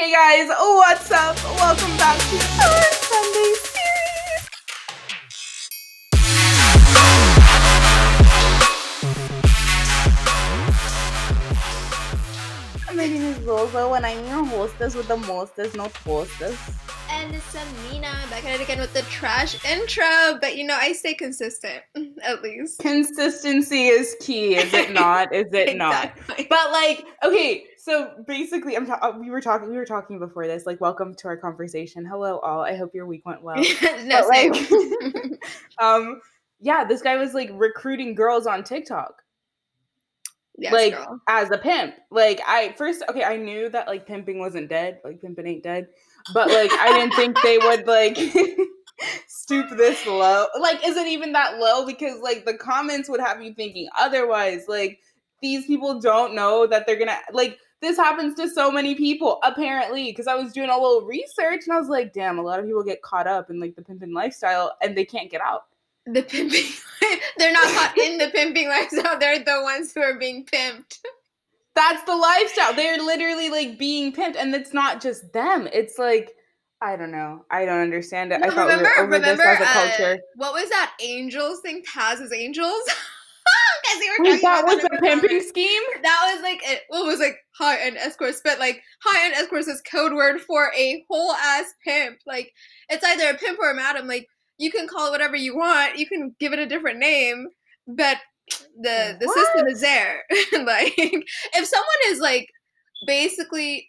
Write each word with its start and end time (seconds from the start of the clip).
Hey 0.00 0.12
guys, 0.12 0.48
what's 0.48 1.10
up? 1.10 1.36
Welcome 1.44 1.94
back 1.98 2.18
to 2.18 2.36
our 2.64 2.82
Sunday 3.04 3.52
series. 3.68 4.46
My 12.96 13.06
name 13.06 13.24
is 13.24 13.40
Lozo 13.40 13.92
and 13.92 14.06
I'm 14.06 14.24
your 14.24 14.42
hostess 14.46 14.94
with 14.94 15.06
the 15.06 15.18
mostest, 15.18 15.76
not 15.76 15.94
hostess. 15.98 16.56
And 17.10 17.34
it's 17.34 17.54
Amina 17.54 18.24
back 18.30 18.46
at 18.46 18.58
it 18.58 18.62
again 18.62 18.80
with 18.80 18.94
the 18.94 19.02
trash 19.02 19.62
intro, 19.66 20.38
but 20.40 20.56
you 20.56 20.64
know 20.66 20.78
I 20.80 20.94
stay 20.94 21.12
consistent 21.12 21.82
at 22.22 22.42
least. 22.42 22.78
Consistency 22.78 23.88
is 23.88 24.16
key, 24.20 24.56
is 24.56 24.72
it 24.72 24.92
not? 24.94 25.34
Is 25.34 25.52
it 25.52 25.76
not? 25.84 26.16
But 26.26 26.72
like, 26.72 27.04
okay, 27.22 27.66
so 27.80 28.10
basically, 28.26 28.76
I'm 28.76 28.86
ta- 28.86 28.98
uh, 29.00 29.16
we 29.18 29.30
were 29.30 29.40
talking 29.40 29.70
we 29.70 29.76
were 29.76 29.86
talking 29.86 30.18
before 30.18 30.46
this. 30.46 30.66
Like, 30.66 30.80
welcome 30.82 31.14
to 31.14 31.28
our 31.28 31.36
conversation. 31.36 32.04
Hello, 32.04 32.38
all. 32.40 32.60
I 32.60 32.76
hope 32.76 32.94
your 32.94 33.06
week 33.06 33.24
went 33.24 33.42
well. 33.42 33.56
no, 34.04 34.20
like, 34.28 34.54
um, 35.78 36.20
yeah, 36.60 36.84
this 36.84 37.00
guy 37.00 37.16
was 37.16 37.32
like 37.32 37.48
recruiting 37.54 38.14
girls 38.14 38.46
on 38.46 38.64
TikTok, 38.64 39.22
yes, 40.58 40.74
like 40.74 40.92
girl. 40.92 41.22
as 41.26 41.50
a 41.50 41.56
pimp. 41.56 41.94
Like, 42.10 42.42
I 42.46 42.74
first, 42.76 43.02
okay, 43.08 43.24
I 43.24 43.36
knew 43.36 43.70
that 43.70 43.86
like 43.86 44.06
pimping 44.06 44.38
wasn't 44.38 44.68
dead, 44.68 45.00
like 45.02 45.22
pimping 45.22 45.46
ain't 45.46 45.62
dead, 45.62 45.88
but 46.34 46.48
like 46.48 46.72
I 46.72 46.92
didn't 46.92 47.14
think 47.14 47.38
they 47.42 47.56
would 47.56 47.86
like 47.86 48.18
stoop 49.26 49.70
this 49.78 50.06
low. 50.06 50.48
Like, 50.60 50.86
is 50.86 50.98
it 50.98 51.06
even 51.06 51.32
that 51.32 51.58
low? 51.58 51.86
Because 51.86 52.20
like 52.20 52.44
the 52.44 52.58
comments 52.58 53.08
would 53.08 53.20
have 53.20 53.42
you 53.42 53.54
thinking 53.54 53.88
otherwise. 53.98 54.66
Like, 54.68 55.00
these 55.40 55.64
people 55.64 55.98
don't 55.98 56.34
know 56.34 56.66
that 56.66 56.86
they're 56.86 56.98
gonna 56.98 57.16
like. 57.32 57.58
This 57.80 57.96
happens 57.96 58.34
to 58.34 58.48
so 58.48 58.70
many 58.70 58.94
people, 58.94 59.38
apparently, 59.42 60.06
because 60.12 60.26
I 60.26 60.34
was 60.34 60.52
doing 60.52 60.68
a 60.68 60.78
little 60.78 61.02
research 61.06 61.62
and 61.66 61.72
I 61.74 61.78
was 61.78 61.88
like, 61.88 62.12
damn, 62.12 62.38
a 62.38 62.42
lot 62.42 62.58
of 62.60 62.66
people 62.66 62.82
get 62.82 63.00
caught 63.02 63.26
up 63.26 63.48
in 63.50 63.58
like 63.58 63.74
the 63.74 63.82
pimping 63.82 64.12
lifestyle 64.12 64.76
and 64.82 64.96
they 64.96 65.04
can't 65.04 65.30
get 65.30 65.40
out. 65.40 65.64
The 66.06 66.22
pimping. 66.22 66.66
They're 67.38 67.52
not 67.52 67.64
caught 67.64 67.96
in 67.96 68.18
the 68.18 68.28
pimping 68.30 68.68
lifestyle. 68.68 69.18
They're 69.18 69.38
the 69.38 69.60
ones 69.62 69.92
who 69.94 70.02
are 70.02 70.18
being 70.18 70.44
pimped. 70.44 70.98
That's 71.74 72.02
the 72.04 72.16
lifestyle. 72.16 72.74
They're 72.74 72.98
literally 72.98 73.48
like 73.48 73.78
being 73.78 74.12
pimped, 74.12 74.36
and 74.36 74.54
it's 74.54 74.74
not 74.74 75.00
just 75.00 75.32
them. 75.32 75.68
It's 75.72 75.98
like 75.98 76.34
I 76.82 76.96
don't 76.96 77.10
know. 77.12 77.44
I 77.50 77.64
don't 77.66 77.80
understand 77.80 78.32
it. 78.32 78.42
I 78.42 78.46
No, 78.48 78.54
thought 78.54 78.66
we 78.68 78.72
remember, 78.74 78.84
were 78.96 79.02
over 79.04 79.12
remember, 79.12 79.42
this 79.42 79.46
as 79.46 79.60
a 79.60 79.70
uh, 79.70 79.72
culture. 79.72 80.20
what 80.36 80.52
was 80.54 80.68
that 80.70 80.92
Angels 81.00 81.60
thing? 81.60 81.82
Taz's 81.84 82.32
Angels. 82.32 82.82
Because 83.82 84.00
they 84.00 84.06
were 84.08 84.30
Wait, 84.30 84.42
that 84.42 84.64
was 84.64 84.84
a 84.84 85.00
pimping 85.00 85.40
scheme. 85.42 85.82
That 86.02 86.32
was 86.32 86.42
like 86.42 86.60
it. 86.64 86.82
What 86.88 87.06
was 87.06 87.20
like 87.20 87.36
high 87.58 87.80
end 87.80 87.96
escorts, 87.96 88.40
but 88.44 88.58
like 88.58 88.82
high 89.02 89.26
end 89.26 89.34
escorts 89.34 89.68
is 89.68 89.82
code 89.82 90.12
word 90.12 90.40
for 90.40 90.72
a 90.76 91.04
whole 91.08 91.32
ass 91.32 91.72
pimp. 91.86 92.18
Like 92.26 92.52
it's 92.88 93.04
either 93.04 93.30
a 93.30 93.38
pimp 93.38 93.58
or 93.58 93.70
a 93.70 93.74
madam. 93.74 94.06
Like 94.06 94.26
you 94.58 94.70
can 94.70 94.88
call 94.88 95.08
it 95.08 95.10
whatever 95.10 95.36
you 95.36 95.56
want. 95.56 95.98
You 95.98 96.06
can 96.06 96.34
give 96.38 96.52
it 96.52 96.58
a 96.58 96.66
different 96.66 96.98
name, 96.98 97.48
but 97.86 98.18
the 98.80 99.16
the 99.18 99.28
system 99.34 99.66
is 99.68 99.80
there. 99.80 100.24
like 100.64 100.94
if 100.96 101.66
someone 101.66 102.00
is 102.06 102.20
like 102.20 102.48
basically 103.06 103.88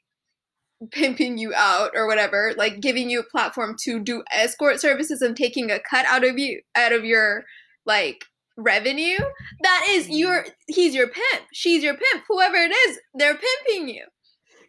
pimping 0.92 1.38
you 1.38 1.54
out 1.56 1.92
or 1.96 2.08
whatever, 2.08 2.54
like 2.58 2.80
giving 2.80 3.10
you 3.10 3.20
a 3.20 3.24
platform 3.32 3.76
to 3.84 4.00
do 4.00 4.24
escort 4.32 4.80
services 4.80 5.22
and 5.22 5.36
taking 5.36 5.70
a 5.70 5.80
cut 5.80 6.06
out 6.08 6.24
of 6.24 6.40
you 6.40 6.62
out 6.76 6.94
of 6.94 7.06
your 7.06 7.44
like 7.86 8.26
revenue, 8.58 9.18
that 9.62 9.86
is 9.90 10.10
your 10.10 10.46
he's 10.68 10.94
your 10.94 11.08
pimp. 11.08 11.46
She's 11.54 11.84
your 11.84 11.94
pimp. 11.96 12.24
Whoever 12.28 12.58
it 12.58 12.72
is, 12.72 13.00
they're 13.14 13.38
pimping 13.38 13.90
you. 13.90 14.06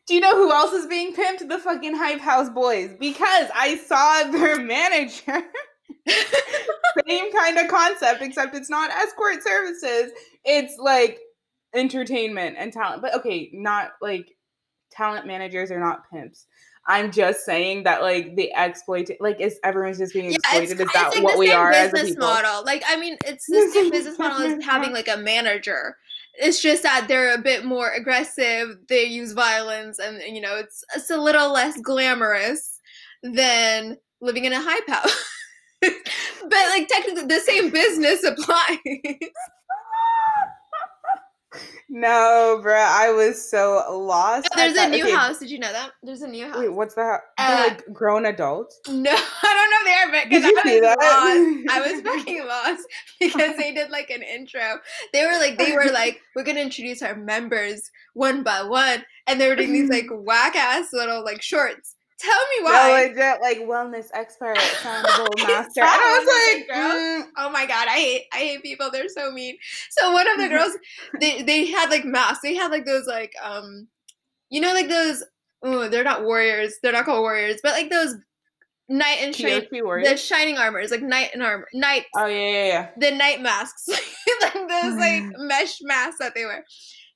Do 0.07 0.15
you 0.15 0.21
know 0.21 0.35
who 0.35 0.51
else 0.51 0.73
is 0.73 0.87
being 0.87 1.15
pimped? 1.15 1.49
The 1.49 1.59
fucking 1.59 1.95
Hype 1.95 2.21
House 2.21 2.51
boys. 2.51 2.91
Because 2.99 3.49
I 3.55 3.77
saw 3.77 4.31
their 4.31 4.59
manager. 4.65 5.43
Same 7.09 7.33
kind 7.33 7.59
of 7.59 7.69
concept, 7.69 8.23
except 8.23 8.57
it's 8.57 8.71
not 8.71 8.91
escort 8.91 9.43
services. 9.43 10.13
It's 10.45 10.77
like 10.79 11.19
entertainment 11.75 12.57
and 12.59 12.73
talent. 12.73 13.03
But 13.03 13.15
okay, 13.17 13.51
not 13.53 13.93
like 14.01 14.27
talent 14.91 15.27
managers 15.27 15.71
are 15.71 15.81
not 15.81 16.03
pimps. 16.13 16.47
I'm 16.87 17.13
just 17.13 17.45
saying 17.45 17.85
that 17.85 18.03
like 18.03 18.35
the 18.37 18.53
exploit 18.55 19.09
like 19.21 19.41
is 19.41 19.59
everyone's 19.63 19.99
just 19.99 20.13
being 20.13 20.31
Yeah, 20.31 20.37
exploited. 20.37 20.71
it's, 20.73 20.81
is 20.81 20.93
that 20.93 21.11
like 21.15 21.23
what 21.23 21.35
the 21.35 21.39
we 21.39 21.47
same 21.49 21.59
are 21.59 21.71
as 21.71 21.89
a 21.89 21.93
business 21.93 22.11
people? 22.13 22.27
model. 22.29 22.65
Like 22.65 22.83
I 22.87 22.97
mean, 22.97 23.17
it's 23.25 23.47
the 23.47 23.71
same 23.73 23.91
business 23.91 24.19
model 24.19 24.39
as 24.47 24.63
having 24.65 24.93
like 24.93 25.09
a 25.09 25.17
manager. 25.17 25.97
It's 26.35 26.61
just 26.63 26.83
that 26.83 27.07
they're 27.09 27.35
a 27.35 27.39
bit 27.43 27.65
more 27.65 27.91
aggressive. 27.91 28.79
They 28.89 29.05
use 29.05 29.33
violence, 29.33 29.99
and 29.99 30.21
you 30.35 30.41
know, 30.41 30.57
it's 30.57 30.83
it's 30.97 31.11
a 31.11 31.17
little 31.19 31.53
less 31.53 31.81
glamorous 31.81 32.81
than 33.23 33.99
living 34.21 34.45
in 34.45 34.53
a 34.53 34.61
hype 34.61 34.89
house. 34.89 35.15
but 35.83 36.69
like 36.71 36.89
technically, 36.89 37.27
the 37.27 37.41
same 37.41 37.71
business 37.71 38.25
applies. 38.27 38.79
No, 41.95 42.59
bruh, 42.65 42.75
I 42.75 43.13
was 43.13 43.51
so 43.51 43.85
lost. 43.91 44.47
at 44.47 44.57
There's 44.57 44.77
a 44.79 44.89
new 44.89 45.05
Okay, 45.05 45.13
house. 45.15 45.39
Did 45.39 45.51
you 45.51 45.59
know 45.59 45.71
that? 45.71 45.91
There's 46.03 46.23
a 46.23 46.27
new 46.27 46.47
house. 46.49 46.57
Wait, 46.57 46.71
what's 46.71 46.95
that? 46.95 47.21
Uh, 47.37 47.55
They're 47.57 47.69
like 47.69 47.93
grown 47.93 48.25
adults. 48.25 48.81
No, 48.89 49.11
I 49.13 49.53
don't 49.53 49.71
know 49.71 49.85
there, 49.85 50.11
but 50.11 50.31
because 50.31 50.45
I 50.45 50.81
was 50.81 51.67
lost. 51.67 51.77
I 51.77 51.93
was 51.93 52.01
fucking 52.17 52.47
lost 52.47 52.83
because 53.21 53.57
they 53.59 53.75
did 53.75 53.91
like 53.91 54.09
an 54.09 54.23
intro. 54.23 54.79
They 55.13 55.27
were 55.27 55.33
like, 55.33 55.59
they 55.59 55.73
were 55.73 55.91
like, 55.93 56.19
we're 56.35 56.45
gonna 56.45 56.61
introduce 56.61 57.03
our 57.03 57.15
members 57.15 57.91
one 58.15 58.43
by 58.43 58.63
one, 58.63 59.05
and 59.27 59.39
they 59.39 59.49
were 59.49 59.57
doing 59.57 59.75
these 59.75 59.91
like 59.91 60.07
whack 60.11 60.57
ass 60.57 60.95
little 60.95 61.23
like 61.23 61.43
shorts. 61.43 61.97
Tell 62.23 62.41
me 62.51 62.57
No, 62.61 62.65
why. 62.71 63.03
legit, 63.09 63.41
like 63.41 63.59
wellness 63.59 64.07
expert, 64.15 64.57
soundable 64.83 65.37
master. 65.39 65.81
And 65.81 65.91
I 65.91 66.19
was 66.19 66.67
like, 66.69 66.77
mm, 66.79 67.29
Oh 67.39 67.51
my 67.51 67.67
god, 67.67 67.89
I 67.89 67.95
hate 67.97 68.23
I 68.33 68.37
hate 68.39 68.63
people. 68.63 68.91
They're 68.91 69.09
so 69.09 69.31
mean. 69.33 69.57
So 69.91 70.13
one 70.13 70.29
of 70.31 70.39
the 70.39 70.49
girls, 70.49 70.73
they 71.21 71.43
they 71.43 71.67
had 71.67 71.91
like 71.91 72.05
masks. 72.05 72.41
They 72.43 72.55
had 72.55 72.71
like 72.71 72.85
those 72.87 73.07
like 73.07 73.33
um, 73.43 73.89
you 74.51 74.61
know 74.61 74.73
like 74.73 74.89
those. 74.89 75.25
Oh, 75.65 75.89
they're 75.89 76.05
not 76.05 76.25
warriors. 76.25 76.75
They're 76.83 76.93
not 76.93 77.05
called 77.05 77.23
warriors, 77.23 77.61
but 77.63 77.73
like 77.73 77.91
those 77.91 78.15
knight 78.89 79.19
and 79.23 79.35
Kyoshi 79.35 80.05
the 80.05 80.17
shining 80.17 80.59
armors, 80.59 80.91
like 80.91 81.03
knight 81.03 81.31
and 81.33 81.43
armor, 81.43 81.67
knight 81.73 82.05
Oh 82.17 82.27
yeah, 82.27 82.37
yeah, 82.51 82.67
yeah. 82.67 82.89
the 82.99 83.17
night 83.17 83.41
masks, 83.41 83.89
like 84.43 84.53
those 84.69 84.97
like 84.97 85.23
mesh 85.39 85.79
masks 85.83 86.19
that 86.19 86.35
they 86.35 86.45
wear. 86.45 86.65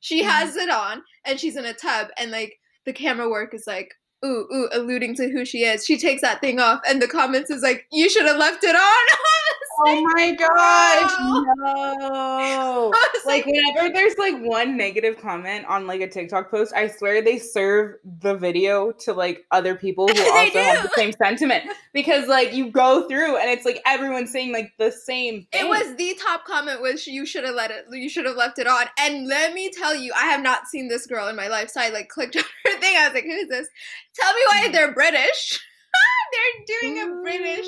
She 0.01 0.23
has 0.23 0.57
it 0.57 0.71
on 0.71 1.03
and 1.25 1.39
she's 1.41 1.57
in 1.57 1.65
a 1.67 1.75
tub 1.75 2.09
and 2.17 2.31
like 2.31 2.55
the 2.85 2.93
camera 2.93 3.29
work 3.29 3.53
is 3.55 3.65
like 3.67 3.93
ooh 4.25 4.47
ooh 4.53 4.69
alluding 4.73 5.15
to 5.17 5.31
who 5.31 5.45
she 5.45 5.65
is. 5.65 5.85
She 5.85 5.99
takes 5.99 6.23
that 6.23 6.41
thing 6.41 6.61
off 6.61 6.81
and 6.89 7.01
the 7.01 7.09
comments 7.09 7.51
is 7.51 7.63
like 7.63 7.87
you 7.93 8.09
should 8.09 8.27
have 8.27 8.39
left 8.39 8.65
it 8.65 8.75
on. 8.75 9.17
Oh 9.79 10.03
my 10.15 10.35
gosh, 10.35 11.13
"No." 11.21 12.91
no! 12.93 12.95
Like 13.27 13.45
whenever 13.47 13.93
there's 13.93 14.17
like 14.19 14.41
one 14.41 14.77
negative 14.77 15.21
comment 15.21 15.67
on 15.67 15.87
like 15.87 16.01
a 16.01 16.09
TikTok 16.09 16.51
post, 16.51 16.73
I 16.75 16.89
swear 16.89 17.23
they 17.23 17.39
serve 17.39 17.97
the 18.05 18.35
video 18.35 18.93
to 18.93 19.13
like 19.13 19.45
other 19.51 19.75
people 19.75 20.09
who 20.09 20.15
also 20.33 20.59
have 20.61 20.83
the 20.83 20.91
same 20.95 21.13
sentiment 21.13 21.65
because 21.93 22.29
like 22.29 22.55
you 22.55 22.71
go 22.71 23.09
through 23.09 23.37
and 23.37 23.51
it's 23.51 23.65
like 23.65 23.83
everyone's 23.87 24.31
saying 24.31 24.53
like 24.53 24.73
the 24.79 24.91
same 24.91 25.47
thing. 25.53 25.67
It 25.67 25.69
was 25.69 25.97
the 25.97 26.19
top 26.23 26.45
comment 26.45 26.81
was 26.81 27.07
you 27.07 27.27
should 27.27 27.45
have 27.45 27.55
let 27.55 27.71
it 27.71 27.87
you 27.91 28.09
should 28.09 28.27
have 28.27 28.37
left 28.37 28.59
it 28.59 28.67
on. 28.67 28.87
And 28.99 29.27
let 29.27 29.53
me 29.53 29.71
tell 29.71 29.95
you, 29.95 30.13
I 30.17 30.27
have 30.27 30.43
not 30.43 30.69
seen 30.69 30.89
this 30.89 31.07
girl 31.07 31.29
in 31.29 31.37
my 31.37 31.49
life. 31.49 31.71
So 31.71 31.81
I 31.81 31.91
like 31.91 32.09
clicked 32.09 32.37
on 32.37 32.45
her 32.65 32.81
thing. 32.81 32.97
I 32.97 33.09
was 33.09 33.15
like, 33.15 33.25
who 33.25 33.31
is 33.31 33.49
this? 33.49 33.69
Tell 34.15 34.33
me 34.33 34.41
why 34.49 34.63
mm-hmm. 34.63 34.73
they're 34.73 34.93
British. 34.93 35.61
they're 36.33 36.81
doing 36.81 37.01
a 37.01 37.23
British 37.23 37.67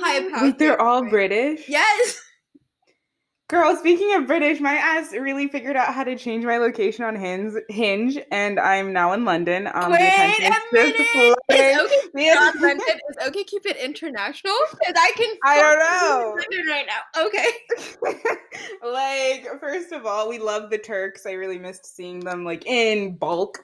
hype 0.00 0.30
house. 0.32 0.42
Wait, 0.42 0.58
they're 0.58 0.80
all. 0.80 1.08
British. 1.08 1.68
Yes. 1.68 2.20
Girl, 3.48 3.76
speaking 3.76 4.12
of 4.14 4.26
British, 4.26 4.58
my 4.58 4.72
ass 4.72 5.12
really 5.12 5.46
figured 5.46 5.76
out 5.76 5.94
how 5.94 6.02
to 6.02 6.16
change 6.16 6.44
my 6.44 6.58
location 6.58 7.04
on 7.04 7.14
Hinge, 7.14 7.54
Hinge 7.68 8.18
and 8.32 8.58
I'm 8.58 8.92
now 8.92 9.12
in 9.12 9.24
London. 9.24 9.68
Um, 9.72 9.92
Wait 9.92 10.00
a 10.00 10.50
minute. 10.72 10.96
Is 10.98 11.80
okay 11.80 12.34
London? 12.34 12.80
Is 13.08 13.28
okay 13.28 13.44
keep 13.44 13.64
it 13.64 13.76
international? 13.76 14.52
Because 14.72 14.94
I 14.98 15.12
can 15.16 15.36
I 15.44 15.60
don't 15.60 15.78
know. 15.78 16.34
London 16.36 16.66
right 16.66 16.86
now. 16.88 17.24
Okay. 17.24 17.46
like, 18.82 19.60
first 19.60 19.92
of 19.92 20.06
all, 20.06 20.28
we 20.28 20.40
love 20.40 20.68
the 20.68 20.78
Turks. 20.78 21.24
I 21.24 21.32
really 21.32 21.58
missed 21.58 21.94
seeing 21.94 22.18
them 22.18 22.44
like 22.44 22.66
in 22.66 23.14
bulk. 23.14 23.62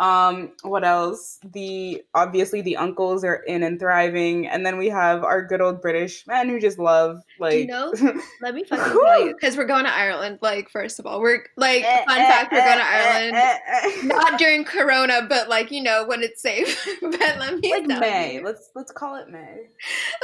Um, 0.00 0.52
what 0.62 0.84
else? 0.84 1.38
The 1.52 2.02
obviously 2.14 2.62
the 2.62 2.76
uncles 2.76 3.22
are 3.22 3.36
in 3.46 3.62
and 3.62 3.78
thriving, 3.78 4.48
and 4.48 4.66
then 4.66 4.76
we 4.76 4.88
have 4.88 5.22
our 5.22 5.44
good 5.44 5.60
old 5.60 5.80
British 5.80 6.26
men 6.26 6.48
who 6.48 6.58
just 6.60 6.80
love 6.80 7.22
like 7.38 7.54
you 7.54 7.66
know, 7.66 7.92
let 8.42 8.54
me 8.56 8.64
fucking 8.64 8.84
tell 8.92 9.24
you. 9.26 9.34
Because 9.34 9.56
we're 9.56 9.66
going 9.66 9.84
to 9.84 9.94
Ireland. 9.94 10.40
Like, 10.42 10.68
first 10.68 10.98
of 10.98 11.06
all, 11.06 11.20
we're 11.20 11.44
like 11.56 11.84
Eh, 11.84 12.04
fun 12.06 12.16
fact, 12.16 12.52
we're 12.52 12.64
going 12.64 12.78
to 12.78 12.84
Ireland. 12.84 14.08
Not 14.08 14.38
during 14.38 14.64
Corona, 14.64 15.26
but 15.28 15.48
like 15.48 15.70
you 15.70 15.82
know 15.82 16.04
when 16.06 16.22
it's 16.22 16.42
safe. 16.42 16.76
but 17.00 17.20
let 17.20 17.58
me 17.58 17.70
like 17.70 17.86
May. 17.86 18.34
you. 18.34 18.42
Let's 18.44 18.70
let's 18.74 18.90
call 18.90 19.14
it 19.14 19.28
May. 19.28 19.66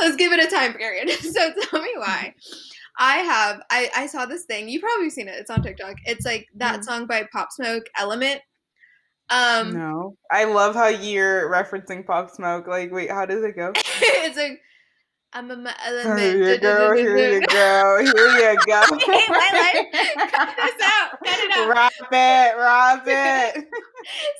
Let's 0.00 0.16
give 0.16 0.32
it 0.32 0.44
a 0.44 0.50
time 0.50 0.74
period. 0.74 1.08
So 1.20 1.52
tell 1.70 1.80
me 1.80 1.92
why. 1.96 2.34
I 2.98 3.18
have 3.18 3.62
I 3.70 3.88
I 3.96 4.06
saw 4.06 4.26
this 4.26 4.44
thing. 4.44 4.68
You 4.68 4.80
probably 4.80 5.10
seen 5.10 5.28
it. 5.28 5.36
It's 5.38 5.48
on 5.50 5.62
TikTok. 5.62 5.94
It's 6.06 6.26
like 6.26 6.48
that 6.56 6.80
Mhm. 6.80 6.84
song 6.84 7.06
by 7.06 7.28
Pop 7.32 7.52
Smoke, 7.52 7.84
Element. 7.98 8.40
Um, 9.30 9.72
no, 9.74 10.16
I 10.30 10.44
love 10.44 10.74
how 10.74 10.88
you're 10.88 11.48
referencing 11.50 12.04
Pop 12.04 12.30
Smoke. 12.30 12.66
Like, 12.66 12.92
wait, 12.92 13.10
how 13.10 13.26
does 13.26 13.44
it 13.44 13.56
go? 13.56 13.72
it's 13.76 14.36
like 14.36 14.60
I'm 15.32 15.50
a 15.50 15.56
ma- 15.56 15.70
Here 15.84 16.54
you 16.54 16.58
go, 16.58 16.92
here 16.96 17.34
you 17.34 17.40
go, 17.46 17.98
here 18.02 18.52
you 18.52 18.58
go. 18.66 18.82
I 18.82 19.26
my 19.28 19.58
life. 19.58 20.30
Cut 20.32 20.56
this 20.56 20.86
out. 20.86 21.10
Cut 21.24 21.38
it 21.38 21.50
out. 21.56 21.68
Rob 21.68 21.92
it, 22.12 22.56
rob 22.58 23.02
it. 23.06 23.64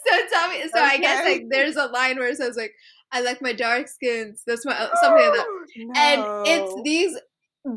So 0.06 0.16
tell 0.32 0.48
me. 0.48 0.62
So 0.74 0.80
I 0.80 0.96
guess 0.96 1.24
like 1.24 1.44
there's 1.50 1.76
a 1.76 1.86
line 1.86 2.18
where 2.18 2.28
it 2.28 2.36
says 2.38 2.56
like 2.56 2.72
I 3.12 3.20
like 3.20 3.42
my 3.42 3.52
dark 3.52 3.88
skins. 3.88 4.42
That's 4.46 4.64
my 4.64 4.72
something 5.02 5.22
like 5.22 5.34
that. 5.34 5.46
And 5.96 6.24
it's 6.46 6.74
these 6.82 7.16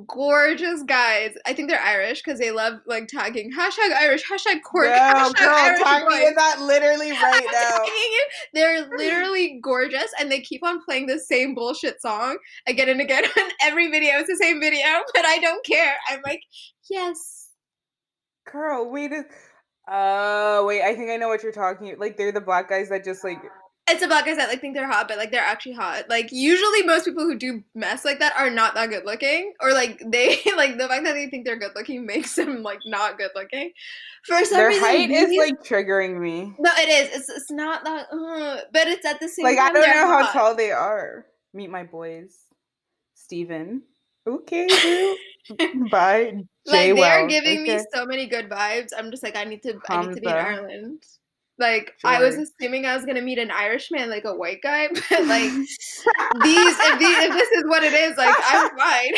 gorgeous 0.08 0.84
guys. 0.84 1.36
I 1.46 1.54
think 1.54 1.70
they're 1.70 1.82
Irish 1.82 2.22
because 2.24 2.40
they 2.40 2.52
love 2.52 2.80
like 2.86 3.08
tagging 3.08 3.52
hashtag 3.52 3.92
Irish, 3.94 4.24
hashtag 4.24 4.62
Cork, 4.64 4.88
No, 4.88 4.94
hashtag 4.94 5.36
girl, 5.36 5.56
Irish 5.56 5.82
tag 5.82 6.08
me 6.08 6.28
in 6.28 6.36
that 6.36 6.62
literally 6.62 7.12
right 7.22 7.48
now. 7.52 7.86
They're 8.54 8.88
literally 8.98 9.60
gorgeous, 9.62 10.12
and 10.20 10.32
they 10.32 10.42
keep 10.42 10.64
on 10.64 10.84
playing 10.84 11.08
the 11.08 11.20
same 11.20 11.54
bullshit 11.54 12.02
song 12.02 12.38
again 12.68 12.90
and 12.90 13.02
again. 13.02 13.24
And 13.38 13.52
every 13.62 13.90
video 13.90 14.20
is 14.20 14.28
the 14.28 14.38
same 14.40 14.62
video, 14.62 14.86
but 15.14 15.26
I 15.26 15.40
don't 15.40 15.66
care. 15.66 15.96
I'm 16.08 16.22
like, 16.26 16.42
yes. 16.90 17.50
Girl, 18.50 18.90
wait 18.90 19.12
a 19.12 19.24
uh 19.92 20.64
wait, 20.66 20.82
I 20.82 20.96
think 20.96 21.10
I 21.10 21.18
know 21.18 21.28
what 21.28 21.44
you're 21.44 21.52
talking 21.52 21.94
Like 22.00 22.16
they're 22.16 22.32
the 22.32 22.40
black 22.40 22.70
guys 22.70 22.88
that 22.90 23.04
just 23.04 23.24
like 23.24 23.42
It's 23.90 24.02
a 24.02 24.08
black 24.08 24.26
guys 24.26 24.38
that 24.38 24.48
like 24.48 24.62
think 24.62 24.76
they're 24.76 24.90
hot, 24.90 25.10
but 25.10 25.18
like 25.18 25.32
they're 25.32 25.42
actually 25.44 25.74
hot. 25.74 26.08
Like 26.10 26.30
usually 26.32 26.84
most 26.84 27.04
people 27.04 27.24
who 27.24 27.38
do 27.38 27.62
mess 27.76 28.06
like 28.06 28.20
that 28.20 28.34
are 28.38 28.50
not 28.50 28.76
that 28.76 28.90
good 28.90 29.04
looking, 29.06 29.54
or 29.62 29.74
like 29.74 30.02
they 30.06 30.38
like 30.56 30.78
the 30.78 30.88
fact 30.88 31.04
that 31.04 31.14
they 31.14 31.28
think 31.28 31.46
they're 31.46 31.60
good 31.60 31.72
looking 31.76 32.06
makes 32.06 32.36
them 32.36 32.64
like 32.64 32.80
not 32.86 33.18
good 33.18 33.32
looking. 33.36 33.72
For 34.26 34.44
some 34.46 34.58
their 34.58 34.68
reason, 34.70 34.84
height 34.86 35.12
is 35.12 35.30
these- 35.30 35.38
like 35.40 35.62
triggering 35.64 36.18
me. 36.20 36.54
no, 36.60 36.72
it 36.78 36.88
is. 36.88 37.18
It's 37.20 37.30
it's 37.30 37.52
not 37.52 37.84
that, 37.84 38.08
uh, 38.10 38.62
but 38.72 38.88
it's 38.88 39.06
at 39.06 39.20
the 39.20 39.28
same 39.28 39.44
Like 39.44 39.58
time. 39.58 39.72
I 39.72 39.74
don't 39.74 39.90
know 39.90 40.08
how 40.08 40.24
hot. 40.24 40.32
tall 40.34 40.56
they 40.56 40.72
are. 40.72 41.26
Meet 41.54 41.70
my 41.70 41.84
boys. 41.84 42.38
Steven. 43.16 43.82
Okay. 44.26 44.68
Bye. 45.92 46.32
Jay 46.32 46.46
Like 46.66 46.96
they're 46.96 46.96
Wells. 46.96 47.30
giving 47.30 47.64
me 47.64 47.80
so 47.94 48.06
many 48.06 48.28
good 48.28 48.50
vibes. 48.50 48.92
I'm 48.98 49.12
just 49.12 49.24
like 49.24 49.36
I 49.36 49.44
need 49.44 49.62
to 49.64 49.78
I 49.90 50.06
need 50.06 50.16
to 50.16 50.22
be 50.22 50.28
in 50.30 50.34
Ireland. 50.34 51.04
Like 51.60 51.94
I 52.04 52.20
was 52.20 52.36
assuming 52.36 52.86
I 52.88 52.96
was 52.96 53.06
gonna 53.06 53.22
meet 53.22 53.38
an 53.38 53.52
Irishman, 53.52 54.10
like 54.10 54.26
a 54.26 54.34
white 54.36 54.62
guy, 54.64 54.88
but 54.94 55.02
like 55.28 55.52
these 55.52 55.70
if, 56.80 57.00
these, 57.00 57.18
if 57.20 57.34
this 57.34 57.50
is 57.52 57.64
what 57.68 57.84
it 57.84 57.94
is, 57.94 58.18
like 58.18 58.36
I'm 58.40 58.70
fine. 58.78 59.14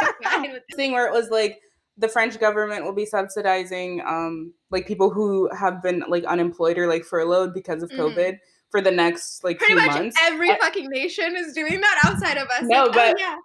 I'm 0.00 0.12
fine 0.22 0.52
with 0.52 0.62
thing 0.76 0.92
where 0.92 1.06
it 1.06 1.12
was 1.12 1.28
like 1.30 1.58
the 1.98 2.08
French 2.08 2.38
government 2.38 2.84
will 2.84 2.94
be 2.94 3.04
subsidizing 3.06 4.00
um 4.06 4.52
like 4.70 4.86
people 4.86 5.10
who 5.10 5.50
have 5.54 5.82
been 5.82 6.04
like 6.08 6.24
unemployed 6.24 6.78
or 6.78 6.86
like 6.86 7.04
furloughed 7.04 7.52
because 7.54 7.82
of 7.82 7.90
Mhm. 7.90 7.96
COVID 8.14 8.38
for 8.70 8.80
the 8.80 8.92
next 8.92 9.42
like 9.42 9.58
Pretty 9.58 9.74
much 9.74 9.88
months. 9.88 10.16
every 10.22 10.50
I- 10.50 10.58
fucking 10.58 10.88
nation 10.90 11.34
is 11.36 11.52
doing 11.54 11.80
that 11.80 12.00
outside 12.06 12.36
of 12.38 12.46
us. 12.48 12.62
No, 12.62 12.84
Like, 12.84 12.88
oh, 12.90 12.92
but- 12.92 13.18
yeah. 13.20 13.36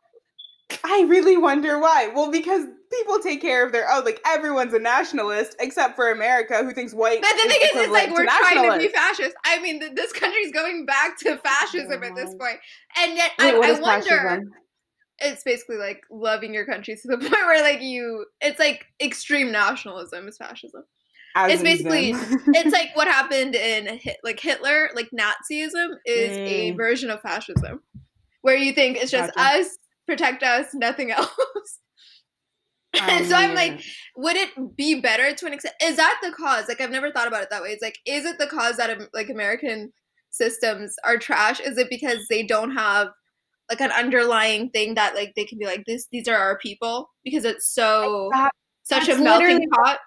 I 0.83 1.05
really 1.07 1.37
wonder 1.37 1.79
why. 1.79 2.11
Well, 2.13 2.31
because 2.31 2.65
people 2.91 3.19
take 3.19 3.41
care 3.41 3.65
of 3.65 3.71
their 3.71 3.89
own. 3.91 4.03
Like 4.05 4.21
everyone's 4.25 4.73
a 4.73 4.79
nationalist 4.79 5.55
except 5.59 5.95
for 5.95 6.11
America, 6.11 6.63
who 6.63 6.71
thinks 6.73 6.93
white. 6.93 7.21
But 7.21 7.31
the 7.31 7.49
thing 7.49 7.59
is, 7.61 7.69
it's 7.73 7.91
like 7.91 8.09
we're 8.11 8.25
trying 8.25 8.71
to 8.71 8.77
be 8.77 8.87
fascist. 8.93 9.35
I 9.45 9.59
mean, 9.61 9.79
th- 9.79 9.93
this 9.95 10.11
country's 10.13 10.51
going 10.51 10.85
back 10.85 11.17
to 11.19 11.37
fascism 11.37 12.03
at 12.03 12.15
this 12.15 12.33
point, 12.35 12.57
and 12.97 13.15
yet 13.15 13.31
Wait, 13.39 13.53
I, 13.53 13.57
what 13.57 13.69
I 13.69 13.73
is 13.73 13.79
wonder. 13.81 14.05
fascism? 14.07 14.51
It's 15.19 15.43
basically 15.43 15.77
like 15.77 16.01
loving 16.11 16.53
your 16.53 16.65
country 16.65 16.95
to 16.95 17.07
the 17.07 17.17
point 17.19 17.31
where 17.31 17.61
like 17.61 17.81
you, 17.81 18.25
it's 18.41 18.59
like 18.59 18.85
extreme 19.01 19.51
nationalism 19.51 20.27
is 20.27 20.37
fascism. 20.37 20.83
It's 21.37 21.61
basically- 21.63 22.11
It's 22.47 22.71
like 22.73 22.95
what 22.95 23.07
happened 23.19 23.55
in 23.55 23.97
Hit, 23.97 24.17
like 24.23 24.39
Hitler, 24.39 24.89
like 24.95 25.09
Nazism 25.11 25.95
is 26.05 26.37
a 26.37 26.71
Mm. 26.71 26.77
version 26.77 27.09
of 27.09 27.21
fascism, 27.21 27.81
where 28.41 28.55
you 28.57 28.71
think 28.73 28.97
it's 28.97 29.11
just 29.11 29.33
Gotcha. 29.35 29.59
us, 29.59 29.77
protect 30.05 30.43
us, 30.43 30.67
nothing 30.73 31.11
else. 31.11 31.29
And 33.01 33.25
so 33.25 33.35
I'm 33.35 33.53
like, 33.53 33.81
would 34.15 34.35
it 34.35 34.49
be 34.75 34.99
better 34.99 35.33
to 35.33 35.45
an 35.45 35.53
extent 35.53 35.75
is 35.81 35.97
that 35.97 36.17
the 36.23 36.31
cause 36.31 36.69
like 36.69 36.79
i've 36.79 36.89
never 36.89 37.11
thought 37.11 37.27
about 37.27 37.43
it 37.43 37.49
that 37.49 37.61
way 37.61 37.69
it's 37.69 37.83
like 37.83 37.97
is 38.05 38.23
it 38.23 38.37
the 38.37 38.47
cause 38.47 38.77
that 38.77 38.89
um, 38.89 39.09
like 39.13 39.29
american 39.29 39.91
systems 40.29 40.95
are 41.03 41.17
trash 41.17 41.59
is 41.59 41.77
it 41.77 41.89
because 41.89 42.19
they 42.29 42.41
don't 42.41 42.71
have 42.71 43.09
like 43.69 43.81
an 43.81 43.91
underlying 43.91 44.69
thing 44.69 44.95
that 44.95 45.15
like 45.15 45.33
they 45.35 45.43
can 45.43 45.57
be 45.57 45.65
like 45.65 45.83
this 45.85 46.07
these 46.13 46.29
are 46.29 46.37
our 46.37 46.57
people 46.59 47.09
because 47.25 47.43
it's 47.43 47.73
so 47.73 48.31
such 48.83 49.09
a 49.09 49.17
melting 49.17 49.69
pot 49.69 49.99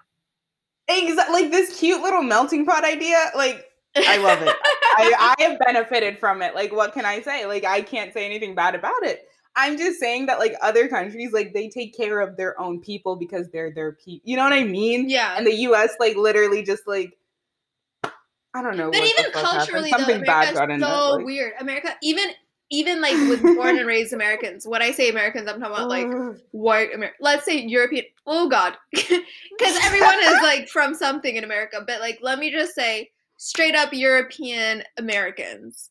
exa- 0.89 1.29
like 1.29 1.51
this 1.51 1.79
cute 1.79 2.01
little 2.01 2.23
melting 2.23 2.65
pot 2.65 2.83
idea. 2.83 3.31
Like 3.35 3.65
I 3.95 4.17
love 4.17 4.41
it. 4.41 4.49
I, 4.97 5.35
I 5.37 5.43
have 5.43 5.59
benefited 5.59 6.19
from 6.19 6.41
it. 6.41 6.55
Like, 6.55 6.73
what 6.73 6.93
can 6.93 7.05
I 7.05 7.21
say? 7.21 7.45
Like, 7.45 7.63
I 7.63 7.81
can't 7.81 8.13
say 8.13 8.25
anything 8.25 8.55
bad 8.55 8.75
about 8.75 9.03
it. 9.03 9.28
I'm 9.55 9.77
just 9.77 9.99
saying 9.99 10.27
that, 10.27 10.39
like, 10.39 10.55
other 10.61 10.87
countries, 10.87 11.33
like, 11.33 11.53
they 11.53 11.67
take 11.69 11.95
care 11.95 12.21
of 12.21 12.37
their 12.37 12.59
own 12.59 12.79
people 12.79 13.15
because 13.15 13.49
they're 13.49 13.71
their 13.71 13.93
people. 13.93 14.21
You 14.23 14.37
know 14.37 14.43
what 14.43 14.53
I 14.53 14.63
mean? 14.63 15.09
yeah 15.09 15.35
And 15.37 15.45
the 15.45 15.55
U.S., 15.55 15.95
like, 15.99 16.15
literally 16.15 16.63
just 16.63 16.87
like, 16.87 17.17
I 18.53 18.63
don't 18.63 18.77
know. 18.77 18.89
but 18.89 19.01
even 19.01 19.25
happened. 19.25 19.33
culturally 19.33 19.91
though 19.91 19.97
something 19.97 20.21
bad 20.21 20.53
america's 20.53 20.59
got 20.59 20.71
in 20.71 20.79
so. 20.79 21.15
Like, 21.17 21.25
weird 21.25 21.53
america 21.59 21.95
even 22.01 22.25
even 22.71 22.99
like 22.99 23.13
with 23.29 23.43
born 23.43 23.77
and 23.77 23.85
raised 23.85 24.11
americans 24.11 24.65
when 24.67 24.81
i 24.81 24.89
say 24.91 25.09
americans 25.09 25.47
i'm 25.47 25.59
talking 25.59 25.75
about 25.75 25.87
like 25.87 26.07
white 26.51 26.89
Amer- 26.93 27.13
let's 27.21 27.45
say 27.45 27.59
European. 27.59 28.05
Oh 28.25 28.47
God, 28.49 28.75
because 28.91 29.21
everyone 29.83 30.19
is 30.19 30.41
like 30.41 30.67
from 30.67 30.93
something 30.93 31.35
in 31.35 31.43
America. 31.43 31.83
But 31.85 31.99
like, 31.99 32.19
let 32.21 32.37
me 32.39 32.51
just 32.51 32.75
say, 32.75 33.09
straight 33.37 33.73
up 33.75 33.91
European 33.93 34.83
Americans 34.97 35.89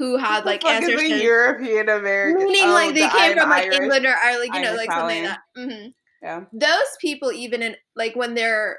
who 0.00 0.16
had 0.16 0.46
like 0.46 0.62
fuck 0.62 0.82
is 0.82 0.88
ancestors, 0.88 1.22
European 1.22 1.88
American. 1.90 2.46
meaning 2.46 2.62
Oh, 2.64 2.72
like 2.72 2.94
they 2.94 3.02
the 3.02 3.08
came 3.08 3.32
I'm 3.32 3.38
from 3.38 3.50
like 3.50 3.64
Irish. 3.64 3.76
England 3.82 4.06
or 4.06 4.14
Ireland, 4.24 4.54
you 4.54 4.60
know, 4.62 4.70
I'm 4.70 4.76
like 4.76 4.92
something 4.92 5.24
like 5.24 5.38
that. 5.54 5.70
hmm 5.70 5.86
Yeah. 6.22 6.44
Those 6.54 6.96
people, 7.00 7.32
even 7.32 7.62
in 7.62 7.76
like 7.94 8.16
when 8.16 8.34
they're 8.34 8.78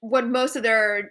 when 0.00 0.32
most 0.32 0.56
of 0.56 0.62
their 0.62 1.10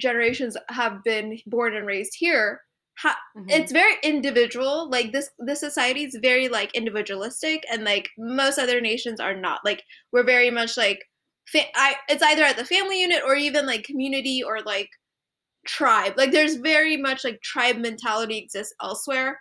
generations 0.00 0.56
have 0.68 1.02
been 1.02 1.38
born 1.46 1.74
and 1.74 1.86
raised 1.86 2.12
here. 2.18 2.60
Ha- 2.98 3.18
Mhm. 3.36 3.46
it's 3.50 3.72
very 3.72 3.94
individual 4.04 4.88
like 4.88 5.10
this 5.12 5.28
this 5.40 5.58
society 5.58 6.04
is 6.04 6.16
very 6.22 6.48
like 6.48 6.70
individualistic 6.74 7.64
and 7.72 7.82
like 7.84 8.08
most 8.18 8.56
other 8.56 8.80
nations 8.80 9.18
are 9.18 9.34
not 9.34 9.58
like 9.64 9.82
we're 10.12 10.22
very 10.22 10.48
much 10.50 10.76
like 10.76 11.00
fa- 11.48 11.74
I, 11.74 11.96
it's 12.08 12.22
either 12.22 12.44
at 12.44 12.56
the 12.56 12.64
family 12.64 13.00
unit 13.00 13.22
or 13.26 13.34
even 13.34 13.66
like 13.66 13.82
community 13.82 14.44
or 14.44 14.60
like 14.60 14.90
tribe 15.64 16.14
like 16.16 16.32
there's 16.32 16.56
very 16.56 16.96
much 16.96 17.24
like 17.24 17.40
tribe 17.42 17.76
mentality 17.76 18.38
exists 18.38 18.74
elsewhere 18.82 19.38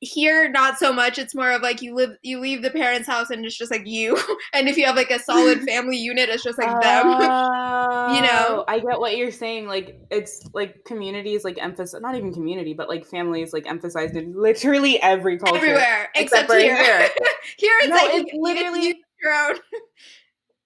here 0.00 0.48
not 0.50 0.78
so 0.78 0.92
much 0.92 1.18
it's 1.18 1.34
more 1.34 1.50
of 1.50 1.60
like 1.60 1.82
you 1.82 1.92
live 1.92 2.10
you 2.22 2.38
leave 2.38 2.62
the 2.62 2.70
parents 2.70 3.08
house 3.08 3.30
and 3.30 3.44
it's 3.44 3.58
just 3.58 3.70
like 3.72 3.84
you 3.84 4.16
and 4.54 4.68
if 4.68 4.76
you 4.76 4.86
have 4.86 4.94
like 4.94 5.10
a 5.10 5.18
solid 5.18 5.60
family 5.66 5.96
unit 5.96 6.28
it's 6.28 6.44
just 6.44 6.56
like 6.56 6.68
them 6.82 7.06
oh, 7.08 8.14
you 8.14 8.20
know? 8.22 8.28
Oh, 8.60 8.64
I 8.68 8.78
get 8.78 9.00
what 9.00 9.16
you're 9.16 9.32
saying. 9.32 9.66
Like 9.66 10.00
it's 10.10 10.48
like 10.54 10.84
communities 10.84 11.42
like 11.44 11.58
emphasize 11.60 12.00
not 12.00 12.14
even 12.14 12.32
community, 12.32 12.74
but 12.74 12.88
like 12.88 13.04
families 13.04 13.52
like 13.52 13.66
emphasized 13.66 14.14
in 14.16 14.40
literally 14.40 15.02
every 15.02 15.36
culture. 15.36 15.56
everywhere 15.56 16.08
Except 16.14 16.44
except, 16.44 16.48
for 16.50 16.58
here 16.58 16.76
here. 16.76 17.08
here 17.58 17.72
it's 17.80 17.88
No, 17.88 17.96
like 17.96 18.10
it's 18.14 18.30
literally- 18.34 18.86
you, 18.88 18.94
your 19.22 19.32
own 19.34 19.56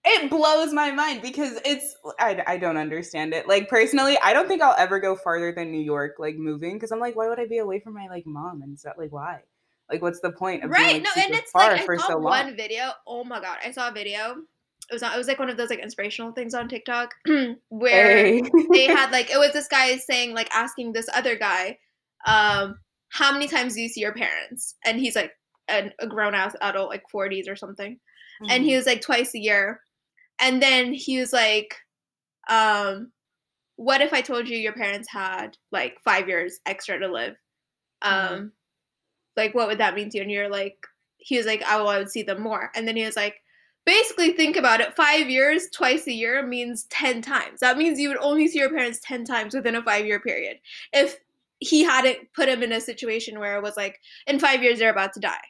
It 0.04 0.30
blows 0.30 0.72
my 0.72 0.90
mind 0.90 1.22
because 1.22 1.60
it's 1.64 1.94
I, 2.18 2.42
I 2.46 2.56
don't 2.58 2.76
understand 2.76 3.34
it. 3.34 3.46
Like 3.46 3.68
personally, 3.68 4.18
I 4.22 4.32
don't 4.32 4.48
think 4.48 4.60
I'll 4.60 4.74
ever 4.76 4.98
go 4.98 5.14
farther 5.14 5.52
than 5.52 5.70
New 5.70 5.80
York, 5.80 6.16
like 6.18 6.36
moving, 6.36 6.74
because 6.74 6.90
I'm 6.90 6.98
like, 6.98 7.14
why 7.14 7.28
would 7.28 7.38
I 7.38 7.46
be 7.46 7.58
away 7.58 7.78
from 7.78 7.94
my 7.94 8.08
like 8.08 8.26
mom 8.26 8.62
and 8.62 8.78
stuff? 8.78 8.94
Like 8.98 9.12
why? 9.12 9.40
Like 9.90 10.00
what's 10.02 10.20
the 10.20 10.32
point 10.32 10.64
of 10.64 10.70
right 10.70 10.92
being 10.92 11.04
like, 11.04 11.16
no 11.16 11.22
and 11.22 11.34
it's 11.34 11.50
far 11.50 11.72
like 11.72 11.82
i 11.82 11.84
for 11.84 11.98
saw 11.98 12.08
so 12.08 12.18
one 12.18 12.56
video 12.56 12.92
oh 13.06 13.24
my 13.24 13.40
god 13.40 13.58
i 13.62 13.70
saw 13.70 13.88
a 13.88 13.92
video 13.92 14.36
it 14.90 14.92
was 14.94 15.02
not, 15.02 15.14
it 15.14 15.18
was 15.18 15.28
like 15.28 15.38
one 15.38 15.50
of 15.50 15.58
those 15.58 15.68
like 15.68 15.80
inspirational 15.80 16.32
things 16.32 16.54
on 16.54 16.66
tiktok 16.66 17.10
where 17.68 18.16
Hey. 18.16 18.42
they 18.70 18.86
had 18.86 19.10
like 19.10 19.30
it 19.30 19.38
was 19.38 19.52
this 19.52 19.68
guy 19.68 19.94
saying 19.98 20.34
like 20.34 20.48
asking 20.54 20.92
this 20.92 21.08
other 21.14 21.36
guy 21.36 21.76
um 22.26 22.76
how 23.10 23.32
many 23.32 23.46
times 23.46 23.74
do 23.74 23.82
you 23.82 23.88
see 23.88 24.00
your 24.00 24.14
parents 24.14 24.76
and 24.86 24.98
he's 24.98 25.14
like 25.14 25.32
an, 25.68 25.92
a 25.98 26.06
grown 26.06 26.34
ass 26.34 26.56
adult 26.62 26.88
like 26.88 27.02
40s 27.14 27.46
or 27.46 27.56
something 27.56 27.98
and 28.48 28.64
he 28.64 28.74
was 28.74 28.86
like 28.86 29.02
twice 29.02 29.34
a 29.34 29.38
year 29.38 29.80
and 30.40 30.62
then 30.62 30.92
he 30.92 31.18
was 31.20 31.32
like 31.32 31.76
um 32.50 33.12
what 33.76 34.00
if 34.02 34.12
i 34.12 34.20
told 34.22 34.48
you 34.48 34.56
your 34.58 34.72
parents 34.74 35.08
had 35.10 35.56
like 35.72 35.98
five 36.04 36.28
years 36.28 36.60
extra 36.66 36.98
to 37.00 37.08
live? 37.08 37.36
Um 38.02 38.12
Mhm. 38.12 38.52
like 39.36 39.54
what 39.54 39.68
would 39.68 39.78
that 39.78 39.94
mean 39.94 40.10
to 40.10 40.18
you? 40.18 40.22
And 40.22 40.30
you're 40.32 40.48
like 40.50 40.76
he 41.18 41.36
was 41.36 41.46
like 41.46 41.62
oh 41.68 41.86
i 41.86 41.98
would 41.98 42.10
see 42.10 42.22
them 42.22 42.42
more. 42.42 42.70
And 42.74 42.86
then 42.88 42.96
he 42.96 43.04
was 43.04 43.16
like 43.16 43.36
basically 43.86 44.32
think 44.32 44.56
about 44.56 44.80
it. 44.80 44.94
Five 44.96 45.28
years 45.30 45.68
twice 45.72 46.06
a 46.06 46.12
year 46.12 46.46
means 46.46 46.84
10 46.90 47.22
times. 47.22 47.60
That 47.60 47.78
means 47.78 47.98
you 48.00 48.08
would 48.08 48.18
only 48.18 48.48
see 48.48 48.58
your 48.60 48.70
parents 48.70 49.00
10 49.04 49.24
times 49.24 49.54
within 49.54 49.76
a 49.76 49.82
five 49.82 50.06
year 50.06 50.20
period 50.20 50.58
if 50.92 51.18
he 51.60 51.82
hadn't 51.84 52.32
put 52.34 52.48
him 52.48 52.62
in 52.62 52.72
a 52.72 52.80
situation 52.80 53.38
where 53.40 53.56
it 53.56 53.62
was 53.62 53.76
like 53.76 54.00
in 54.26 54.38
five 54.40 54.62
years 54.62 54.78
they're 54.80 54.90
about 54.90 55.12
to 55.14 55.20
die 55.20 55.40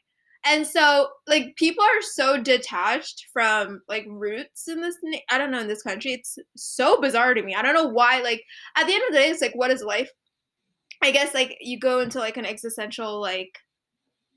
And 0.44 0.66
so, 0.66 1.08
like, 1.28 1.54
people 1.56 1.84
are 1.84 2.02
so 2.02 2.40
detached 2.40 3.26
from 3.32 3.80
like 3.88 4.04
roots 4.08 4.66
in 4.66 4.80
this. 4.80 4.96
I 5.30 5.38
don't 5.38 5.52
know 5.52 5.60
in 5.60 5.68
this 5.68 5.82
country. 5.82 6.12
It's 6.12 6.36
so 6.56 7.00
bizarre 7.00 7.34
to 7.34 7.42
me. 7.42 7.54
I 7.54 7.62
don't 7.62 7.74
know 7.74 7.86
why. 7.86 8.20
Like, 8.22 8.42
at 8.76 8.86
the 8.86 8.92
end 8.92 9.02
of 9.08 9.12
the 9.12 9.18
day, 9.18 9.28
it's 9.28 9.40
like, 9.40 9.54
what 9.54 9.70
is 9.70 9.82
life? 9.82 10.10
I 11.02 11.10
guess 11.10 11.34
like 11.34 11.58
you 11.60 11.78
go 11.78 12.00
into 12.00 12.20
like 12.20 12.36
an 12.36 12.46
existential 12.46 13.20
like 13.20 13.58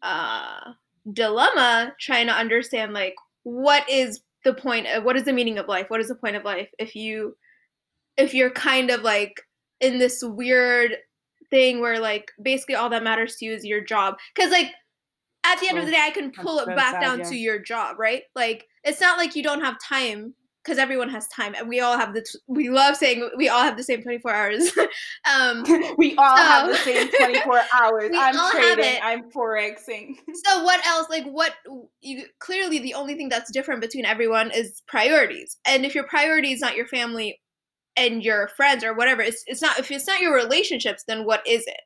uh 0.02 0.72
dilemma 1.14 1.94
trying 2.00 2.28
to 2.28 2.34
understand 2.34 2.94
like 2.94 3.16
what 3.44 3.88
is 3.88 4.22
the 4.44 4.54
point 4.54 4.88
of 4.88 5.04
what 5.04 5.16
is 5.16 5.24
the 5.24 5.34
meaning 5.34 5.60
of 5.60 5.68
life? 5.68 5.90
What 5.90 6.02
is 6.02 6.08
the 6.08 6.16
point 6.16 6.36
of 6.36 6.44
life 6.44 6.70
if 6.80 6.96
you 6.96 7.38
if 8.18 8.34
you're 8.34 8.50
kind 8.50 8.90
of 8.90 9.02
like 9.02 9.42
in 9.80 10.00
this 10.00 10.24
weird 10.24 10.98
thing 11.52 11.80
where 11.80 12.00
like 12.00 12.32
basically 12.42 12.76
all 12.76 12.90
that 12.90 13.04
matters 13.04 13.36
to 13.36 13.46
you 13.46 13.54
is 13.54 13.64
your 13.64 13.82
job 13.82 14.16
because 14.36 14.52
like 14.52 14.72
at 15.46 15.60
the 15.60 15.68
end 15.68 15.78
of 15.78 15.86
the 15.86 15.92
day 15.92 16.02
i 16.02 16.12
can 16.12 16.32
pull 16.32 16.60
it 16.60 16.68
back 16.68 16.94
sad, 16.94 17.02
down 17.02 17.20
yeah. 17.20 17.26
to 17.26 17.36
your 17.36 17.60
job 17.60 17.96
right? 17.98 18.24
Like 18.36 18.68
it's 18.84 19.02
not 19.02 19.18
like 19.18 19.36
you 19.36 19.44
don't 19.44 19.62
have 19.62 19.78
time 19.80 20.34
because 20.64 20.80
everyone 20.80 21.10
has 21.10 21.28
time 21.28 21.54
and 21.56 21.70
we 21.70 21.80
all 21.80 21.98
have 21.98 22.14
the 22.14 22.22
t- 22.22 22.40
we 22.48 22.70
love 22.70 22.96
saying 22.96 23.30
we 23.38 23.50
all 23.50 23.62
have 23.62 23.78
the 23.78 23.84
same 23.84 24.02
24 24.02 24.34
hours 24.34 24.72
um 25.32 25.64
we 25.98 26.16
all 26.18 26.38
so, 26.38 26.44
have 26.44 26.68
the 26.70 26.78
same 26.78 27.10
24 27.12 27.62
hours. 27.74 28.12
I'm 28.16 28.52
trading 28.52 29.00
i'm 29.04 29.30
forexing. 29.32 30.16
So 30.46 30.64
what 30.64 30.86
else 30.86 31.08
like 31.10 31.26
what 31.26 31.54
you 32.02 32.26
clearly 32.40 32.80
the 32.80 32.96
only 32.96 33.16
thing 33.16 33.30
that's 33.30 33.52
different 33.52 33.82
between 33.82 34.06
everyone 34.06 34.52
is 34.52 34.82
priorities 34.88 35.58
and 35.66 35.86
if 35.86 35.94
your 35.94 36.06
priority 36.06 36.52
is 36.52 36.62
not 36.62 36.76
your 36.76 36.88
family 36.88 37.40
and 37.98 38.24
your 38.24 38.50
friends 38.50 38.84
or 38.84 38.94
whatever 38.94 39.22
it's, 39.22 39.44
it's 39.48 39.62
not 39.62 39.80
if 39.80 39.90
it's 39.92 40.08
not 40.08 40.20
your 40.20 40.36
relationships 40.36 41.04
then 41.08 41.26
what 41.26 41.46
is 41.48 41.64
it 41.68 41.82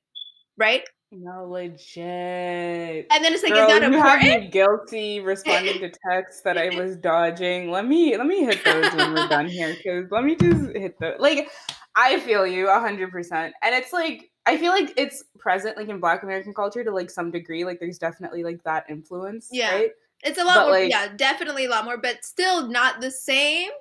right 0.57 0.83
no 1.11 1.47
legit. 1.47 3.07
And 3.11 3.23
then 3.23 3.33
it's 3.33 3.43
like 3.43 3.53
Girl, 3.53 3.67
is 3.67 3.79
that 3.79 3.81
you 3.81 3.97
important 3.97 4.23
have 4.23 4.41
me 4.41 4.47
guilty 4.47 5.19
responding 5.19 5.79
to 5.79 5.91
texts 6.09 6.41
that 6.43 6.57
i 6.57 6.69
was 6.75 6.95
dodging. 6.97 7.71
Let 7.71 7.87
me 7.87 8.15
let 8.17 8.27
me 8.27 8.43
hit 8.43 8.63
those 8.63 8.93
when 8.93 9.13
we're 9.13 9.27
done 9.27 9.47
here 9.47 9.75
because 9.75 10.11
let 10.11 10.23
me 10.23 10.35
just 10.35 10.75
hit 10.75 10.99
the 10.99 11.15
like 11.19 11.49
i 11.95 12.19
feel 12.19 12.45
you 12.45 12.67
100% 12.67 13.31
and 13.33 13.53
it's 13.63 13.91
like 13.91 14.29
i 14.45 14.55
feel 14.55 14.71
like 14.71 14.93
it's 14.95 15.23
present 15.39 15.75
like 15.75 15.89
in 15.89 15.99
black 15.99 16.21
american 16.21 16.53
culture 16.53 16.83
to 16.83 16.91
like 16.91 17.09
some 17.09 17.31
degree 17.31 17.65
like 17.65 17.79
there's 17.79 17.97
definitely 17.97 18.43
like 18.43 18.63
that 18.63 18.85
influence 18.89 19.49
yeah. 19.51 19.73
right? 19.73 19.91
it's 20.23 20.37
a 20.37 20.43
lot 20.43 20.55
but, 20.55 20.65
more 20.65 20.71
like, 20.79 20.91
yeah 20.91 21.07
definitely 21.17 21.65
a 21.65 21.69
lot 21.69 21.83
more 21.83 21.97
but 21.97 22.23
still 22.23 22.67
not 22.67 23.01
the 23.01 23.09
same 23.09 23.71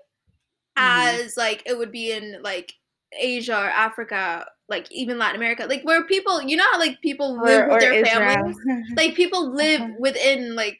mm-hmm. 0.78 1.24
as 1.26 1.36
like 1.36 1.62
it 1.66 1.76
would 1.76 1.92
be 1.92 2.12
in 2.12 2.40
like 2.42 2.72
Asia 3.12 3.56
or 3.56 3.70
Africa, 3.70 4.46
like 4.68 4.86
even 4.90 5.18
Latin 5.18 5.36
America, 5.36 5.66
like 5.68 5.82
where 5.82 6.04
people, 6.04 6.42
you 6.42 6.56
know 6.56 6.64
how 6.72 6.78
like 6.78 7.00
people 7.00 7.40
live 7.42 7.64
or, 7.64 7.68
with 7.68 7.76
or 7.76 7.80
their 7.80 7.92
Israel. 7.94 8.20
families, 8.20 8.56
like 8.96 9.14
people 9.14 9.54
live 9.54 9.80
uh-huh. 9.80 9.94
within 9.98 10.54
like 10.54 10.78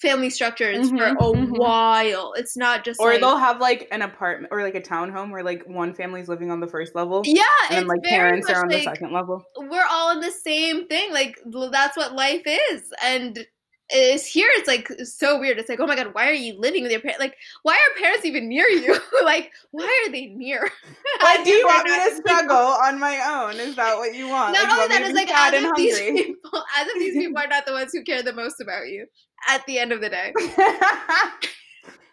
family 0.00 0.30
structures 0.30 0.88
mm-hmm, 0.88 0.96
for 0.96 1.04
a 1.04 1.14
mm-hmm. 1.14 1.52
while. 1.52 2.32
It's 2.36 2.56
not 2.56 2.84
just 2.84 3.00
or 3.00 3.12
like, 3.12 3.20
they'll 3.20 3.36
have 3.36 3.60
like 3.60 3.88
an 3.90 4.02
apartment 4.02 4.52
or 4.52 4.62
like 4.62 4.74
a 4.74 4.80
townhome 4.80 5.30
where 5.30 5.42
like 5.42 5.64
one 5.66 5.94
family's 5.94 6.28
living 6.28 6.50
on 6.50 6.60
the 6.60 6.66
first 6.66 6.94
level. 6.94 7.22
Yeah, 7.24 7.44
and 7.70 7.78
then 7.78 7.86
like 7.86 8.02
parents 8.02 8.48
are 8.50 8.62
on 8.62 8.68
like, 8.68 8.78
the 8.78 8.84
second 8.84 9.12
level. 9.12 9.44
We're 9.56 9.86
all 9.90 10.12
in 10.12 10.20
the 10.20 10.30
same 10.30 10.86
thing. 10.88 11.12
Like 11.12 11.38
that's 11.70 11.96
what 11.96 12.14
life 12.14 12.42
is, 12.44 12.90
and 13.02 13.46
is 13.90 14.26
here 14.26 14.48
it's 14.52 14.68
like 14.68 14.88
so 15.04 15.38
weird. 15.38 15.58
It's 15.58 15.68
like 15.68 15.80
oh 15.80 15.86
my 15.86 15.96
god 15.96 16.12
why 16.12 16.28
are 16.28 16.34
you 16.34 16.58
living 16.58 16.82
with 16.82 16.92
your 16.92 17.00
parents 17.00 17.20
like 17.20 17.36
why 17.62 17.74
are 17.74 18.00
parents 18.00 18.24
even 18.24 18.48
near 18.48 18.68
you? 18.68 18.98
Like 19.24 19.50
why 19.72 20.04
are 20.06 20.12
they 20.12 20.26
near? 20.26 20.70
Why 21.20 21.42
do 21.42 21.50
you 21.50 21.66
want 21.66 21.88
me 21.88 21.94
to 21.94 22.16
struggle 22.16 22.56
on 22.56 22.98
my 22.98 23.18
own? 23.18 23.56
Is 23.60 23.74
that 23.76 23.96
what 23.96 24.14
you 24.14 24.28
want? 24.28 24.54
Not 24.54 24.64
like, 24.64 24.72
only 24.72 24.88
that 24.88 25.02
is 25.02 25.14
like 25.14 25.30
as 25.30 25.52
if 25.52 25.74
these 25.76 25.98
people 25.98 26.64
as 26.78 26.86
if 26.86 26.98
these 26.98 27.14
people 27.14 27.38
are 27.38 27.48
not 27.48 27.66
the 27.66 27.72
ones 27.72 27.92
who 27.92 28.02
care 28.04 28.22
the 28.22 28.32
most 28.32 28.60
about 28.60 28.88
you 28.88 29.06
at 29.48 29.66
the 29.66 29.78
end 29.78 29.92
of 29.92 30.00
the 30.00 30.08
day. 30.08 30.32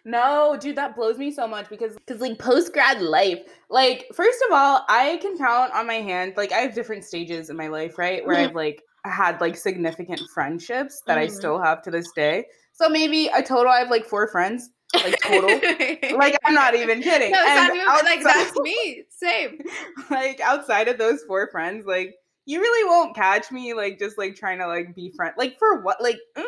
No, 0.06 0.56
dude, 0.56 0.76
that 0.76 0.94
blows 0.94 1.18
me 1.18 1.32
so 1.32 1.48
much 1.48 1.68
because 1.68 1.96
because 1.96 2.20
like 2.20 2.38
post 2.38 2.72
grad 2.72 3.02
life, 3.02 3.40
like 3.68 4.06
first 4.14 4.38
of 4.46 4.52
all, 4.52 4.84
I 4.88 5.18
can 5.20 5.36
count 5.36 5.72
on 5.74 5.84
my 5.84 5.94
hand. 5.94 6.34
Like 6.36 6.52
I 6.52 6.58
have 6.58 6.76
different 6.76 7.04
stages 7.04 7.50
in 7.50 7.56
my 7.56 7.66
life, 7.66 7.98
right? 7.98 8.24
Where 8.24 8.36
I've 8.36 8.50
mm-hmm. 8.50 8.56
like 8.56 8.82
had 9.08 9.40
like 9.40 9.56
significant 9.56 10.20
friendships 10.32 11.02
that 11.06 11.18
mm-hmm. 11.18 11.24
I 11.24 11.28
still 11.28 11.60
have 11.60 11.82
to 11.82 11.90
this 11.90 12.10
day. 12.12 12.46
So 12.72 12.88
maybe 12.88 13.28
a 13.28 13.42
total 13.42 13.72
I 13.72 13.78
have 13.78 13.90
like 13.90 14.06
four 14.06 14.28
friends. 14.28 14.70
Like 14.94 15.20
total. 15.22 15.48
like 16.16 16.36
I'm 16.44 16.54
not 16.54 16.74
even 16.74 17.02
kidding. 17.02 17.32
No, 17.32 17.38
and 17.46 17.74
even, 17.74 17.88
outside, 17.88 18.04
like 18.04 18.22
that's 18.22 18.58
me. 18.60 19.04
Same. 19.08 19.58
Like 20.10 20.40
outside 20.40 20.88
of 20.88 20.98
those 20.98 21.22
four 21.24 21.48
friends, 21.50 21.84
like 21.86 22.14
you 22.46 22.60
really 22.60 22.88
won't 22.88 23.14
catch 23.14 23.50
me 23.50 23.74
like 23.74 23.98
just 23.98 24.16
like 24.16 24.36
trying 24.36 24.58
to 24.58 24.66
like 24.66 24.94
be 24.94 25.10
friend 25.10 25.34
like 25.36 25.58
for 25.58 25.82
what 25.82 26.00
like 26.00 26.18
mm, 26.36 26.44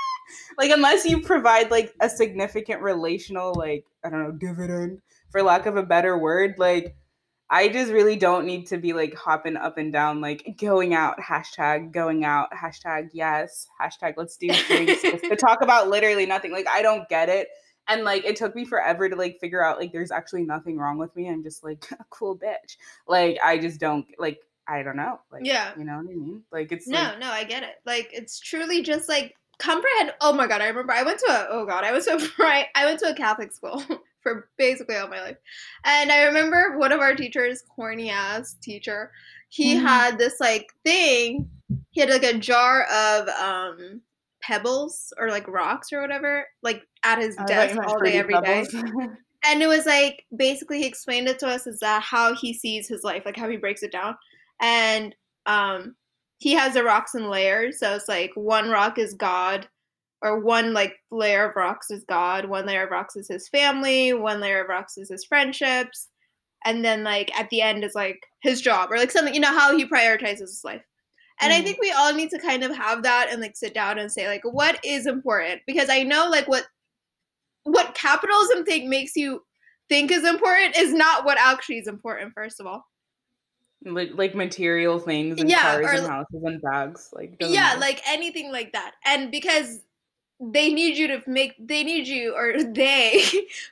like 0.58 0.70
unless 0.70 1.04
you 1.04 1.20
provide 1.20 1.70
like 1.70 1.92
a 2.00 2.08
significant 2.08 2.80
relational 2.80 3.52
like 3.54 3.84
I 4.04 4.08
don't 4.08 4.22
know 4.22 4.32
dividend 4.32 5.02
for 5.30 5.42
lack 5.42 5.66
of 5.66 5.76
a 5.76 5.82
better 5.82 6.16
word 6.16 6.54
like 6.58 6.94
I 7.52 7.68
just 7.68 7.92
really 7.92 8.16
don't 8.16 8.46
need 8.46 8.66
to 8.68 8.78
be 8.78 8.94
like 8.94 9.14
hopping 9.14 9.58
up 9.58 9.76
and 9.76 9.92
down, 9.92 10.22
like 10.22 10.56
going 10.58 10.94
out, 10.94 11.18
hashtag 11.20 11.92
going 11.92 12.24
out, 12.24 12.48
hashtag 12.50 13.10
yes, 13.12 13.68
hashtag 13.78 14.14
let's 14.16 14.38
do 14.38 14.48
drinks 14.48 15.02
to 15.02 15.36
talk 15.36 15.58
about 15.60 15.90
literally 15.90 16.24
nothing. 16.24 16.50
Like 16.50 16.66
I 16.66 16.80
don't 16.80 17.06
get 17.10 17.28
it. 17.28 17.48
And 17.88 18.04
like 18.04 18.24
it 18.24 18.36
took 18.36 18.56
me 18.56 18.64
forever 18.64 19.06
to 19.06 19.16
like 19.16 19.36
figure 19.38 19.62
out 19.62 19.78
like 19.78 19.92
there's 19.92 20.10
actually 20.10 20.44
nothing 20.44 20.78
wrong 20.78 20.96
with 20.96 21.14
me. 21.14 21.28
I'm 21.28 21.42
just 21.42 21.62
like 21.62 21.84
a 21.92 22.04
cool 22.08 22.38
bitch. 22.38 22.78
Like 23.06 23.36
I 23.44 23.58
just 23.58 23.78
don't 23.78 24.06
like 24.18 24.40
I 24.66 24.82
don't 24.82 24.96
know. 24.96 25.20
Like 25.30 25.44
yeah, 25.44 25.72
you 25.76 25.84
know 25.84 25.96
what 25.96 26.06
I 26.10 26.14
mean? 26.14 26.42
Like 26.50 26.72
it's 26.72 26.88
no, 26.88 27.02
like, 27.02 27.18
no, 27.18 27.30
I 27.30 27.44
get 27.44 27.64
it. 27.64 27.74
Like 27.84 28.08
it's 28.14 28.40
truly 28.40 28.82
just 28.82 29.10
like 29.10 29.36
comprehend. 29.58 30.14
Oh 30.22 30.32
my 30.32 30.46
god, 30.46 30.62
I 30.62 30.68
remember 30.68 30.94
I 30.94 31.02
went 31.02 31.18
to 31.18 31.30
a 31.30 31.48
oh 31.50 31.66
god, 31.66 31.84
I 31.84 31.92
went 31.92 32.04
to 32.04 32.14
a 32.14 32.42
right, 32.42 32.68
I 32.74 32.86
went 32.86 32.98
to 33.00 33.10
a 33.10 33.14
Catholic 33.14 33.52
school 33.52 33.84
for 34.22 34.48
basically 34.58 34.96
all 34.96 35.08
my 35.08 35.20
life. 35.20 35.36
And 35.84 36.10
I 36.12 36.24
remember 36.24 36.78
one 36.78 36.92
of 36.92 37.00
our 37.00 37.14
teachers, 37.14 37.62
corny 37.74 38.10
ass 38.10 38.56
teacher, 38.62 39.10
he 39.48 39.74
mm-hmm. 39.74 39.86
had 39.86 40.18
this 40.18 40.40
like 40.40 40.68
thing. 40.84 41.48
He 41.90 42.00
had 42.00 42.10
like 42.10 42.22
a 42.22 42.38
jar 42.38 42.84
of 42.84 43.28
um 43.28 44.00
pebbles 44.42 45.12
or 45.18 45.28
like 45.28 45.46
rocks 45.46 45.92
or 45.92 46.00
whatever, 46.00 46.46
like 46.62 46.82
at 47.04 47.18
his 47.18 47.36
desk 47.46 47.78
all 47.86 48.00
day 48.00 48.14
every 48.14 48.40
day. 48.40 48.64
and 49.44 49.62
it 49.62 49.68
was 49.68 49.86
like 49.86 50.24
basically 50.36 50.78
he 50.78 50.86
explained 50.86 51.28
it 51.28 51.38
to 51.40 51.46
us 51.46 51.66
is 51.66 51.80
that 51.80 52.02
how 52.02 52.34
he 52.34 52.52
sees 52.52 52.88
his 52.88 53.04
life, 53.04 53.22
like 53.24 53.36
how 53.36 53.48
he 53.48 53.56
breaks 53.56 53.82
it 53.82 53.92
down. 53.92 54.16
And 54.60 55.14
um 55.46 55.96
he 56.38 56.54
has 56.54 56.74
the 56.74 56.82
rocks 56.82 57.14
in 57.14 57.30
layers. 57.30 57.78
So 57.78 57.94
it's 57.94 58.08
like 58.08 58.32
one 58.34 58.68
rock 58.68 58.98
is 58.98 59.14
God, 59.14 59.68
or 60.22 60.38
one 60.38 60.72
like 60.72 60.94
layer 61.10 61.48
of 61.48 61.56
rocks 61.56 61.90
is 61.90 62.04
God, 62.04 62.46
one 62.46 62.64
layer 62.64 62.84
of 62.84 62.90
rocks 62.90 63.16
is 63.16 63.28
his 63.28 63.48
family, 63.48 64.12
one 64.12 64.40
layer 64.40 64.62
of 64.62 64.68
rocks 64.68 64.96
is 64.96 65.08
his 65.10 65.24
friendships, 65.24 66.08
and 66.64 66.84
then 66.84 67.02
like 67.02 67.36
at 67.38 67.50
the 67.50 67.60
end 67.60 67.84
is 67.84 67.94
like 67.94 68.24
his 68.40 68.60
job 68.60 68.90
or 68.90 68.98
like 68.98 69.10
something, 69.10 69.34
you 69.34 69.40
know, 69.40 69.56
how 69.56 69.76
he 69.76 69.84
prioritizes 69.84 70.40
his 70.40 70.62
life. 70.64 70.82
And 71.40 71.52
mm. 71.52 71.56
I 71.56 71.62
think 71.62 71.78
we 71.80 71.90
all 71.90 72.14
need 72.14 72.30
to 72.30 72.38
kind 72.38 72.62
of 72.62 72.74
have 72.74 73.02
that 73.02 73.28
and 73.30 73.40
like 73.40 73.56
sit 73.56 73.74
down 73.74 73.98
and 73.98 74.10
say 74.10 74.28
like 74.28 74.42
what 74.44 74.78
is 74.84 75.06
important 75.06 75.62
because 75.66 75.90
I 75.90 76.04
know 76.04 76.28
like 76.30 76.46
what 76.46 76.66
what 77.64 77.94
capitalism 77.94 78.64
think 78.64 78.88
makes 78.88 79.16
you 79.16 79.42
think 79.88 80.10
is 80.10 80.24
important 80.24 80.76
is 80.76 80.92
not 80.92 81.24
what 81.24 81.38
actually 81.38 81.78
is 81.78 81.86
important 81.86 82.32
first 82.34 82.60
of 82.60 82.66
all 82.66 82.86
like 83.84 84.10
like 84.14 84.34
material 84.34 84.98
things 84.98 85.40
and 85.40 85.50
yeah, 85.50 85.62
cars 85.62 85.86
or, 85.86 85.92
and 85.98 86.06
houses 86.06 86.42
and 86.44 86.62
bags 86.62 87.10
like 87.12 87.36
yeah 87.40 87.60
matter. 87.60 87.80
like 87.80 88.00
anything 88.06 88.52
like 88.52 88.72
that 88.72 88.92
and 89.04 89.30
because 89.30 89.80
they 90.50 90.72
need 90.72 90.98
you 90.98 91.06
to 91.06 91.22
make 91.26 91.54
they 91.58 91.84
need 91.84 92.08
you 92.08 92.34
or 92.34 92.62
they 92.74 93.22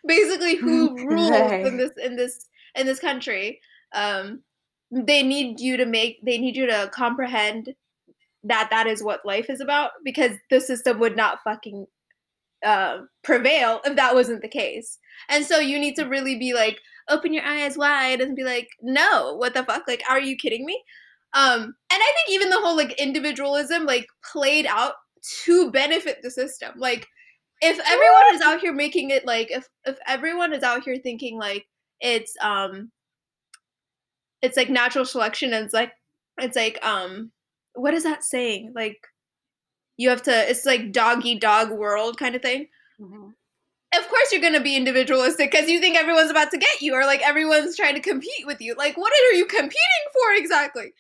basically 0.07 0.57
who 0.57 0.97
rules 1.07 1.31
in 1.31 1.77
this 1.77 1.91
in 2.03 2.17
this 2.17 2.49
in 2.75 2.87
this 2.87 3.01
country. 3.01 3.61
Um 3.93 4.43
they 4.93 5.23
need 5.23 5.61
you 5.61 5.77
to 5.77 5.87
make 5.87 6.21
they 6.25 6.39
need 6.39 6.57
you 6.57 6.67
to 6.67 6.91
comprehend 6.93 7.75
that 8.45 8.69
that 8.71 8.87
is 8.87 9.03
what 9.03 9.25
life 9.25 9.51
is 9.51 9.61
about 9.61 9.91
because 10.05 10.33
the 10.49 10.61
system 10.61 10.99
would 10.99 11.15
not 11.15 11.39
fucking 11.45 11.87
uh, 12.65 12.99
prevail 13.23 13.81
if 13.85 13.97
that 13.97 14.15
wasn't 14.15 14.41
the 14.41 14.49
case. 14.49 14.99
And 15.29 15.45
so 15.45 15.59
you 15.59 15.79
need 15.79 15.95
to 15.97 16.05
really 16.05 16.39
be 16.39 16.55
like 16.55 16.79
open 17.09 17.35
your 17.35 17.45
eyes 17.45 17.77
wide 17.77 18.21
and 18.21 18.37
be 18.37 18.45
like 18.45 18.69
no 18.81 19.35
what 19.37 19.55
the 19.55 19.65
fuck? 19.65 19.83
Like 19.89 20.03
are 20.09 20.21
you 20.21 20.37
kidding 20.37 20.65
me? 20.65 20.83
Um 21.33 21.61
and 21.63 21.75
i 21.91 22.13
think 22.17 22.31
even 22.31 22.51
the 22.51 22.61
whole 22.61 22.77
like 22.77 22.93
individualism 23.01 23.87
like 23.87 24.09
played 24.33 24.67
out 24.67 24.95
to 25.45 25.71
benefit 25.71 26.23
the 26.23 26.31
system. 26.31 26.73
Like 26.77 27.07
if 27.61 27.79
everyone 27.87 28.35
is 28.35 28.41
out 28.41 28.61
here 28.61 28.73
making 28.73 29.11
it 29.11 29.27
like 29.27 29.51
if 29.51 29.69
if 29.85 29.99
everyone 30.07 30.53
is 30.53 30.63
out 30.63 30.83
here 30.83 30.97
thinking 31.03 31.39
like 31.39 31.67
it's 32.01 32.35
um 32.41 32.91
it's 34.43 34.57
like 34.57 34.71
natural 34.71 35.05
selection 35.05 35.53
and 35.53 35.65
it's 35.65 35.75
like 35.75 35.93
it's 36.39 36.57
like 36.57 36.85
um 36.85 37.31
what 37.75 37.95
is 37.95 38.03
that 38.05 38.25
saying? 38.25 38.73
Like 38.75 38.99
you 39.97 40.09
have 40.09 40.23
to 40.23 40.51
it's 40.51 40.67
like 40.67 40.93
doggy 40.93 41.39
dog 41.39 41.71
world 41.71 42.19
kind 42.19 42.35
of 42.35 42.43
thing. 42.43 42.69
Mm-hmm. 43.01 43.29
Of 43.93 44.09
course 44.09 44.31
you're 44.31 44.41
going 44.41 44.55
to 44.55 44.61
be 44.61 44.77
individualistic 44.77 45.51
cuz 45.51 45.69
you 45.69 45.81
think 45.81 45.97
everyone's 45.97 46.31
about 46.31 46.51
to 46.53 46.59
get 46.59 46.81
you 46.81 46.95
or 46.95 47.05
like 47.05 47.21
everyone's 47.23 47.77
trying 47.77 47.95
to 47.95 48.01
compete 48.01 48.47
with 48.47 48.61
you. 48.61 48.75
Like 48.75 48.97
what 48.97 49.13
are 49.13 49.35
you 49.35 49.45
competing 49.47 50.05
for 50.13 50.33
exactly? 50.35 50.93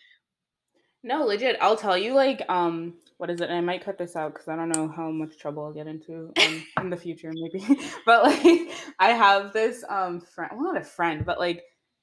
No, 1.03 1.25
legit. 1.25 1.57
I'll 1.61 1.77
tell 1.77 1.97
you 1.97 2.13
like 2.13 2.43
um 2.51 2.95
what 3.21 3.29
is 3.29 3.43
it? 3.43 3.51
And 3.51 3.59
I 3.59 3.61
might 3.61 3.85
cut 3.85 3.99
this 3.99 4.17
out 4.17 4.33
because 4.33 4.49
I 4.49 4.57
don't 4.57 4.75
know 4.75 4.89
how 4.89 5.11
much 5.11 5.37
trouble 5.37 5.63
I'll 5.63 5.75
get 5.75 5.87
into 5.87 6.33
um, 6.41 6.67
in 6.81 6.89
the 6.89 6.97
future, 6.97 7.31
maybe. 7.35 7.63
but 8.07 8.25
like, 8.25 8.71
I 8.99 9.11
have 9.11 9.53
this 9.53 9.85
um 9.91 10.23
friend, 10.23 10.53
well, 10.55 10.73
not 10.73 10.81
a 10.81 10.85
friend, 10.85 11.27
but 11.27 11.39
like 11.39 11.63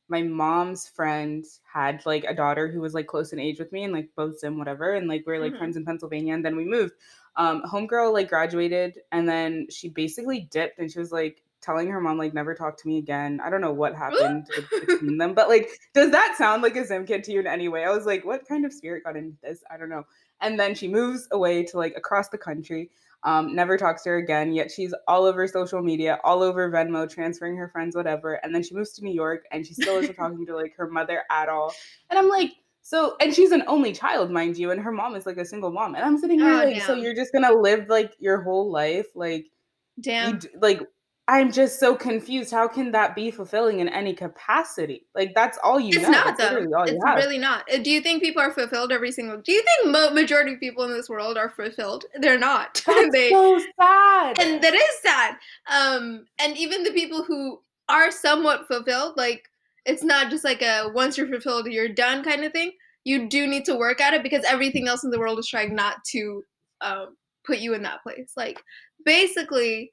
my 0.09 0.21
mom's 0.21 0.87
friend 0.87 1.43
had 1.73 2.05
like 2.05 2.23
a 2.23 2.35
daughter 2.35 2.67
who 2.67 2.81
was 2.81 2.93
like 2.93 3.07
close 3.07 3.33
in 3.33 3.39
age 3.39 3.57
with 3.57 3.71
me 3.71 3.83
and 3.83 3.93
like 3.93 4.09
both 4.15 4.37
Zim 4.37 4.59
whatever 4.59 4.93
and 4.93 5.07
like 5.07 5.23
we 5.25 5.33
are 5.33 5.39
like 5.39 5.49
mm-hmm. 5.51 5.57
friends 5.57 5.75
in 5.75 5.83
pennsylvania 5.83 6.33
and 6.33 6.45
then 6.45 6.55
we 6.55 6.63
moved 6.63 6.93
um 7.35 7.61
homegirl 7.63 8.13
like 8.13 8.29
graduated 8.29 8.97
and 9.11 9.27
then 9.27 9.67
she 9.69 9.89
basically 9.89 10.47
dipped 10.49 10.79
and 10.79 10.89
she 10.89 10.99
was 10.99 11.11
like 11.11 11.43
telling 11.61 11.89
her 11.89 11.99
mom 11.99 12.17
like 12.17 12.33
never 12.33 12.55
talk 12.55 12.77
to 12.77 12.87
me 12.87 12.99
again 12.99 13.41
i 13.43 13.49
don't 13.49 13.59
know 13.61 13.73
what 13.73 13.95
happened 13.95 14.47
between 14.87 15.17
them 15.17 15.33
but 15.33 15.49
like 15.49 15.67
does 15.93 16.11
that 16.11 16.35
sound 16.37 16.61
like 16.61 16.77
a 16.77 16.85
Zim 16.85 17.05
kid 17.05 17.23
to 17.25 17.31
you 17.31 17.39
in 17.39 17.47
any 17.47 17.67
way 17.67 17.83
i 17.83 17.89
was 17.89 18.05
like 18.05 18.23
what 18.23 18.47
kind 18.47 18.65
of 18.65 18.71
spirit 18.71 19.03
got 19.03 19.17
into 19.17 19.35
this 19.43 19.61
i 19.69 19.75
don't 19.75 19.89
know 19.89 20.03
and 20.41 20.59
then 20.59 20.75
she 20.75 20.87
moves 20.87 21.27
away 21.31 21.63
to 21.63 21.77
like 21.77 21.93
across 21.95 22.29
the 22.29 22.37
country 22.37 22.89
um, 23.23 23.55
never 23.55 23.77
talks 23.77 24.03
to 24.03 24.09
her 24.09 24.17
again, 24.17 24.53
yet 24.53 24.71
she's 24.71 24.93
all 25.07 25.25
over 25.25 25.47
social 25.47 25.81
media, 25.81 26.19
all 26.23 26.41
over 26.43 26.71
Venmo, 26.71 27.09
transferring 27.09 27.57
her 27.57 27.67
friends, 27.67 27.95
whatever. 27.95 28.35
And 28.35 28.53
then 28.53 28.63
she 28.63 28.75
moves 28.75 28.93
to 28.93 29.03
New 29.03 29.13
York 29.13 29.45
and 29.51 29.65
she 29.65 29.73
still 29.73 29.97
isn't 29.97 30.15
talking 30.15 30.45
to 30.45 30.55
like 30.55 30.75
her 30.77 30.89
mother 30.89 31.23
at 31.31 31.49
all. 31.49 31.73
And 32.09 32.19
I'm 32.19 32.29
like, 32.29 32.51
so, 32.83 33.17
and 33.19 33.33
she's 33.33 33.51
an 33.51 33.63
only 33.67 33.91
child, 33.91 34.31
mind 34.31 34.57
you, 34.57 34.71
and 34.71 34.79
her 34.79 34.93
mom 34.93 35.15
is 35.15 35.25
like 35.25 35.37
a 35.37 35.45
single 35.45 35.71
mom. 35.71 35.95
And 35.95 36.05
I'm 36.05 36.17
sitting 36.17 36.39
here 36.39 36.51
oh, 36.51 36.57
like, 36.57 36.75
damn. 36.75 36.87
so 36.87 36.93
you're 36.93 37.15
just 37.15 37.33
gonna 37.33 37.51
live 37.51 37.89
like 37.89 38.13
your 38.19 38.41
whole 38.41 38.71
life, 38.71 39.07
like, 39.13 39.47
damn, 39.99 40.35
you, 40.35 40.49
like 40.61 40.81
I'm 41.29 41.51
just 41.51 41.77
so 41.77 41.93
confused. 41.93 42.51
How 42.51 42.69
can 42.69 42.91
that 42.91 43.13
be 43.13 43.31
fulfilling 43.31 43.81
in 43.81 43.89
any 43.89 44.13
capacity? 44.13 45.05
Like 45.13 45.33
that's 45.35 45.57
all 45.61 45.77
you. 45.77 45.99
Have. 45.99 46.09
It's 46.09 46.09
know. 46.09 46.23
not 46.23 46.37
though. 46.37 46.83
It's 46.83 47.03
really 47.03 47.37
not. 47.37 47.65
Uh, 47.71 47.79
do 47.79 47.89
you 47.89 47.99
think 47.99 48.23
people 48.23 48.41
are 48.41 48.53
fulfilled 48.53 48.93
every 48.93 49.11
single? 49.11 49.41
Do 49.41 49.51
you 49.51 49.61
think 49.61 49.91
mo- 49.91 50.11
majority 50.11 50.53
of 50.53 50.61
people 50.61 50.85
in 50.85 50.91
this 50.91 51.09
world 51.09 51.37
are 51.37 51.49
fulfilled? 51.49 52.05
They're 52.15 52.39
not. 52.39 52.81
That's 52.87 53.11
they, 53.11 53.29
so 53.29 53.59
sad. 53.77 54.39
And 54.39 54.63
that 54.63 54.73
is 54.73 55.01
sad. 55.01 55.35
Um, 55.69 56.25
and 56.39 56.55
even 56.57 56.83
the 56.83 56.93
people 56.93 57.23
who 57.23 57.59
are 57.89 58.09
somewhat 58.09 58.67
fulfilled, 58.67 59.17
like 59.17 59.43
it's 59.85 60.03
not 60.03 60.29
just 60.29 60.45
like 60.45 60.61
a 60.61 60.89
once 60.93 61.17
you're 61.17 61.27
fulfilled, 61.27 61.67
you're 61.67 61.89
done 61.89 62.23
kind 62.23 62.45
of 62.45 62.53
thing. 62.53 62.71
You 63.03 63.27
do 63.27 63.47
need 63.47 63.65
to 63.65 63.75
work 63.75 63.99
at 63.99 64.13
it 64.13 64.23
because 64.23 64.45
everything 64.45 64.87
else 64.87 65.03
in 65.03 65.11
the 65.11 65.19
world 65.19 65.39
is 65.39 65.47
trying 65.47 65.75
not 65.75 65.97
to 66.11 66.43
um, 66.79 67.17
put 67.45 67.59
you 67.59 67.73
in 67.73 67.81
that 67.81 68.01
place. 68.01 68.31
Like 68.37 68.61
basically 69.03 69.91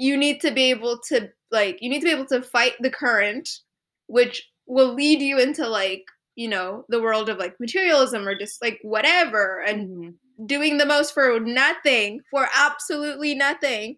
you 0.00 0.16
need 0.16 0.40
to 0.40 0.50
be 0.50 0.70
able 0.70 0.98
to 0.98 1.28
like 1.50 1.78
you 1.80 1.90
need 1.90 2.00
to 2.00 2.06
be 2.06 2.12
able 2.12 2.26
to 2.26 2.42
fight 2.42 2.72
the 2.80 2.90
current 2.90 3.48
which 4.06 4.48
will 4.66 4.94
lead 4.94 5.20
you 5.20 5.38
into 5.38 5.68
like 5.68 6.04
you 6.36 6.48
know 6.48 6.84
the 6.88 7.02
world 7.02 7.28
of 7.28 7.38
like 7.38 7.58
materialism 7.60 8.26
or 8.26 8.34
just 8.34 8.62
like 8.62 8.78
whatever 8.82 9.60
and 9.60 9.88
mm-hmm. 9.88 10.46
doing 10.46 10.78
the 10.78 10.86
most 10.86 11.12
for 11.12 11.38
nothing 11.38 12.20
for 12.30 12.48
absolutely 12.56 13.34
nothing. 13.34 13.96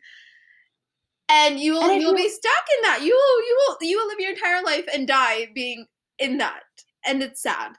And 1.28 1.60
you 1.60 1.74
will 1.74 1.92
you'll 1.92 2.16
be 2.16 2.28
stuck 2.28 2.64
in 2.76 2.82
that. 2.82 3.02
You 3.02 3.14
will 3.14 3.46
you 3.46 3.58
will 3.58 3.88
you 3.88 3.98
will 3.98 4.08
live 4.08 4.18
your 4.18 4.32
entire 4.32 4.62
life 4.64 4.86
and 4.92 5.06
die 5.06 5.48
being 5.54 5.86
in 6.18 6.38
that. 6.38 6.62
And 7.06 7.22
it's 7.22 7.42
sad. 7.42 7.72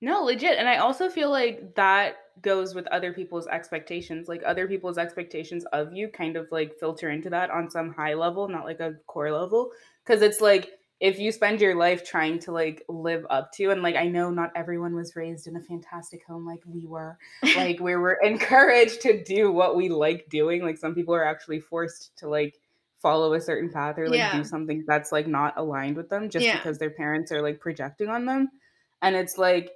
No 0.00 0.22
legit. 0.22 0.58
And 0.58 0.68
i 0.68 0.76
also 0.76 1.08
feel 1.08 1.30
like 1.30 1.74
that 1.76 2.16
goes 2.40 2.74
with 2.74 2.86
other 2.88 3.12
people's 3.12 3.46
expectations 3.46 4.28
like 4.28 4.42
other 4.44 4.66
people's 4.66 4.98
expectations 4.98 5.64
of 5.72 5.92
you 5.92 6.08
kind 6.08 6.36
of 6.36 6.46
like 6.50 6.74
filter 6.78 7.10
into 7.10 7.28
that 7.30 7.50
on 7.50 7.70
some 7.70 7.92
high 7.92 8.14
level 8.14 8.48
not 8.48 8.64
like 8.64 8.80
a 8.80 8.94
core 9.06 9.30
level 9.30 9.70
because 10.04 10.22
it's 10.22 10.40
like 10.40 10.70
if 11.00 11.18
you 11.18 11.32
spend 11.32 11.60
your 11.60 11.74
life 11.74 12.04
trying 12.04 12.38
to 12.38 12.52
like 12.52 12.84
live 12.88 13.26
up 13.28 13.52
to 13.52 13.70
and 13.70 13.82
like 13.82 13.96
i 13.96 14.06
know 14.06 14.30
not 14.30 14.50
everyone 14.54 14.94
was 14.94 15.16
raised 15.16 15.46
in 15.46 15.56
a 15.56 15.60
fantastic 15.60 16.24
home 16.26 16.46
like 16.46 16.62
we 16.66 16.86
were 16.86 17.18
like 17.56 17.80
where 17.80 18.00
we're 18.00 18.20
encouraged 18.22 19.02
to 19.02 19.22
do 19.24 19.50
what 19.52 19.76
we 19.76 19.88
like 19.88 20.26
doing 20.30 20.62
like 20.62 20.78
some 20.78 20.94
people 20.94 21.14
are 21.14 21.24
actually 21.24 21.60
forced 21.60 22.16
to 22.16 22.28
like 22.28 22.54
follow 23.02 23.34
a 23.34 23.40
certain 23.40 23.68
path 23.68 23.98
or 23.98 24.08
like 24.08 24.18
yeah. 24.18 24.36
do 24.36 24.44
something 24.44 24.84
that's 24.86 25.10
like 25.10 25.26
not 25.26 25.52
aligned 25.56 25.96
with 25.96 26.08
them 26.08 26.30
just 26.30 26.46
yeah. 26.46 26.56
because 26.56 26.78
their 26.78 26.90
parents 26.90 27.32
are 27.32 27.42
like 27.42 27.58
projecting 27.58 28.08
on 28.08 28.24
them 28.24 28.48
and 29.02 29.16
it's 29.16 29.36
like 29.36 29.72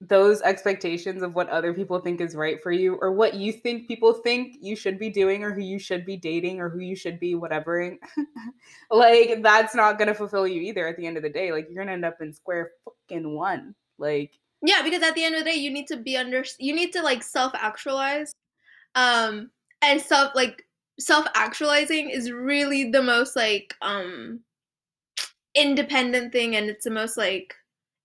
those 0.00 0.40
expectations 0.42 1.22
of 1.22 1.34
what 1.34 1.48
other 1.50 1.74
people 1.74 2.00
think 2.00 2.20
is 2.20 2.34
right 2.34 2.62
for 2.62 2.72
you 2.72 2.94
or 3.02 3.12
what 3.12 3.34
you 3.34 3.52
think 3.52 3.86
people 3.86 4.14
think 4.14 4.56
you 4.60 4.74
should 4.74 4.98
be 4.98 5.10
doing 5.10 5.44
or 5.44 5.52
who 5.52 5.60
you 5.60 5.78
should 5.78 6.06
be 6.06 6.16
dating 6.16 6.58
or 6.58 6.70
who 6.70 6.80
you 6.80 6.96
should 6.96 7.20
be 7.20 7.34
whatevering 7.34 7.98
like 8.90 9.42
that's 9.42 9.74
not 9.74 9.98
going 9.98 10.08
to 10.08 10.14
fulfill 10.14 10.46
you 10.46 10.62
either 10.62 10.88
at 10.88 10.96
the 10.96 11.06
end 11.06 11.18
of 11.18 11.22
the 11.22 11.28
day 11.28 11.52
like 11.52 11.66
you're 11.66 11.84
going 11.84 11.86
to 11.86 11.92
end 11.92 12.04
up 12.04 12.16
in 12.22 12.32
square 12.32 12.70
fucking 12.84 13.34
one 13.34 13.74
like 13.98 14.32
yeah 14.62 14.80
because 14.82 15.02
at 15.02 15.14
the 15.14 15.22
end 15.22 15.34
of 15.34 15.44
the 15.44 15.50
day 15.50 15.56
you 15.56 15.70
need 15.70 15.86
to 15.86 15.98
be 15.98 16.16
under 16.16 16.44
you 16.58 16.74
need 16.74 16.92
to 16.92 17.02
like 17.02 17.22
self 17.22 17.52
actualize 17.54 18.32
um 18.94 19.50
and 19.82 20.00
self 20.00 20.34
like 20.34 20.64
self 20.98 21.26
actualizing 21.34 22.08
is 22.08 22.32
really 22.32 22.90
the 22.90 23.02
most 23.02 23.36
like 23.36 23.74
um 23.82 24.40
independent 25.54 26.32
thing 26.32 26.56
and 26.56 26.70
it's 26.70 26.84
the 26.84 26.90
most 26.90 27.18
like 27.18 27.54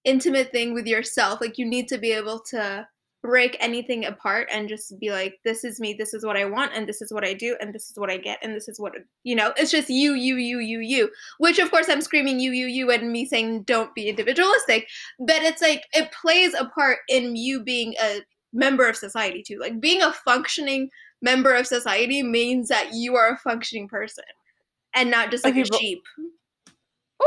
intimate 0.05 0.51
thing 0.51 0.73
with 0.73 0.87
yourself. 0.87 1.41
Like 1.41 1.57
you 1.57 1.65
need 1.65 1.87
to 1.89 1.97
be 1.97 2.11
able 2.11 2.39
to 2.51 2.87
break 3.21 3.57
anything 3.59 4.05
apart 4.05 4.47
and 4.51 4.69
just 4.69 4.99
be 4.99 5.09
like 5.09 5.39
this 5.43 5.63
is 5.63 5.79
me 5.79 5.95
this 5.97 6.13
is 6.13 6.23
what 6.23 6.37
i 6.37 6.45
want 6.45 6.71
and 6.75 6.87
this 6.87 7.01
is 7.01 7.11
what 7.11 7.25
i 7.25 7.33
do 7.33 7.57
and 7.59 7.73
this 7.73 7.89
is 7.89 7.97
what 7.97 8.11
i 8.11 8.17
get 8.17 8.37
and 8.43 8.53
this 8.55 8.67
is 8.67 8.79
what 8.79 8.93
you 9.23 9.35
know? 9.35 9.51
It's 9.57 9.71
just 9.71 9.89
you 9.89 10.13
you 10.13 10.35
you 10.35 10.59
you 10.59 10.79
you 10.79 11.09
which 11.39 11.57
of 11.57 11.71
course 11.71 11.89
i'm 11.89 12.01
screaming 12.01 12.39
you 12.39 12.51
you 12.51 12.67
you 12.67 12.91
and 12.91 13.11
me 13.11 13.25
saying 13.25 13.63
don't 13.63 13.95
be 13.95 14.09
individualistic 14.09 14.87
but 15.17 15.41
it's 15.41 15.59
like 15.59 15.85
it 15.93 16.11
plays 16.11 16.53
a 16.53 16.65
part 16.65 16.99
in 17.09 17.35
you 17.35 17.63
being 17.63 17.95
a 17.99 18.21
member 18.55 18.87
of 18.87 18.95
society 18.95 19.43
too. 19.43 19.59
Like 19.59 19.79
being 19.79 20.01
a 20.01 20.13
functioning 20.13 20.89
member 21.21 21.53
of 21.53 21.67
society 21.67 22.23
means 22.23 22.69
that 22.69 22.93
you 22.93 23.15
are 23.15 23.33
a 23.33 23.37
functioning 23.37 23.87
person 23.87 24.23
and 24.95 25.11
not 25.11 25.29
just 25.29 25.43
like 25.43 25.53
okay, 25.53 25.61
a 25.61 25.65
but- 25.69 25.79
sheep 25.79 26.01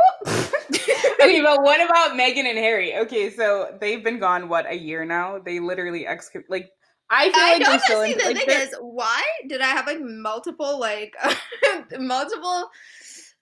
okay, 0.26 1.40
but 1.42 1.62
what 1.62 1.84
about 1.84 2.18
Meghan 2.18 2.48
and 2.48 2.58
Harry? 2.58 2.96
Okay, 2.96 3.30
so 3.30 3.76
they've 3.80 4.02
been 4.02 4.18
gone 4.18 4.48
what 4.48 4.70
a 4.70 4.74
year 4.74 5.04
now. 5.04 5.38
They 5.38 5.60
literally 5.60 6.06
ex 6.06 6.30
like 6.48 6.70
I 7.10 7.30
feel 7.30 7.42
I 7.42 7.52
like 7.52 7.62
don't 7.62 7.82
still 7.82 8.04
see 8.04 8.12
in, 8.12 8.18
the 8.18 8.24
like, 8.24 8.36
thing 8.36 8.50
is 8.50 8.74
why 8.80 9.22
did 9.48 9.60
I 9.60 9.68
have 9.68 9.86
like 9.86 10.00
multiple 10.00 10.78
like 10.78 11.14
multiple 11.98 12.68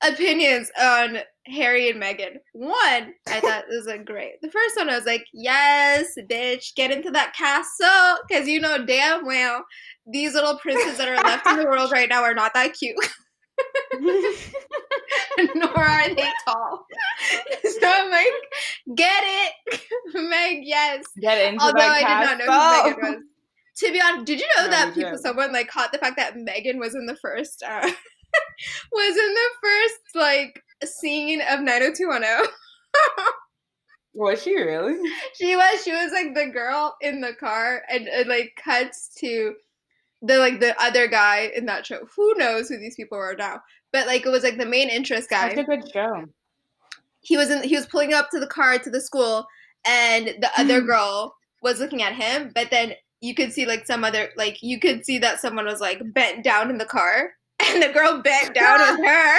opinions 0.03 0.71
on 0.81 1.19
Harry 1.47 1.89
and 1.89 2.01
Meghan. 2.01 2.37
One, 2.53 3.15
I 3.27 3.41
thought 3.41 3.65
this 3.71 3.87
was 3.87 3.99
great. 4.05 4.35
The 4.43 4.51
first 4.51 4.77
one 4.77 4.91
I 4.91 4.97
was 4.97 5.07
like, 5.07 5.25
yes, 5.33 6.07
bitch, 6.31 6.75
get 6.75 6.91
into 6.91 7.11
that 7.13 7.35
castle. 7.35 8.19
Cause 8.31 8.47
you 8.47 8.61
know 8.61 8.85
damn 8.85 9.25
well 9.25 9.65
these 10.07 10.35
little 10.35 10.59
princes 10.59 10.99
that 10.99 11.09
are 11.09 11.23
left 11.23 11.47
in 11.47 11.57
the 11.57 11.65
world 11.65 11.91
right 11.93 12.09
now 12.09 12.23
are 12.23 12.35
not 12.35 12.55
that 12.55 12.75
cute. 12.75 12.97
Nor 15.55 15.79
are 15.79 16.15
they 16.15 16.31
tall. 16.47 16.87
So 17.65 17.81
I'm 17.85 18.11
like, 18.11 18.27
get 18.97 19.23
it, 19.25 19.81
Meg. 20.15 20.61
Yes. 20.63 21.05
Get 21.21 21.53
into 21.53 21.63
Although 21.63 21.81
I 21.81 21.99
did 21.99 22.07
not 22.07 22.39
know 22.39 22.45
who 22.45 22.51
Meghan 22.51 23.15
was. 23.15 23.23
To 23.79 23.93
be 23.93 24.01
honest, 24.01 24.25
did 24.25 24.41
you 24.41 24.47
know 24.57 24.65
no, 24.65 24.71
that 24.71 24.95
people, 24.95 25.11
did. 25.11 25.21
someone 25.21 25.53
like 25.53 25.69
caught 25.69 25.93
the 25.93 25.99
fact 25.99 26.17
that 26.17 26.35
Meghan 26.35 26.79
was 26.79 26.95
in 26.95 27.05
the 27.07 27.17
first, 27.17 27.63
uh, 27.63 27.81
was 28.93 29.17
in 29.17 29.35
the 29.35 29.51
first 29.63 30.01
like 30.15 30.63
scene 30.85 31.43
of 31.43 31.61
90210. 31.61 32.47
was 34.15 34.43
she 34.43 34.57
really? 34.57 34.97
She 35.35 35.57
was. 35.57 35.85
She 35.85 35.93
was 35.93 36.13
like 36.13 36.35
the 36.35 36.51
girl 36.51 36.97
in 37.03 37.21
the 37.21 37.35
car, 37.35 37.83
and 37.91 38.07
it 38.09 38.27
like 38.27 38.59
cuts 38.63 39.11
to 39.19 39.55
the 40.23 40.39
like 40.39 40.61
the 40.61 40.81
other 40.81 41.07
guy 41.07 41.51
in 41.55 41.67
that 41.67 41.87
show. 41.87 42.07
Who 42.17 42.35
knows 42.37 42.69
who 42.69 42.79
these 42.79 42.97
people 42.97 43.19
are 43.19 43.35
now? 43.37 43.61
But 43.93 44.07
like 44.07 44.27
it 44.27 44.31
was 44.31 44.43
like 44.43 44.59
the 44.59 44.67
main 44.67 44.89
interest 44.89 45.31
guy. 45.31 45.55
That's 45.55 45.61
a 45.61 45.65
good 45.65 45.91
show. 45.93 46.25
He 47.21 47.37
was 47.37 47.51
in. 47.51 47.63
He 47.63 47.77
was 47.77 47.87
pulling 47.87 48.15
up 48.15 48.31
to 48.31 48.41
the 48.41 48.47
car 48.47 48.79
to 48.79 48.91
the 48.91 49.01
school, 49.01 49.47
and 49.87 50.27
the 50.27 50.51
other 50.57 50.81
mm. 50.81 50.87
girl 50.87 51.37
was 51.63 51.81
looking 51.81 52.03
at 52.03 52.15
him. 52.15 52.53
But 52.55 52.71
then 52.71 52.93
you 53.21 53.35
could 53.35 53.53
see 53.53 53.67
like 53.67 53.87
some 53.87 54.05
other 54.05 54.31
like 54.37 54.63
you 54.63 54.79
could 54.79 55.05
see 55.05 55.19
that 55.19 55.41
someone 55.41 55.67
was 55.67 55.81
like 55.81 56.01
bent 56.13 56.45
down 56.45 56.71
in 56.71 56.79
the 56.79 56.85
car, 56.85 57.33
and 57.65 57.83
the 57.83 57.93
girl 57.93 58.23
bent 58.23 58.55
down 58.55 58.81
with 58.81 59.07
her. 59.07 59.39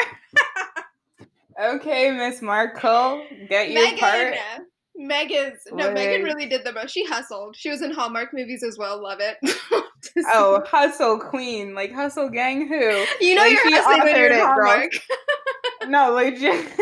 okay, 1.75 2.11
Miss 2.11 2.41
Markle, 2.41 3.23
get 3.49 3.71
your 3.71 3.85
Meghan, 3.85 3.99
part. 3.99 4.33
Meghan's 4.99 5.59
no, 5.71 5.89
Meghan 5.89 6.23
really 6.23 6.47
did 6.47 6.63
the 6.63 6.71
most. 6.71 6.91
She 6.91 7.05
hustled. 7.05 7.55
She 7.55 7.69
was 7.69 7.81
in 7.81 7.91
Hallmark 7.91 8.33
movies 8.33 8.63
as 8.63 8.77
well. 8.77 9.01
Love 9.01 9.19
it. 9.21 9.37
oh, 10.33 10.63
hustle 10.65 11.19
queen, 11.19 11.75
like 11.75 11.93
hustle 11.93 12.29
gang. 12.29 12.67
Who? 12.67 13.05
You 13.21 13.35
know 13.35 13.41
like, 13.41 13.51
you're 13.51 13.75
hustling 13.75 14.03
when 14.03 14.15
you're 14.15 14.31
in 14.31 14.39
Hallmark. 14.39 14.91
no, 15.87 16.11
legit. 16.13 16.71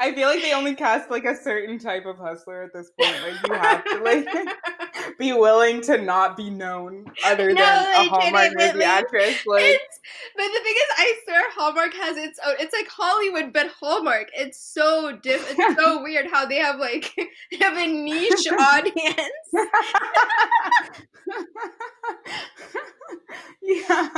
I 0.00 0.12
feel 0.14 0.28
like 0.28 0.40
they 0.42 0.54
only 0.54 0.74
cast 0.74 1.10
like 1.10 1.24
a 1.24 1.36
certain 1.36 1.78
type 1.78 2.06
of 2.06 2.16
hustler 2.16 2.62
at 2.62 2.72
this 2.72 2.90
point. 2.98 3.16
Like 3.22 3.48
you 3.48 3.54
have 3.54 3.84
to 3.84 3.98
like 4.02 4.26
be 5.18 5.32
willing 5.32 5.80
to 5.82 5.98
not 5.98 6.36
be 6.36 6.50
known 6.50 7.10
other 7.24 7.52
no, 7.52 7.62
than 7.62 8.06
a 8.06 8.08
Hallmark 8.08 8.52
movie 8.56 8.82
actress. 8.82 9.46
Like, 9.46 9.80
but 10.36 10.42
the 10.42 10.60
thing 10.62 10.74
is, 10.74 10.88
I 10.96 11.14
swear 11.24 11.50
Hallmark 11.52 11.94
has 11.94 12.16
its 12.16 12.38
own. 12.44 12.54
It's 12.58 12.72
like 12.72 12.88
Hollywood, 12.88 13.52
but 13.52 13.68
Hallmark. 13.80 14.28
It's 14.34 14.58
so 14.58 15.16
different. 15.22 15.58
It's 15.58 15.80
so 15.80 16.02
weird 16.02 16.26
how 16.30 16.46
they 16.46 16.58
have 16.58 16.78
like 16.78 17.12
they 17.50 17.56
have 17.58 17.76
a 17.76 17.86
niche 17.86 18.46
audience. 18.58 19.30
Yeah, 23.62 24.10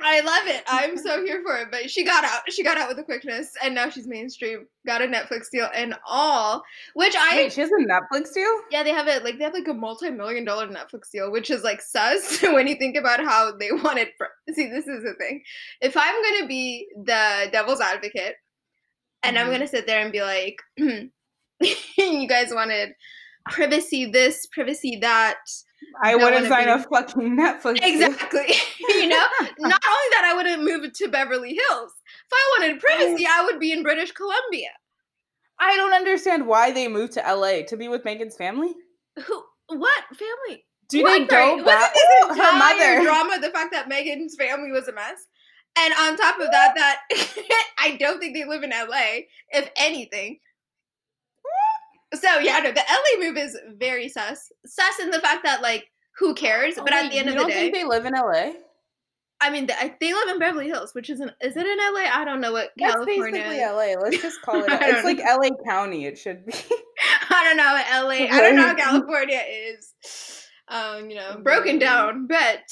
I 0.00 0.20
love 0.20 0.46
it. 0.46 0.62
I'm 0.66 0.96
so 0.96 1.22
here 1.24 1.42
for 1.42 1.56
it. 1.58 1.68
But 1.70 1.90
she 1.90 2.04
got 2.04 2.24
out. 2.24 2.40
She 2.50 2.62
got 2.64 2.78
out 2.78 2.88
with 2.88 2.98
a 2.98 3.02
quickness, 3.02 3.52
and 3.62 3.74
now 3.74 3.90
she's 3.90 4.06
mainstream. 4.06 4.66
Got 4.86 5.02
a 5.02 5.06
Netflix 5.06 5.50
deal 5.50 5.68
and 5.74 5.94
all. 6.06 6.62
Which 6.94 7.14
I 7.16 7.36
Wait, 7.36 7.52
she 7.52 7.60
has 7.60 7.70
a 7.70 7.84
Netflix 7.86 8.32
deal? 8.32 8.50
yeah, 8.70 8.82
they 8.82 8.90
have 8.90 9.08
it 9.08 9.24
like 9.24 9.38
they 9.38 9.44
have 9.44 9.52
like 9.52 9.68
a 9.68 9.74
multi-million 10.16 10.44
dollar 10.44 10.66
Netflix 10.68 11.10
deal, 11.12 11.30
which 11.32 11.50
is 11.50 11.62
like 11.62 11.80
sus 11.82 12.40
when 12.42 12.66
you 12.66 12.76
think 12.76 12.96
about 12.96 13.20
how 13.20 13.52
they 13.56 13.70
wanted. 13.72 14.08
See, 14.52 14.68
this 14.68 14.86
is 14.86 15.02
the 15.02 15.14
thing. 15.18 15.42
If 15.80 15.96
I'm 15.96 16.22
gonna 16.22 16.46
be 16.46 16.86
the 17.04 17.48
devil's 17.52 17.80
advocate, 17.80 18.34
and 19.22 19.38
I'm 19.38 19.48
Mhm. 19.48 19.52
gonna 19.52 19.68
sit 19.68 19.86
there 19.86 20.00
and 20.00 20.12
be 20.12 20.22
like, 20.22 20.56
you 20.76 22.28
guys 22.28 22.52
wanted 22.52 22.90
privacy 23.50 24.06
this, 24.06 24.46
privacy 24.52 24.98
that. 25.00 25.38
I 26.02 26.14
wouldn't 26.14 26.46
sign 26.46 26.66
be- 26.66 26.70
a 26.70 26.78
fucking 26.78 27.36
Netflix. 27.36 27.78
Exactly. 27.82 28.54
you 28.88 29.08
know, 29.08 29.26
not 29.58 29.82
only 29.84 30.08
that, 30.12 30.24
I 30.24 30.34
wouldn't 30.36 30.62
move 30.62 30.92
to 30.92 31.08
Beverly 31.08 31.54
Hills. 31.54 31.92
If 31.92 32.32
I 32.32 32.58
wanted 32.58 32.80
privacy, 32.80 33.26
I 33.28 33.44
would 33.44 33.58
be 33.58 33.72
in 33.72 33.82
British 33.82 34.12
Columbia. 34.12 34.68
I 35.58 35.76
don't 35.76 35.92
understand 35.92 36.46
why 36.46 36.70
they 36.72 36.88
moved 36.88 37.12
to 37.14 37.20
LA 37.20 37.62
to 37.68 37.76
be 37.76 37.88
with 37.88 38.04
Meghan's 38.04 38.36
family. 38.36 38.72
Who? 39.26 39.42
What 39.78 40.04
family? 40.16 40.64
Do 40.88 41.02
What? 41.02 41.18
they 41.20 41.24
go 41.26 41.56
Wasn't 41.56 41.66
back? 41.66 41.94
this 41.94 42.30
entire 42.30 42.52
her 42.52 42.58
mother. 42.58 43.04
drama 43.04 43.40
the 43.40 43.50
fact 43.50 43.72
that 43.72 43.88
Meghan's 43.88 44.34
family 44.36 44.70
was 44.72 44.88
a 44.88 44.92
mess? 44.92 45.26
And 45.78 45.94
on 45.98 46.16
top 46.18 46.38
of 46.38 46.50
that, 46.50 46.74
that 46.76 47.00
I 47.78 47.96
don't 47.96 48.18
think 48.20 48.34
they 48.34 48.44
live 48.44 48.62
in 48.62 48.70
LA, 48.70 49.22
if 49.50 49.70
anything. 49.76 50.38
So 52.14 52.38
yeah, 52.40 52.58
no, 52.58 52.72
the 52.72 52.82
LA 52.88 53.24
move 53.26 53.38
is 53.38 53.56
very 53.78 54.08
sus. 54.08 54.52
Sus 54.66 54.98
in 55.00 55.10
the 55.10 55.20
fact 55.20 55.44
that 55.44 55.62
like, 55.62 55.88
who 56.18 56.34
cares? 56.34 56.74
But 56.76 56.92
at 56.92 57.10
the 57.10 57.16
end 57.16 57.26
you 57.26 57.32
of 57.32 57.34
the 57.36 57.40
don't 57.40 57.48
day, 57.48 57.54
think 57.54 57.74
they 57.74 57.84
live 57.84 58.04
in 58.04 58.12
LA? 58.12 58.52
I 59.42 59.50
mean, 59.50 59.66
the, 59.66 59.74
I- 59.78 59.94
they 60.00 60.12
live 60.14 60.28
in 60.28 60.38
Beverly 60.38 60.66
Hills, 60.68 60.94
which 60.94 61.10
isn't. 61.10 61.30
Is 61.42 61.56
it 61.56 61.66
in 61.66 61.78
LA? 61.78 62.08
I 62.10 62.24
don't 62.24 62.40
know 62.40 62.52
what 62.52 62.70
That's 62.76 62.94
California. 62.94 63.32
basically 63.40 63.56
is. 63.58 63.70
LA. 63.70 64.00
Let's 64.02 64.22
just 64.22 64.40
call 64.42 64.62
it. 64.64 64.70
It's 64.82 65.04
like 65.04 65.18
LA 65.18 65.50
County. 65.68 66.06
It 66.06 66.16
should 66.18 66.46
be. 66.46 66.52
I 67.30 67.44
don't 67.44 67.56
know 67.56 68.08
LA. 68.08 68.26
I 68.34 68.40
don't 68.40 68.56
know 68.56 68.66
how 68.68 68.74
California 68.74 69.42
is. 69.48 70.46
Um, 70.68 71.10
you 71.10 71.16
know, 71.16 71.38
broken 71.42 71.78
down, 71.78 72.26
but 72.28 72.62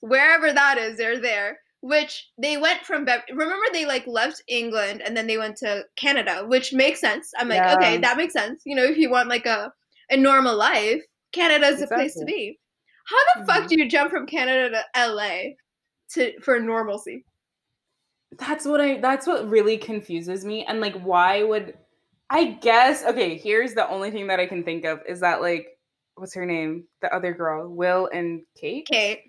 wherever 0.00 0.52
that 0.52 0.78
is, 0.78 0.96
they're 0.96 1.20
there. 1.20 1.58
Which 1.80 2.26
they 2.38 2.56
went 2.56 2.82
from. 2.84 3.04
Bev- 3.04 3.22
Remember, 3.30 3.64
they 3.72 3.84
like 3.84 4.06
left 4.06 4.42
England 4.48 5.02
and 5.04 5.16
then 5.16 5.26
they 5.26 5.36
went 5.38 5.56
to 5.58 5.84
Canada, 5.96 6.44
which 6.46 6.72
makes 6.72 7.00
sense. 7.00 7.30
I'm 7.38 7.48
like, 7.48 7.76
okay, 7.76 7.98
that 7.98 8.16
makes 8.16 8.32
sense. 8.32 8.62
You 8.64 8.74
know, 8.74 8.84
if 8.84 8.96
you 8.96 9.10
want 9.10 9.28
like 9.28 9.46
a 9.46 9.72
a 10.10 10.16
normal 10.16 10.56
life, 10.56 11.02
Canada's 11.32 11.80
the 11.80 11.86
place 11.88 12.14
to 12.14 12.24
be. 12.24 12.58
How 13.08 13.40
the 13.40 13.46
fuck 13.46 13.64
Mhm. 13.64 13.68
do 13.68 13.78
you 13.78 13.88
jump 13.88 14.10
from 14.10 14.26
Canada 14.26 14.70
to 14.94 15.12
LA 15.12 15.54
to 16.14 16.38
for 16.40 16.58
normalcy? 16.60 17.24
That's 18.38 18.64
what 18.66 18.80
I. 18.80 18.98
That's 18.98 19.26
what 19.26 19.48
really 19.48 19.78
confuses 19.78 20.44
me. 20.44 20.64
And 20.64 20.80
like, 20.80 21.00
why 21.00 21.42
would? 21.42 21.74
I 22.28 22.44
guess. 22.44 23.04
Okay, 23.04 23.36
here's 23.36 23.74
the 23.74 23.88
only 23.88 24.10
thing 24.10 24.26
that 24.28 24.40
I 24.40 24.46
can 24.46 24.64
think 24.64 24.84
of 24.84 25.00
is 25.08 25.20
that 25.20 25.40
like, 25.40 25.68
what's 26.16 26.34
her 26.34 26.46
name? 26.46 26.84
The 27.02 27.14
other 27.14 27.32
girl, 27.32 27.68
Will 27.68 28.08
and 28.12 28.42
Kate. 28.60 28.86
Kate. 28.86 29.20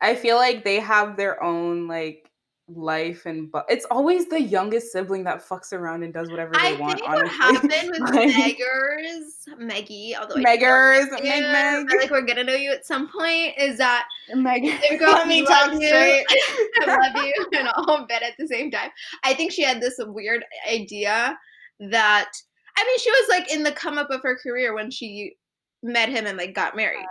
I 0.00 0.16
feel 0.16 0.36
like 0.36 0.64
they 0.64 0.80
have 0.80 1.16
their 1.16 1.42
own 1.42 1.88
like 1.88 2.28
life 2.68 3.26
and 3.26 3.52
but 3.52 3.66
it's 3.68 3.84
always 3.90 4.26
the 4.28 4.40
youngest 4.40 4.90
sibling 4.90 5.22
that 5.22 5.46
fucks 5.46 5.74
around 5.74 6.02
and 6.02 6.14
does 6.14 6.30
whatever 6.30 6.52
they 6.54 6.58
I 6.60 6.72
want. 6.80 6.98
think 6.98 7.08
what 7.12 7.28
happened 7.30 7.90
with 7.90 8.00
Like- 8.00 8.30
Meggers, 8.56 9.58
Maggie, 9.58 10.16
although 10.16 10.36
I 10.36 10.42
don't 10.56 10.60
know 10.62 10.66
Meggers, 10.66 11.10
Meg 11.10 11.22
Meg. 11.22 11.86
I 11.92 11.96
like 11.98 12.10
we're 12.10 12.22
gonna 12.22 12.42
know 12.44 12.54
you 12.54 12.72
at 12.72 12.86
some 12.86 13.08
point, 13.12 13.52
is 13.58 13.76
that 13.78 14.06
Meg. 14.34 14.64
Let 15.00 15.28
me 15.28 15.44
talk 15.44 15.72
you. 15.72 15.86
straight. 15.88 16.24
I 16.86 16.96
love 17.12 17.24
you 17.26 17.46
and 17.58 17.68
all 17.76 18.06
bed 18.06 18.22
at 18.22 18.32
the 18.38 18.46
same 18.48 18.70
time. 18.70 18.90
I 19.24 19.34
think 19.34 19.52
she 19.52 19.62
had 19.62 19.80
this 19.82 19.96
weird 19.98 20.42
idea 20.70 21.36
that 21.80 22.30
I 22.78 22.84
mean 22.84 22.98
she 22.98 23.10
was 23.10 23.28
like 23.28 23.52
in 23.52 23.62
the 23.62 23.72
come 23.72 23.98
up 23.98 24.08
of 24.10 24.22
her 24.22 24.36
career 24.36 24.74
when 24.74 24.90
she 24.90 25.34
met 25.82 26.08
him 26.08 26.24
and 26.26 26.38
like 26.38 26.54
got 26.54 26.76
married. 26.76 27.04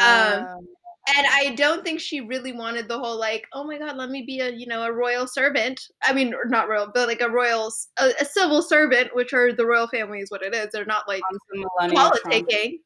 Um, 0.00 0.66
And 1.16 1.26
I 1.26 1.54
don't 1.54 1.84
think 1.84 2.00
she 2.00 2.20
really 2.20 2.52
wanted 2.52 2.88
the 2.88 2.98
whole 2.98 3.18
like, 3.18 3.46
oh 3.52 3.64
my 3.64 3.78
god, 3.78 3.96
let 3.96 4.10
me 4.10 4.22
be 4.26 4.40
a 4.40 4.50
you 4.50 4.66
know 4.66 4.82
a 4.82 4.92
royal 4.92 5.26
servant. 5.26 5.80
I 6.02 6.12
mean, 6.12 6.34
not 6.46 6.68
royal, 6.68 6.90
but 6.92 7.08
like 7.08 7.22
a 7.22 7.30
royal, 7.30 7.72
a 7.98 8.24
civil 8.24 8.62
servant, 8.62 9.14
which 9.14 9.32
are 9.32 9.52
the 9.52 9.66
royal 9.66 9.88
family 9.88 10.20
is 10.20 10.30
what 10.30 10.42
it 10.42 10.54
is. 10.54 10.68
They're 10.72 10.84
not 10.84 11.08
like 11.08 11.22
on 11.32 11.38
some 11.50 11.64
millennial 11.78 12.10
Trump. 12.10 12.48
politicking. 12.48 12.78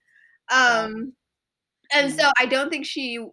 Um, 0.50 1.14
and 1.92 2.12
so 2.12 2.30
I 2.38 2.46
don't 2.46 2.70
think 2.70 2.86
she 2.86 3.24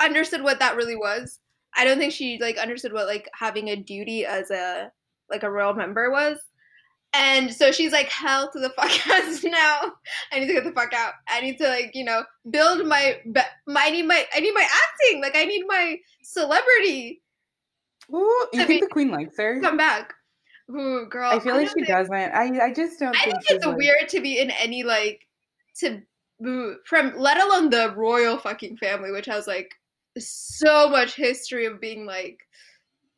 understood 0.00 0.42
what 0.42 0.58
that 0.60 0.76
really 0.76 0.96
was. 0.96 1.38
I 1.74 1.84
don't 1.84 1.98
think 1.98 2.12
she 2.12 2.38
like 2.40 2.58
understood 2.58 2.92
what 2.92 3.06
like 3.06 3.28
having 3.32 3.68
a 3.68 3.76
duty 3.76 4.24
as 4.26 4.50
a 4.50 4.90
like 5.28 5.42
a 5.42 5.50
royal 5.50 5.74
member 5.74 6.10
was. 6.10 6.38
And 7.12 7.52
so 7.52 7.72
she's 7.72 7.90
like, 7.92 8.08
hell 8.08 8.50
to 8.52 8.60
the 8.60 8.70
fuck 8.70 8.90
out 9.08 9.44
now. 9.44 9.92
I 10.32 10.38
need 10.38 10.46
to 10.46 10.52
get 10.52 10.64
the 10.64 10.72
fuck 10.72 10.92
out. 10.92 11.14
I 11.28 11.40
need 11.40 11.58
to 11.58 11.68
like, 11.68 11.90
you 11.94 12.04
know, 12.04 12.22
build 12.50 12.86
my, 12.86 13.20
my 13.66 13.80
I 13.82 13.90
need 13.90 14.04
my, 14.06 14.24
I 14.34 14.40
need 14.40 14.52
my 14.54 14.66
acting. 14.84 15.20
Like 15.20 15.36
I 15.36 15.44
need 15.44 15.64
my 15.66 15.96
celebrity 16.22 17.22
Ooh, 18.12 18.46
you 18.52 18.64
think 18.66 18.82
the 18.82 18.88
queen 18.88 19.10
likes 19.10 19.36
her? 19.38 19.60
come 19.60 19.76
back. 19.76 20.12
Ooh, 20.70 21.06
girl. 21.08 21.30
I 21.30 21.38
feel 21.40 21.54
like 21.54 21.66
don't 21.66 21.68
she 21.68 21.84
think- 21.84 21.88
doesn't. 21.88 22.12
I 22.14 22.66
I 22.66 22.72
just 22.72 22.98
don't 22.98 23.16
I 23.16 23.24
think, 23.24 23.44
think 23.44 23.56
it's 23.58 23.66
like, 23.66 23.76
weird 23.76 24.08
to 24.08 24.20
be 24.20 24.38
in 24.40 24.50
any 24.52 24.82
like 24.82 25.26
to 25.78 26.00
from 26.84 27.16
let 27.16 27.40
alone 27.40 27.70
the 27.70 27.92
royal 27.96 28.36
fucking 28.38 28.76
family, 28.78 29.10
which 29.12 29.26
has 29.26 29.46
like 29.46 29.74
so 30.18 30.88
much 30.88 31.14
history 31.14 31.66
of 31.66 31.80
being 31.80 32.04
like 32.06 32.38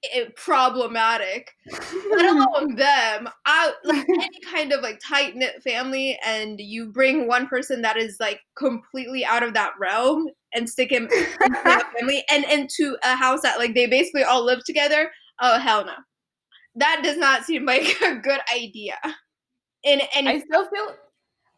i- 0.05 0.29
problematic. 0.37 1.51
Let 2.11 2.27
alone 2.27 2.77
them. 2.77 3.29
I 3.47 3.73
like 3.85 4.09
any 4.09 4.41
kind 4.51 4.73
of 4.73 4.83
like 4.83 5.01
tight 5.01 5.37
knit 5.37 5.62
family, 5.62 6.19
and 6.25 6.61
you 6.61 6.87
bring 6.87 7.27
one 7.27 7.47
person 7.47 7.83
that 7.83 7.97
is 7.97 8.17
like 8.21 8.41
completely 8.57 9.25
out 9.25 9.43
of 9.43 9.55
that 9.55 9.73
realm 9.79 10.29
and 10.55 10.69
stick 10.69 10.91
him 10.91 11.05
into 11.12 11.61
that 11.65 11.93
family 11.99 12.25
and 12.31 12.45
into 12.45 12.97
a 13.05 13.17
house 13.17 13.43
that 13.43 13.59
like 13.59 13.75
they 13.75 13.87
basically 13.87 14.25
all 14.25 14.45
live 14.45 14.65
together. 14.65 15.11
Oh 15.41 15.59
hell 15.59 15.85
no. 15.85 15.95
That 16.77 17.01
does 17.03 17.19
not 17.19 17.45
seem 17.45 17.67
like 17.67 18.01
a 18.03 18.17
good 18.17 18.41
idea. 18.55 18.97
In 19.85 20.01
any 20.15 20.29
I 20.29 20.38
still 20.38 20.69
feel 20.69 20.97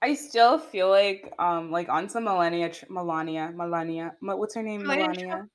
I 0.02 0.14
still 0.14 0.58
feel 0.58 0.90
like 0.90 1.32
um 1.38 1.70
like 1.70 1.88
on 1.88 2.08
some 2.08 2.24
Melania 2.24 2.70
Melania 2.88 3.52
Melania 3.54 4.12
what's 4.20 4.54
her 4.54 4.62
name 4.62 4.82
Melania 4.82 5.16
Melania 5.26 5.48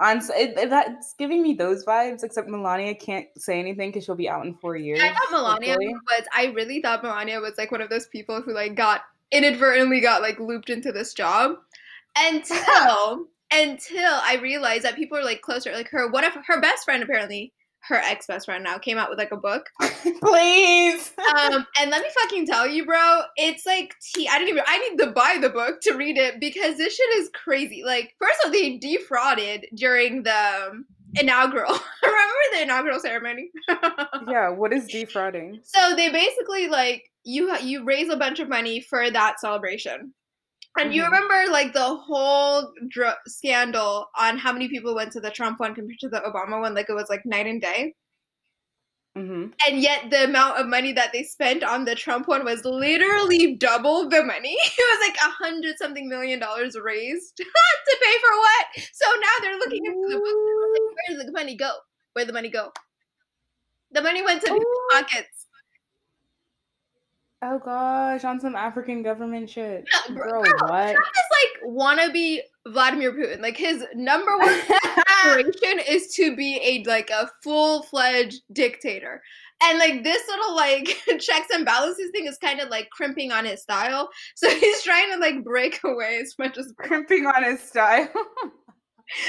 on 0.00 0.18
it, 0.18 0.56
it- 0.58 0.70
that's 0.70 1.14
giving 1.18 1.42
me 1.42 1.54
those 1.54 1.84
vibes 1.84 2.24
except 2.24 2.48
Melania 2.48 2.94
can't 2.94 3.26
say 3.36 3.58
anything 3.60 3.90
because 3.90 4.04
she'll 4.04 4.14
be 4.14 4.28
out 4.28 4.44
in 4.46 4.54
four 4.54 4.76
years. 4.76 5.00
I 5.02 5.10
thought 5.12 5.30
Melania 5.30 5.72
hopefully. 5.74 5.94
was. 5.94 6.26
I 6.34 6.46
really 6.46 6.80
thought 6.82 7.02
Melania 7.02 7.40
was 7.40 7.54
like 7.58 7.70
one 7.70 7.80
of 7.82 7.90
those 7.90 8.06
people 8.06 8.40
who 8.42 8.52
like 8.54 8.74
got 8.74 9.02
inadvertently 9.30 10.00
got 10.00 10.22
like 10.22 10.40
looped 10.40 10.70
into 10.70 10.90
this 10.90 11.12
job 11.14 11.56
until 12.18 13.26
until 13.52 14.10
I 14.22 14.38
realized 14.42 14.84
that 14.84 14.96
people 14.96 15.18
are 15.18 15.24
like 15.24 15.42
closer. 15.42 15.72
Like 15.72 15.88
her, 15.90 16.10
one 16.10 16.24
of 16.24 16.32
her 16.46 16.60
best 16.60 16.84
friend 16.84 17.02
apparently 17.02 17.52
her 17.88 17.96
ex 17.96 18.26
best 18.26 18.46
friend 18.46 18.62
now 18.62 18.78
came 18.78 18.98
out 18.98 19.08
with 19.10 19.18
like 19.18 19.32
a 19.32 19.36
book. 19.36 19.66
Please. 19.80 21.12
Um, 21.18 21.66
and 21.78 21.90
let 21.90 22.02
me 22.02 22.08
fucking 22.22 22.46
tell 22.46 22.66
you, 22.66 22.84
bro, 22.84 23.22
it's 23.36 23.66
like 23.66 23.94
tea. 24.14 24.28
I 24.28 24.38
didn't 24.38 24.50
even. 24.50 24.64
I 24.66 24.78
need 24.78 24.98
to 24.98 25.10
buy 25.10 25.38
the 25.40 25.50
book 25.50 25.80
to 25.82 25.94
read 25.94 26.16
it 26.16 26.40
because 26.40 26.76
this 26.76 26.94
shit 26.94 27.10
is 27.16 27.30
crazy. 27.32 27.82
Like, 27.84 28.14
first 28.18 28.38
of 28.44 28.46
all, 28.46 28.52
they 28.52 28.76
defrauded 28.78 29.66
during 29.74 30.22
the 30.22 30.68
um, 30.70 30.84
inaugural. 31.14 31.72
Remember 32.02 32.34
the 32.52 32.62
inaugural 32.62 33.00
ceremony? 33.00 33.50
yeah, 34.28 34.50
what 34.50 34.72
is 34.72 34.86
defrauding? 34.86 35.60
So 35.62 35.96
they 35.96 36.10
basically 36.10 36.68
like 36.68 37.10
you 37.24 37.56
you 37.58 37.84
raise 37.84 38.08
a 38.08 38.16
bunch 38.16 38.40
of 38.40 38.48
money 38.48 38.80
for 38.80 39.10
that 39.10 39.40
celebration. 39.40 40.12
And 40.78 40.94
you 40.94 41.02
Mhm. 41.02 41.06
remember 41.06 41.52
like 41.52 41.72
the 41.72 41.94
whole 41.96 42.72
dr- 42.88 43.18
scandal 43.26 44.08
on 44.16 44.38
how 44.38 44.52
many 44.52 44.68
people 44.68 44.94
went 44.94 45.12
to 45.12 45.20
the 45.20 45.30
Trump 45.30 45.60
one 45.60 45.74
compared 45.74 45.98
to 46.00 46.08
the 46.08 46.20
Obama 46.20 46.60
one 46.60 46.74
like 46.74 46.88
it 46.88 46.94
was 46.94 47.08
like 47.10 47.24
night 47.26 47.46
and 47.46 47.60
day. 47.60 47.94
hmm 49.16 49.46
And 49.66 49.80
yet 49.82 50.08
the 50.10 50.24
amount 50.24 50.58
of 50.58 50.66
money 50.68 50.92
that 50.92 51.12
they 51.12 51.24
spent 51.24 51.64
on 51.64 51.84
the 51.84 51.96
Trump 51.96 52.28
one 52.28 52.44
was 52.44 52.64
literally 52.64 53.56
double 53.56 54.08
the 54.08 54.22
money. 54.22 54.56
It 54.78 54.86
was 54.90 55.08
like 55.08 55.16
a 55.18 55.30
hundred 55.30 55.76
something 55.78 56.08
million 56.08 56.38
dollars 56.38 56.76
raised 56.80 57.36
to 57.36 57.44
pay 57.44 58.18
for 58.20 58.38
what? 58.38 58.66
So 58.92 59.06
now 59.20 59.34
they're 59.42 59.58
looking 59.58 59.84
into 59.84 60.08
the 60.08 60.20
book. 60.20 60.38
Like, 60.72 61.08
Where 61.08 61.18
did 61.18 61.26
the 61.28 61.32
money 61.32 61.56
go? 61.56 61.70
Where'd 62.12 62.28
the 62.28 62.32
money 62.32 62.50
go? 62.50 62.72
The 63.92 64.02
money 64.02 64.22
went 64.22 64.40
to 64.42 64.46
people's 64.46 64.66
pockets. 64.92 65.46
Oh 67.42 67.58
gosh, 67.58 68.22
on 68.24 68.38
some 68.38 68.54
African 68.54 69.02
government 69.02 69.48
shit. 69.48 69.84
Yeah, 70.08 70.14
bro- 70.14 70.24
Girl, 70.24 70.42
bro, 70.42 70.68
what? 70.68 70.92
Trump 70.92 71.06
is 71.16 71.64
like 71.64 71.72
wannabe 71.72 72.40
Vladimir 72.68 73.12
Putin. 73.12 73.40
Like 73.40 73.56
his 73.56 73.82
number 73.94 74.36
one 74.36 74.60
aspiration 75.24 75.80
is 75.88 76.12
to 76.16 76.36
be 76.36 76.60
a 76.62 76.88
like 76.88 77.08
a 77.10 77.30
full 77.42 77.82
fledged 77.84 78.42
dictator. 78.52 79.22
And 79.62 79.78
like 79.78 80.04
this 80.04 80.22
little 80.28 80.54
like 80.54 80.84
checks 81.20 81.48
and 81.52 81.64
balances 81.64 82.10
thing 82.12 82.26
is 82.26 82.36
kind 82.38 82.60
of 82.60 82.68
like 82.68 82.90
crimping 82.90 83.32
on 83.32 83.44
his 83.46 83.62
style. 83.62 84.10
So 84.34 84.48
he's 84.50 84.82
trying 84.82 85.10
to 85.12 85.18
like 85.18 85.42
break 85.42 85.80
away 85.84 86.18
as 86.22 86.34
much 86.38 86.58
as 86.58 86.72
Crimping 86.78 87.26
on 87.26 87.42
his 87.44 87.60
style. 87.60 88.08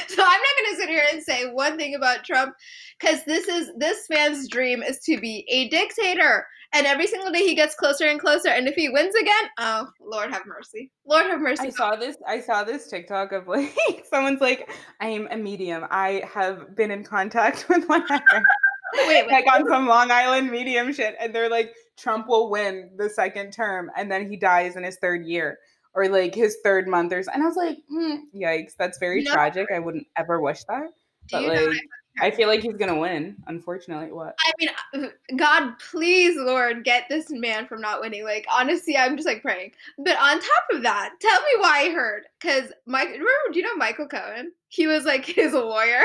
So 0.07 0.21
I'm 0.21 0.41
not 0.41 0.63
gonna 0.63 0.77
sit 0.77 0.89
here 0.89 1.03
and 1.11 1.23
say 1.23 1.49
one 1.49 1.77
thing 1.77 1.95
about 1.95 2.23
Trump 2.23 2.53
because 2.99 3.23
this 3.25 3.47
is 3.47 3.71
this 3.77 4.07
man's 4.09 4.47
dream 4.47 4.83
is 4.83 4.99
to 5.05 5.19
be 5.19 5.45
a 5.49 5.69
dictator. 5.69 6.45
And 6.73 6.87
every 6.87 7.05
single 7.07 7.31
day 7.31 7.39
he 7.39 7.53
gets 7.55 7.75
closer 7.75 8.05
and 8.05 8.19
closer. 8.19 8.47
And 8.49 8.67
if 8.67 8.75
he 8.75 8.87
wins 8.89 9.13
again, 9.15 9.43
oh 9.57 9.87
Lord 9.99 10.31
have 10.31 10.45
mercy. 10.45 10.91
Lord 11.05 11.25
have 11.25 11.41
mercy. 11.41 11.67
I 11.67 11.69
saw 11.71 11.95
this. 11.95 12.15
I 12.27 12.39
saw 12.39 12.63
this 12.63 12.87
TikTok 12.87 13.31
of 13.33 13.47
like 13.47 13.75
someone's 14.09 14.41
like, 14.41 14.69
"I 14.99 15.07
am 15.07 15.27
a 15.31 15.37
medium. 15.37 15.85
I 15.89 16.23
have 16.33 16.75
been 16.75 16.91
in 16.91 17.03
contact 17.03 17.65
with 17.69 17.87
one 17.89 18.05
Wait, 18.09 19.25
wait. 19.25 19.31
like 19.31 19.45
on 19.53 19.67
some 19.69 19.87
Long 19.87 20.11
Island 20.11 20.51
medium 20.51 20.91
shit, 20.93 21.15
and 21.19 21.33
they're 21.33 21.49
like, 21.49 21.73
Trump 21.97 22.27
will 22.27 22.49
win 22.49 22.91
the 22.97 23.09
second 23.09 23.51
term, 23.51 23.89
and 23.95 24.11
then 24.11 24.29
he 24.29 24.35
dies 24.35 24.75
in 24.75 24.83
his 24.83 24.97
third 24.97 25.25
year 25.25 25.59
or 25.93 26.07
like 26.07 26.33
his 26.33 26.57
third 26.63 26.87
month 26.87 27.11
or 27.11 27.21
something. 27.21 27.41
And 27.41 27.43
I 27.43 27.47
was 27.47 27.57
like, 27.57 27.77
hmm, 27.89 28.15
yikes, 28.35 28.71
that's 28.77 28.97
very 28.97 29.23
No. 29.23 29.31
tragic. 29.33 29.67
I 29.73 29.79
wouldn't 29.79 30.07
ever 30.17 30.39
wish 30.39 30.63
that. 30.69 30.83
Do 30.83 30.87
But 31.31 31.41
you 31.43 31.47
know 31.53 31.65
like, 31.65 31.79
I 32.19 32.31
feel 32.31 32.47
like 32.47 32.61
he's 32.61 32.75
gonna 32.75 32.97
win. 32.97 33.37
Unfortunately, 33.47 34.11
what? 34.11 34.35
I 34.45 34.51
mean, 34.59 34.69
uh, 34.93 35.35
God, 35.37 35.73
please, 35.91 36.35
Lord, 36.37 36.83
get 36.83 37.05
this 37.09 37.29
man 37.29 37.67
from 37.67 37.81
not 37.81 38.01
winning. 38.01 38.23
Like, 38.23 38.45
honestly, 38.51 38.97
I'm 38.97 39.15
just 39.15 39.27
like 39.27 39.41
praying. 39.41 39.71
But 39.97 40.17
on 40.17 40.39
top 40.39 40.63
of 40.73 40.83
that, 40.83 41.13
tell 41.19 41.39
me 41.39 41.47
why 41.59 41.85
I 41.87 41.91
heard. 41.91 42.23
Because 42.39 42.71
Mike, 42.85 43.09
remember, 43.09 43.29
do 43.51 43.59
you 43.59 43.65
know 43.65 43.75
Michael 43.75 44.07
Cohen? 44.07 44.51
He 44.67 44.87
was 44.87 45.05
like 45.05 45.25
his 45.25 45.53
lawyer. 45.53 46.03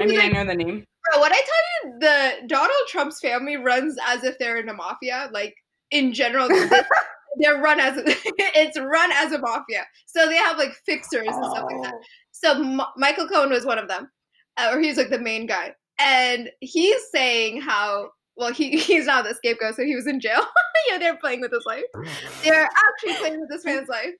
I 0.00 0.06
mean, 0.06 0.20
I 0.20 0.28
know 0.28 0.44
the 0.44 0.54
name. 0.54 0.84
bro, 1.10 1.20
what 1.20 1.32
I 1.32 1.36
tell 1.36 1.92
you, 1.92 1.98
the 1.98 2.46
Donald 2.46 2.88
Trump's 2.88 3.20
family 3.20 3.56
runs 3.56 3.96
as 4.06 4.24
if 4.24 4.38
they're 4.38 4.58
in 4.58 4.68
a 4.68 4.74
mafia. 4.74 5.28
Like, 5.32 5.56
in 5.90 6.14
general, 6.14 6.48
they're 7.38 7.60
run 7.60 7.80
as 7.80 7.94
it's 8.06 8.78
run 8.78 9.10
as 9.12 9.32
a 9.32 9.38
mafia. 9.38 9.84
So 10.06 10.26
they 10.28 10.36
have 10.36 10.58
like 10.58 10.74
fixers 10.86 11.26
and 11.26 11.44
stuff 11.44 11.64
like 11.64 11.82
that. 11.82 11.94
So 12.32 12.52
M- 12.52 12.80
Michael 12.96 13.28
Cohen 13.28 13.50
was 13.50 13.64
one 13.64 13.78
of 13.78 13.88
them, 13.88 14.10
uh, 14.56 14.70
or 14.72 14.80
he's 14.80 14.96
like 14.96 15.10
the 15.10 15.18
main 15.18 15.46
guy, 15.46 15.74
and 15.98 16.50
he's 16.60 17.00
saying 17.12 17.60
how 17.60 18.10
well 18.36 18.52
he 18.52 18.70
he's 18.78 19.06
not 19.06 19.24
the 19.24 19.34
scapegoat, 19.34 19.76
so 19.76 19.84
he 19.84 19.94
was 19.94 20.06
in 20.06 20.20
jail. 20.20 20.42
yeah, 20.90 20.98
they're 20.98 21.16
playing 21.16 21.40
with 21.40 21.52
his 21.52 21.66
life. 21.66 21.84
They're 22.42 22.68
actually 22.68 23.16
playing 23.16 23.40
with 23.40 23.50
this 23.50 23.64
man's 23.64 23.88
life. 23.88 24.14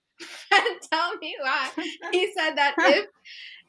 and 0.52 0.80
tell 0.92 1.16
me 1.16 1.34
why 1.40 1.70
he 2.12 2.32
said 2.36 2.54
that 2.54 2.74
if 2.78 3.06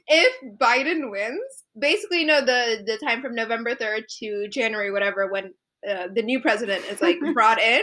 if 0.07 0.57
Biden 0.59 1.09
wins, 1.09 1.63
basically, 1.77 2.19
you 2.19 2.25
know 2.25 2.41
the 2.41 2.83
the 2.85 2.97
time 2.97 3.21
from 3.21 3.35
November 3.35 3.75
third 3.75 4.03
to 4.19 4.47
January, 4.49 4.91
whatever, 4.91 5.27
when 5.31 5.53
uh, 5.89 6.07
the 6.13 6.21
new 6.21 6.39
president 6.39 6.83
is 6.85 7.01
like 7.01 7.17
brought 7.33 7.59
in. 7.59 7.81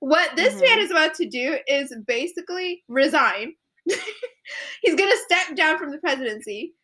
What 0.00 0.34
this 0.36 0.54
Mhm. 0.54 0.62
man 0.62 0.78
is 0.80 0.90
about 0.90 1.14
to 1.14 1.28
do 1.28 1.58
is 1.66 1.94
basically 2.06 2.84
resign. 2.88 3.54
He's 4.82 4.94
gonna 4.94 5.16
step 5.24 5.56
down 5.56 5.78
from 5.78 5.90
the 5.90 5.98
presidency, 5.98 6.74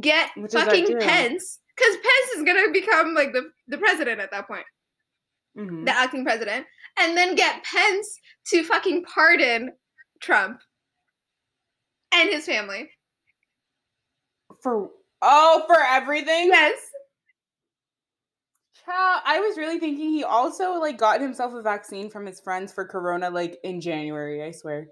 get 0.00 0.30
Which 0.36 0.52
fucking. 0.52 0.98
Pence, 1.00 1.60
because 1.76 1.96
Pence 1.96 2.30
is 2.36 2.42
gonna 2.44 2.70
become 2.72 3.14
like 3.14 3.32
the 3.32 3.50
the 3.68 3.78
president 3.78 4.20
at 4.20 4.30
that 4.30 4.46
point, 4.46 4.66
Mhm. 5.56 5.84
the 5.86 5.92
acting 5.92 6.24
president, 6.24 6.66
and 6.98 7.16
then 7.16 7.34
get 7.34 7.62
Pence 7.64 8.18
to 8.48 8.62
fucking 8.64 9.04
pardon 9.04 9.72
Trump 10.20 10.60
and 12.12 12.28
his 12.28 12.44
family. 12.46 12.90
For 14.62 14.90
oh, 15.22 15.64
for 15.66 15.80
everything. 15.80 16.48
Yes. 16.48 16.89
Child, 18.86 19.22
I 19.24 19.40
was 19.40 19.56
really 19.58 19.78
thinking 19.78 20.10
he 20.10 20.24
also 20.24 20.74
like 20.74 20.98
got 20.98 21.20
himself 21.20 21.52
a 21.54 21.62
vaccine 21.62 22.10
from 22.10 22.26
his 22.26 22.40
friends 22.40 22.72
for 22.72 22.84
corona 22.84 23.30
like 23.30 23.58
in 23.64 23.80
January, 23.80 24.42
I 24.42 24.50
swear. 24.52 24.88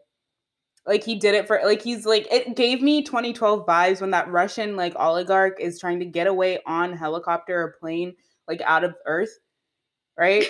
Like 0.86 1.04
he 1.04 1.16
did 1.18 1.34
it 1.34 1.46
for 1.46 1.60
like 1.64 1.82
he's 1.82 2.06
like 2.06 2.26
it 2.32 2.56
gave 2.56 2.80
me 2.82 3.02
2012 3.02 3.66
vibes 3.66 4.00
when 4.00 4.10
that 4.12 4.28
Russian 4.30 4.76
like 4.76 4.94
oligarch 4.96 5.60
is 5.60 5.78
trying 5.78 6.00
to 6.00 6.06
get 6.06 6.26
away 6.26 6.60
on 6.66 6.92
helicopter 6.92 7.60
or 7.62 7.74
plane 7.80 8.14
like 8.46 8.60
out 8.62 8.84
of 8.84 8.94
earth, 9.06 9.38
right? 10.18 10.46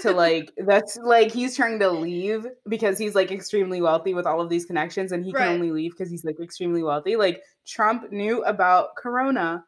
to 0.00 0.10
like 0.12 0.52
that's 0.66 0.96
like 1.02 1.32
he's 1.32 1.56
trying 1.56 1.78
to 1.80 1.90
leave 1.90 2.46
because 2.68 2.98
he's 2.98 3.14
like 3.14 3.30
extremely 3.32 3.80
wealthy 3.82 4.14
with 4.14 4.26
all 4.26 4.40
of 4.40 4.48
these 4.48 4.64
connections 4.64 5.12
and 5.12 5.24
he 5.24 5.32
Right. 5.32 5.46
can 5.46 5.48
only 5.48 5.70
leave 5.72 5.92
because 5.92 6.10
he's 6.10 6.24
like 6.24 6.40
extremely 6.40 6.82
wealthy. 6.82 7.16
Like 7.16 7.42
Trump 7.66 8.10
knew 8.12 8.42
about 8.44 8.96
corona. 8.96 9.64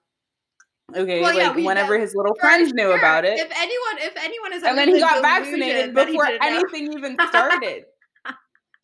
Okay, 0.97 1.21
Well, 1.21 1.37
like 1.37 1.55
we- 1.57 1.65
whenever 1.65 1.99
his 1.99 2.15
little 2.15 2.35
friends 2.41 2.73
knew 2.73 2.85
sure. 2.85 2.99
about 2.99 3.25
it. 3.25 3.39
If 3.39 3.51
anyone, 3.57 3.99
if 3.99 4.17
anyone 4.17 4.53
is, 4.53 4.63
and 4.63 4.77
then 4.77 4.89
he 4.89 5.01
got 5.01 5.23
vaccinated 5.23 5.95
before 5.95 6.27
anything 6.27 6.93
even 6.93 7.17
started. 7.29 7.85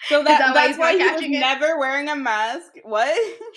So 0.02 0.22
that, 0.22 0.38
that 0.38 0.48
why 0.50 0.54
that's 0.54 0.68
he's 0.68 0.78
why 0.78 0.92
he 0.96 0.98
was 1.12 1.22
it? 1.22 1.28
never 1.30 1.76
wearing 1.76 2.08
a 2.08 2.14
mask. 2.14 2.70
What? 2.84 3.08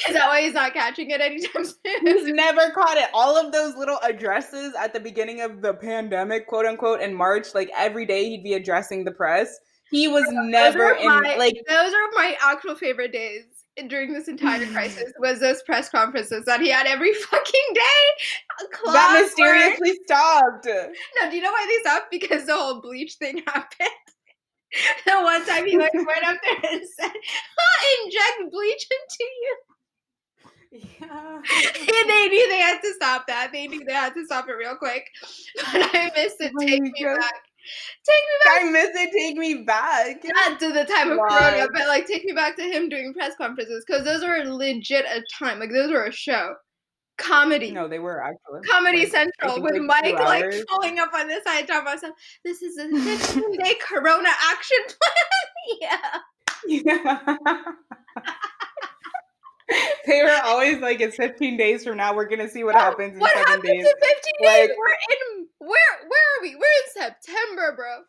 Is 0.08 0.14
that 0.16 0.28
why 0.28 0.42
he's 0.42 0.56
not 0.56 0.74
catching 0.74 1.12
it 1.12 1.22
anytime 1.22 1.64
soon? 1.66 1.76
He's 2.08 2.26
never 2.34 2.72
caught 2.72 2.98
it. 2.98 3.10
All 3.14 3.38
of 3.38 3.52
those 3.52 3.76
little 3.76 4.00
addresses 4.02 4.74
at 4.74 4.92
the 4.92 5.00
beginning 5.00 5.42
of 5.42 5.62
the 5.62 5.76
pandemic, 5.76 6.48
quote 6.48 6.66
unquote, 6.66 7.00
in 7.00 7.14
March, 7.14 7.54
like 7.54 7.70
every 7.78 8.08
day 8.08 8.28
he'd 8.28 8.44
be 8.44 8.54
addressing 8.54 9.04
the 9.04 9.12
press. 9.12 9.56
He 9.92 10.08
was 10.08 10.24
never 10.30 10.86
are 10.86 10.96
in 10.96 11.06
my- 11.08 11.36
like 11.38 11.54
Those 11.70 11.94
are 11.94 12.10
my 12.16 12.36
actual 12.42 12.74
favorite 12.76 13.12
days 13.12 13.44
during 13.88 14.14
this 14.14 14.28
entire 14.28 14.66
crisis. 14.74 15.12
Was 15.20 15.40
those 15.40 15.62
press 15.64 15.90
conferences 15.90 16.46
that 16.46 16.62
he 16.62 16.70
had 16.70 16.88
every 16.88 17.14
fucking 17.30 17.74
day? 17.74 18.70
that 18.86 19.22
mysteriously 19.22 20.00
stopped. 20.06 20.66
No, 20.66 21.30
do 21.30 21.36
you 21.36 21.42
know 21.42 21.52
why 21.52 21.66
they 21.68 21.90
stopped? 21.90 22.12
Because 22.12 22.46
the 22.46 22.56
whole 22.56 22.82
bleach 22.82 23.16
thing 23.16 23.42
happened. 23.48 23.90
the 25.06 25.20
one 25.22 25.46
time 25.46 25.66
he 25.66 25.78
like 25.78 25.94
went 25.94 26.24
up 26.26 26.38
there 26.44 26.72
and 26.72 26.82
said, 27.00 27.12
"I'll 27.12 28.06
inject 28.06 28.52
bleach 28.52 28.88
into 28.92 29.24
you." 29.42 29.58
Yeah. 30.74 31.36
and 31.36 32.10
they 32.10 32.28
knew 32.30 32.50
they 32.50 32.60
had 32.60 32.80
to 32.80 32.94
stop 32.94 33.28
that. 33.28 33.52
They 33.52 33.68
knew 33.68 33.84
they 33.84 33.92
had 33.92 34.14
to 34.14 34.24
stop 34.24 34.48
it 34.48 34.54
real 34.54 34.76
quick. 34.78 35.06
But 35.58 35.90
I 35.94 36.12
missed 36.16 36.40
it. 36.40 36.54
Take 36.60 36.82
me 36.82 36.94
back. 37.04 37.34
Take 38.06 38.24
me 38.24 38.36
back. 38.46 38.62
I 38.62 38.70
miss 38.72 38.90
it. 38.96 39.12
Take 39.12 39.38
me 39.38 39.64
back. 39.64 40.24
Not 40.24 40.60
to 40.60 40.74
the 40.74 40.86
time 40.86 41.12
of? 41.12 41.18
Corona, 41.20 41.68
but 41.74 41.88
like 41.88 42.08
take 42.08 42.24
me 42.26 42.34
back 42.34 42.56
to 42.58 42.64
him 42.64 42.90
doing 42.90 43.14
press 43.14 43.36
conferences 43.36 43.84
because 43.86 44.04
those 44.04 44.24
were 44.24 44.44
legit 44.46 45.06
a 45.06 45.24
time. 45.38 45.60
Like 45.60 45.72
those 45.72 45.92
were 45.92 46.06
a 46.06 46.12
show, 46.12 46.56
comedy. 47.18 47.72
No, 47.72 47.88
they 47.88 48.00
were 48.00 48.22
actually 48.24 48.62
Comedy 48.68 49.00
Like, 49.00 49.10
Central 49.10 49.62
with 49.62 49.74
like, 49.74 49.82
Mike 49.82 50.20
like 50.20 50.54
pulling 50.68 51.00
up 51.00 51.14
on 51.14 51.28
this 51.28 51.44
side 51.44 51.68
talking 51.68 51.82
about 51.82 52.00
some. 52.00 52.14
This 52.44 52.62
is 52.62 52.78
a 52.78 52.90
15 52.90 53.52
day 53.58 53.76
Corona 53.80 54.30
action 54.30 54.78
plan. 54.88 55.80
yeah. 55.82 56.18
Yeah. 56.68 57.38
they 60.06 60.24
were 60.24 60.40
always 60.46 60.80
like, 60.80 61.00
it's 61.02 61.16
15 61.16 61.58
days 61.58 61.84
from 61.84 61.98
now. 61.98 62.16
We're 62.16 62.28
gonna 62.28 62.50
see 62.50 62.64
what 62.64 62.76
uh, 62.76 62.80
happens 62.80 63.14
in 63.14 63.20
What 63.20 63.32
seven 63.34 63.46
happens 63.48 63.64
days. 63.70 63.86
in 63.86 63.92
15 63.92 64.34
days? 64.42 64.70
We're 64.78 64.88
in 65.40 65.48
where? 65.60 65.70
Where 66.08 66.22
are 66.38 66.42
we? 66.42 66.56
We're 66.56 66.62
in 66.62 67.12
September, 67.24 67.74
bro. 67.76 68.04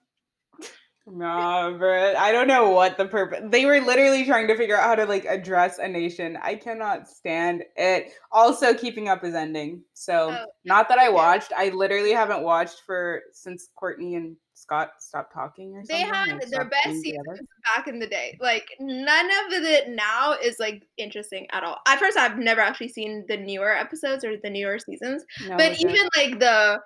No, 1.05 1.75
bro. 1.79 2.15
I 2.17 2.31
don't 2.31 2.47
know 2.47 2.71
what 2.71 2.97
the 2.97 3.07
purpose. 3.07 3.41
They 3.51 3.65
were 3.67 3.81
literally 3.81 4.25
trying 4.25 4.47
to 4.47 4.57
figure 4.57 4.77
out 4.79 4.85
how 4.85 4.95
to 4.95 5.05
like 5.05 5.25
address 5.25 5.79
a 5.79 5.89
nation. 5.89 6.39
I 6.41 6.55
cannot 6.55 7.09
stand 7.09 7.65
it. 7.77 8.13
Also, 8.31 8.73
keeping 8.73 9.09
up 9.09 9.25
is 9.25 9.35
ending. 9.35 9.83
So, 9.95 10.31
Oh, 10.31 10.45
not 10.65 10.89
that 10.89 10.99
I 11.01 11.05
yeah. 11.09 11.11
watched. 11.11 11.53
I 11.57 11.71
literally 11.71 12.13
haven't 12.13 12.43
watched 12.45 12.83
for 12.87 13.23
since 13.33 13.69
Kourtney 13.81 14.17
and 14.17 14.37
Scott 14.63 14.93
stopped 15.01 15.33
talking 15.35 15.75
or 15.75 15.83
They 15.89 16.03
something. 16.03 16.15
had 16.41 16.51
their 16.51 16.65
best 16.71 16.85
seasons 17.03 17.27
together. 17.27 17.41
back 17.77 17.89
in 17.89 17.99
the 17.99 18.07
day. 18.07 18.39
Like 18.41 18.67
none 18.81 19.27
of 19.27 19.53
it 19.53 19.89
now 19.91 20.35
is 20.43 20.57
like 20.61 20.85
interesting 20.97 21.47
at 21.53 21.65
all. 21.65 21.79
At 21.87 21.99
first, 21.99 22.17
I've 22.17 22.39
never 22.39 22.61
actually 22.61 22.89
seen 22.89 23.25
the 23.29 23.37
newer 23.37 23.77
episodes 23.77 24.25
or 24.25 24.37
the 24.43 24.51
newer 24.51 24.79
seasons, 24.79 25.25
No, 25.49 25.57
but 25.57 25.79
even 25.81 26.09
like 26.17 26.39
the 26.39 26.81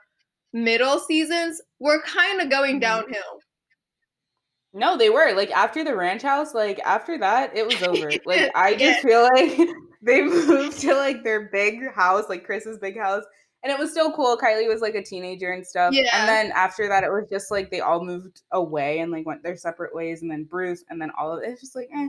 middle 0.52 0.98
seasons 0.98 1.60
were 1.78 2.00
kind 2.02 2.40
of 2.40 2.48
going 2.50 2.78
Mhm. 2.78 2.80
downhill. 2.82 3.40
No, 4.72 4.96
they 4.96 5.10
were 5.10 5.32
like 5.34 5.50
after 5.50 5.84
the 5.84 5.94
ranch 5.94 6.22
house. 6.22 6.54
Like 6.54 6.80
after 6.84 7.18
that, 7.18 7.56
it 7.56 7.66
was 7.66 7.82
over. 7.82 8.10
Like 8.26 8.50
I 8.54 8.74
just 8.74 9.00
feel 9.02 9.22
like 9.34 9.58
they 10.02 10.22
moved 10.22 10.78
to 10.80 10.94
like 10.94 11.24
their 11.24 11.48
big 11.52 11.92
house, 11.94 12.24
like 12.28 12.44
Kris's 12.44 12.78
big 12.78 12.98
house, 12.98 13.24
and 13.66 13.72
it 13.72 13.78
was 13.80 13.90
still 13.90 14.12
cool. 14.12 14.38
Kylie 14.38 14.68
was 14.68 14.80
like 14.80 14.94
a 14.94 15.02
teenager 15.02 15.50
and 15.50 15.66
stuff. 15.66 15.92
Yeah. 15.92 16.08
And 16.14 16.28
then 16.28 16.52
after 16.54 16.86
that, 16.86 17.02
it 17.02 17.10
was 17.10 17.24
just 17.28 17.50
like 17.50 17.68
they 17.68 17.80
all 17.80 18.04
moved 18.04 18.42
away 18.52 19.00
and 19.00 19.10
like 19.10 19.26
went 19.26 19.42
their 19.42 19.56
separate 19.56 19.92
ways. 19.92 20.22
And 20.22 20.30
then 20.30 20.44
Bruce, 20.44 20.84
and 20.88 21.02
then 21.02 21.10
all 21.18 21.36
of 21.36 21.42
it. 21.42 21.48
It's 21.50 21.60
just 21.60 21.74
like, 21.74 21.88
eh. 21.92 22.08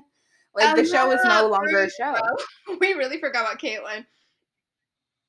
Like 0.54 0.76
the 0.76 0.82
Um, 0.82 0.88
show 0.88 1.12
is 1.12 1.20
no 1.24 1.48
longer 1.48 1.80
a 1.80 1.90
show. 1.90 2.14
bro. 2.14 2.78
We 2.80 2.94
really 2.94 3.20
forgot 3.20 3.46
about 3.46 3.60
Caitlyn. 3.60 4.06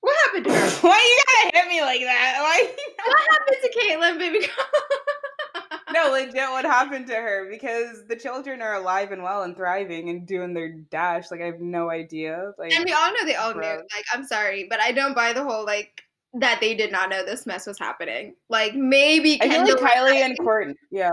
What 0.00 0.16
happened 0.26 0.44
to 0.44 0.52
her? 0.52 0.68
Why 0.86 1.00
you 1.00 1.50
gotta 1.50 1.58
hit 1.58 1.68
me 1.68 1.80
like 1.80 2.00
that? 2.02 2.36
Why? 2.40 2.74
what 3.06 3.20
happened 3.30 3.56
to 3.62 3.78
Caitlyn, 3.80 4.18
baby 4.18 4.46
girl? 4.46 5.64
no, 5.92 6.10
legit, 6.12 6.34
what 6.50 6.64
happened 6.64 7.06
to 7.08 7.14
her? 7.14 7.48
Because 7.50 8.06
the 8.06 8.16
children 8.16 8.60
are 8.62 8.74
alive 8.74 9.10
and 9.12 9.22
well 9.22 9.42
and 9.42 9.56
thriving 9.56 10.08
and 10.10 10.26
doing 10.26 10.52
their 10.54 10.70
dash. 10.72 11.30
Like 11.30 11.40
I 11.40 11.46
have 11.46 11.60
no 11.60 11.90
idea. 11.90 12.52
Like 12.58 12.72
And 12.74 12.84
we 12.84 12.92
all 12.92 13.10
know 13.12 13.24
they 13.24 13.34
all 13.34 13.54
knew. 13.54 13.60
Like, 13.60 14.04
I'm 14.12 14.24
sorry, 14.24 14.66
but 14.68 14.80
I 14.80 14.92
don't 14.92 15.14
buy 15.14 15.32
the 15.32 15.42
whole 15.42 15.64
like 15.64 16.02
that 16.34 16.60
they 16.60 16.74
did 16.74 16.92
not 16.92 17.10
know 17.10 17.24
this 17.24 17.46
mess 17.46 17.66
was 17.66 17.78
happening. 17.78 18.34
Like 18.48 18.74
maybe 18.74 19.40
I 19.40 19.48
feel 19.48 19.60
like 19.60 19.68
Kendall, 19.68 19.88
Kylie 19.88 20.24
and 20.24 20.38
Kourtney. 20.38 20.74
Yeah. 20.90 21.10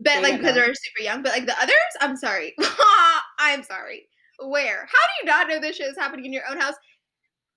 but 0.00 0.14
they 0.14 0.22
like 0.22 0.38
because 0.38 0.54
they're 0.54 0.72
super 0.74 1.02
young. 1.02 1.22
But 1.22 1.32
like 1.32 1.46
the 1.46 1.56
others, 1.60 1.74
I'm 2.00 2.16
sorry. 2.16 2.54
I'm 3.38 3.62
sorry. 3.62 4.06
where? 4.40 4.80
How 4.80 4.86
do 4.86 5.12
you 5.20 5.26
not 5.26 5.48
know 5.48 5.60
this 5.60 5.76
shit 5.76 5.88
is 5.88 5.98
happening 5.98 6.24
in 6.24 6.32
your 6.32 6.44
own 6.50 6.58
house? 6.58 6.74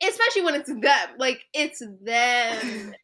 Especially 0.04 0.44
when 0.44 0.56
it's 0.56 0.70
them. 0.70 1.10
Like 1.18 1.44
it's 1.54 1.82
them. 2.04 2.94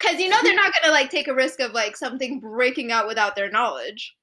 Cause 0.00 0.18
you 0.18 0.28
know 0.28 0.36
they're 0.42 0.54
not 0.54 0.72
gonna 0.78 0.92
like 0.92 1.08
take 1.08 1.28
a 1.28 1.34
risk 1.34 1.60
of 1.60 1.72
like 1.72 1.96
something 1.96 2.40
breaking 2.40 2.92
out 2.92 3.06
without 3.06 3.36
their 3.36 3.50
knowledge. 3.50 4.14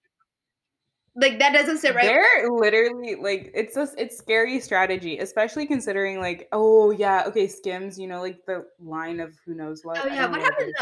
Like 1.15 1.39
that 1.39 1.51
doesn't 1.51 1.79
sit 1.79 1.93
right. 1.93 2.05
They're 2.05 2.49
literally 2.49 3.15
like 3.15 3.51
it's 3.53 3.75
a 3.75 3.87
it's 3.97 4.17
scary 4.17 4.61
strategy, 4.61 5.17
especially 5.19 5.65
considering 5.65 6.19
like 6.19 6.47
oh 6.53 6.91
yeah 6.91 7.23
okay 7.27 7.47
Skims 7.47 7.99
you 7.99 8.07
know 8.07 8.21
like 8.21 8.45
the 8.45 8.65
line 8.79 9.19
of 9.19 9.35
who 9.45 9.53
knows 9.53 9.81
what. 9.83 9.99
Oh 10.01 10.07
yeah, 10.07 10.27
what 10.27 10.39
happened? 10.39 10.73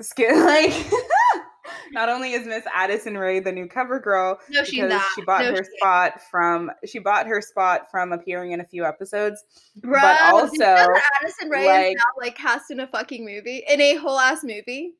Skin 0.00 0.38
like 0.44 0.72
not 1.92 2.08
only 2.10 2.32
is 2.32 2.46
Miss 2.46 2.64
Addison 2.72 3.16
Rae 3.16 3.40
the 3.40 3.50
new 3.50 3.66
cover 3.66 3.98
girl, 3.98 4.38
no, 4.50 4.62
she's 4.64 4.84
not. 4.84 5.02
she 5.14 5.22
bought 5.22 5.42
no, 5.42 5.52
her 5.52 5.64
she 5.64 5.78
spot 5.78 6.20
from 6.30 6.70
she 6.84 6.98
bought 6.98 7.26
her 7.26 7.40
spot 7.40 7.90
from 7.90 8.12
appearing 8.12 8.52
in 8.52 8.60
a 8.60 8.64
few 8.64 8.84
episodes, 8.84 9.42
Bruh, 9.80 10.00
but 10.02 10.50
did 10.50 10.52
you 10.52 10.58
know 10.58 10.76
also 10.76 11.00
Addison 11.22 11.48
Rae 11.48 11.66
like- 11.66 11.86
is 11.86 11.94
now 11.96 12.22
like 12.22 12.36
cast 12.36 12.70
in 12.70 12.80
a 12.80 12.86
fucking 12.86 13.24
movie 13.24 13.64
in 13.68 13.80
a 13.80 13.94
whole 13.96 14.18
ass 14.18 14.44
movie. 14.44 14.94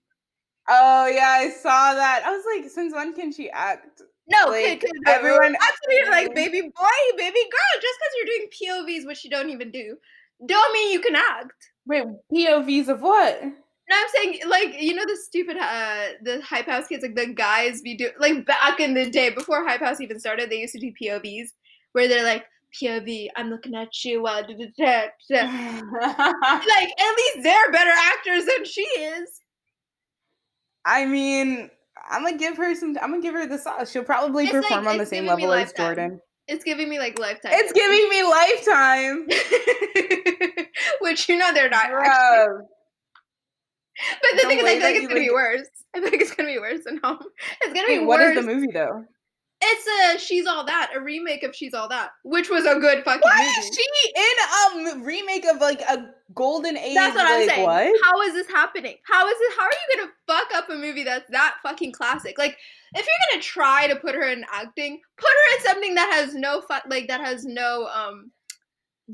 Oh 0.69 1.07
yeah 1.07 1.29
I 1.41 1.51
saw 1.51 1.95
that 1.95 2.23
I 2.25 2.31
was 2.31 2.45
like 2.55 2.71
since 2.71 2.95
when 2.95 3.15
can 3.15 3.33
she 3.33 3.51
act? 3.51 4.03
No, 4.31 4.51
Like, 4.51 4.81
could, 4.81 4.91
could, 4.91 5.09
everyone- 5.09 5.57
absolutely 5.57 6.11
like 6.11 6.35
baby 6.35 6.61
boy, 6.61 7.17
baby 7.17 7.41
girl. 7.51 7.81
Just 7.81 7.99
because 7.99 8.15
you're 8.17 8.27
doing 8.27 8.49
POVs, 9.03 9.07
which 9.07 9.25
you 9.25 9.31
don't 9.31 9.49
even 9.51 9.71
do, 9.71 9.97
don't 10.47 10.73
mean 10.73 10.93
you 10.93 11.01
can 11.01 11.17
act. 11.17 11.53
Wait 11.87 12.05
POVs 12.33 12.89
of 12.89 13.01
what? 13.01 13.41
No, 13.43 13.97
I'm 13.97 14.07
saying 14.15 14.41
like 14.47 14.83
you 14.83 14.95
know 14.95 15.05
the 15.07 15.17
stupid 15.17 15.57
uh 15.57 16.09
the 16.23 16.43
hype 16.43 16.67
house 16.67 16.89
kids 16.89 17.03
like 17.03 17.15
the 17.17 17.33
guys 17.33 17.81
be 17.81 17.97
do 17.97 18.11
like 18.21 18.45
back 18.45 18.81
in 18.81 18.93
the 18.93 19.09
day 19.09 19.31
before 19.31 19.67
hype 19.67 19.81
house 19.81 20.01
even 20.03 20.21
started 20.21 20.51
they 20.51 20.61
used 20.61 20.75
to 20.75 20.81
do 20.81 20.93
POVs 21.03 21.49
where 21.93 22.07
they're 22.07 22.25
like 22.25 22.45
POV 22.79 23.29
I'm 23.35 23.49
looking 23.49 23.75
at 23.75 24.05
you 24.05 24.27
uh, 24.27 24.43
da, 24.43 24.53
da." 24.53 25.41
like 25.41 26.91
at 27.01 27.17
least 27.17 27.39
they're 27.43 27.73
better 27.73 27.91
actors 28.13 28.45
than 28.45 28.67
she 28.67 28.83
is. 28.83 29.41
I 30.91 31.05
mean, 31.05 31.71
I'm 32.11 32.25
gonna 32.25 32.39
give 32.39 32.57
her 32.57 32.75
some. 32.75 32.97
I'm 33.03 33.11
gonna 33.11 33.21
give 33.23 33.35
her 33.35 33.47
the 33.47 33.59
sauce. 33.59 33.91
She'll 33.91 34.05
probably 34.05 34.45
It's 34.45 34.53
perform 34.53 34.85
like- 34.87 34.93
on 34.95 34.99
the 34.99 35.05
same 35.07 35.27
level 35.27 35.53
as 35.53 35.73
Jordan. 35.75 36.21
It's 36.47 36.65
giving 36.65 36.89
me 36.89 36.99
like 36.99 37.19
lifetime. 37.19 37.53
It's 37.55 37.73
giving 37.75 38.09
me 38.09 38.23
lifetime, 38.25 39.27
which 41.03 41.29
you 41.29 41.37
know 41.37 41.53
they're 41.53 41.69
not. 41.69 41.91
Actually. 41.93 42.65
But 44.23 44.31
the 44.31 44.43
The 44.43 44.49
thing 44.49 44.59
is, 44.61 44.65
I 44.65 44.69
feel 44.73 44.81
like 44.81 44.95
it's 44.97 45.09
gonna 45.09 45.21
be 45.21 45.31
worse. 45.31 45.69
I 45.95 46.01
feel 46.01 46.11
like 46.11 46.21
it's 46.23 46.35
gonna 46.35 46.49
be 46.49 46.59
worse 46.59 46.85
than 46.85 47.01
home. 47.05 47.19
It's 47.61 47.75
gonna 47.75 47.87
be 47.87 47.99
Wait, 47.99 48.07
what 48.07 48.21
worse. 48.21 48.37
is 48.39 48.47
the 48.47 48.55
movie 48.55 48.73
though? 48.73 49.05
It's 49.61 50.17
a 50.17 50.25
She's 50.25 50.47
All 50.47 50.65
That, 50.65 50.91
a 50.95 51.01
remake 51.01 51.43
of 51.43 51.55
She's 51.55 51.75
All 51.75 51.89
That, 51.89 52.11
which 52.23 52.49
was 52.49 52.65
a 52.65 52.79
good 52.79 53.03
fucking 53.05 53.21
Why 53.23 53.39
movie. 53.39 53.69
is 53.69 53.77
she 53.77 54.85
in 54.85 54.89
a 54.89 54.93
m- 54.97 55.03
remake 55.03 55.45
of 55.47 55.61
like 55.61 55.81
a 55.83 56.11
golden 56.35 56.77
age? 56.77 56.95
That's 56.95 57.17
what 57.17 57.27
I'm 57.27 57.41
like, 57.41 57.51
saying. 57.51 57.65
What? 57.67 57.93
How 58.05 58.21
is 58.23 58.35
this 58.35 58.47
happening? 58.49 58.95
How 59.05 59.27
is 59.29 59.37
it? 59.41 59.53
How 59.59 59.65
are 59.65 59.71
you 59.73 59.97
gonna 60.01 60.13
fuck 60.29 60.55
up 60.55 60.71
a 60.71 60.77
movie 60.77 61.03
that's 61.03 61.29
that 61.31 61.57
fucking 61.65 61.91
classic? 61.91 62.39
Like, 62.39 62.57
if 62.95 63.05
you're 63.05 63.31
gonna 63.33 63.43
try 63.43 63.89
to 63.89 63.97
put 63.97 64.15
her 64.15 64.29
in 64.29 64.45
acting, 64.53 65.01
put 65.17 65.29
her 65.29 65.57
in 65.59 65.65
something 65.65 65.95
that 65.97 66.13
has 66.13 66.35
no 66.35 66.61
fu- 66.61 66.89
like 66.89 67.09
that 67.09 67.21
has 67.21 67.45
no 67.45 67.87
um 67.89 68.31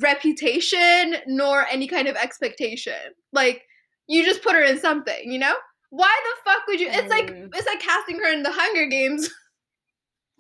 reputation 0.01 1.17
nor 1.27 1.67
any 1.69 1.87
kind 1.89 2.09
of 2.09 2.17
expectation. 2.17 2.93
Like, 3.33 3.63
you 4.09 4.25
just 4.25 4.43
put 4.43 4.55
her 4.55 4.63
in 4.63 4.79
something, 4.79 5.33
you 5.33 5.39
know? 5.39 5.55
Why 5.91 6.15
the 6.25 6.51
fuck 6.51 6.67
would 6.67 6.81
you? 6.81 6.89
It's 6.91 7.09
like 7.09 7.31
Mm. 7.31 7.49
it's 7.55 7.67
like 7.67 7.81
casting 7.81 8.19
her 8.19 8.31
in 8.31 8.43
the 8.43 8.53
Hunger 8.53 8.87
Games. 8.87 9.31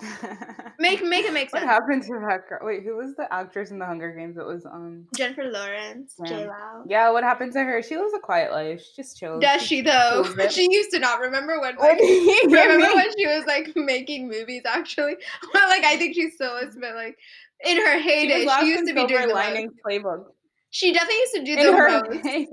Make 0.79 1.05
make 1.05 1.25
it 1.25 1.33
make 1.33 1.51
sense. 1.51 1.53
what 1.53 1.61
sense. 1.61 1.71
happened 1.71 2.03
to 2.03 2.15
that 2.29 2.49
girl? 2.49 2.59
Wait, 2.63 2.83
who 2.83 2.97
was 2.97 3.15
the 3.15 3.33
actress 3.33 3.71
in 3.71 3.79
the 3.79 3.87
Hunger 3.87 4.11
Games? 4.13 4.37
It 4.37 4.45
was 4.45 4.67
um. 4.67 5.07
Jennifer 5.17 5.45
Lawrence, 5.45 6.15
Yeah. 6.19 6.27
J 6.29 6.47
Law. 6.49 6.83
Yeah, 6.89 7.11
what 7.11 7.23
happened 7.23 7.53
to 7.53 7.61
her? 7.63 7.81
She 7.81 7.97
lives 7.97 8.13
a 8.13 8.19
quiet 8.19 8.51
life. 8.51 8.81
She 8.83 9.03
just 9.03 9.17
chills. 9.19 9.41
Does 9.41 9.63
she 9.63 9.83
though? 9.83 10.25
She 10.51 10.67
used 10.71 10.91
to 10.91 10.99
not 10.99 11.21
remember 11.21 11.61
when. 11.61 11.77
What 11.77 11.93
Like, 11.93 12.01
remember 12.47 12.93
when 12.95 13.17
she 13.17 13.27
was 13.27 13.45
like 13.47 13.71
making 13.77 14.29
movies? 14.29 14.63
Actually, 14.67 15.17
well, 15.55 15.69
like 15.69 15.85
I 15.85 15.97
think 15.97 16.15
she 16.17 16.29
still 16.31 16.57
is, 16.57 16.77
but 16.81 16.95
like 16.97 17.17
in 17.65 17.77
her 17.77 17.99
heyday, 18.01 18.45
was 18.45 18.59
she, 18.61 18.67
used 18.67 18.89
to 18.89 18.95
be 18.95 19.07
doing 19.07 19.21
Silver 19.21 19.29
the 19.29 19.35
most. 19.35 19.45
Linings 19.47 19.73
Playbook. 19.87 20.25
She 20.71 20.93
definitely 20.93 21.17
used 21.19 21.35
to 21.35 21.45
do 21.45 21.53
In 21.53 21.67
the 21.67 21.77
her 21.77 21.89
most. 22.11 22.27
heyday. 22.27 22.49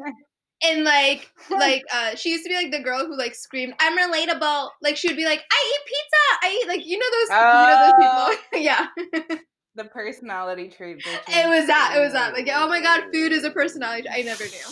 And 0.63 0.84
like, 0.84 1.32
like, 1.50 1.84
uh, 1.93 2.15
she 2.15 2.30
used 2.30 2.43
to 2.43 2.50
be 2.50 2.56
like 2.56 2.71
the 2.71 2.82
girl 2.82 3.06
who 3.06 3.17
like 3.17 3.36
screamed, 3.36 3.74
"I'm 3.80 3.97
relatable." 3.97 4.69
Like 4.82 4.97
she 4.97 5.08
would 5.08 5.17
be 5.17 5.26
like, 5.26 5.41
"I 5.52 5.74
eat 5.74 5.86
pizza. 5.88 6.17
I 6.43 6.60
eat 6.62 6.67
like 6.67 6.86
you 6.86 6.97
know 7.00 7.06
those, 7.12 7.30
you 7.30 7.36
know 7.45 7.84
those 7.86 7.93
people." 8.00 8.62
yeah, 8.62 8.88
the 9.76 9.86
personality 9.86 10.69
trait. 10.69 10.97
it 11.06 11.50
was 11.50 11.67
that. 11.67 11.95
It 11.95 12.00
was 12.00 12.13
that. 12.13 12.34
Like, 12.34 12.50
oh 12.54 12.67
my 12.67 12.82
god, 12.82 13.06
food 13.12 13.32
is 13.32 13.43
a 13.43 13.52
personality. 13.52 14.08
I 14.10 14.21
never 14.21 14.43
knew. 14.43 14.67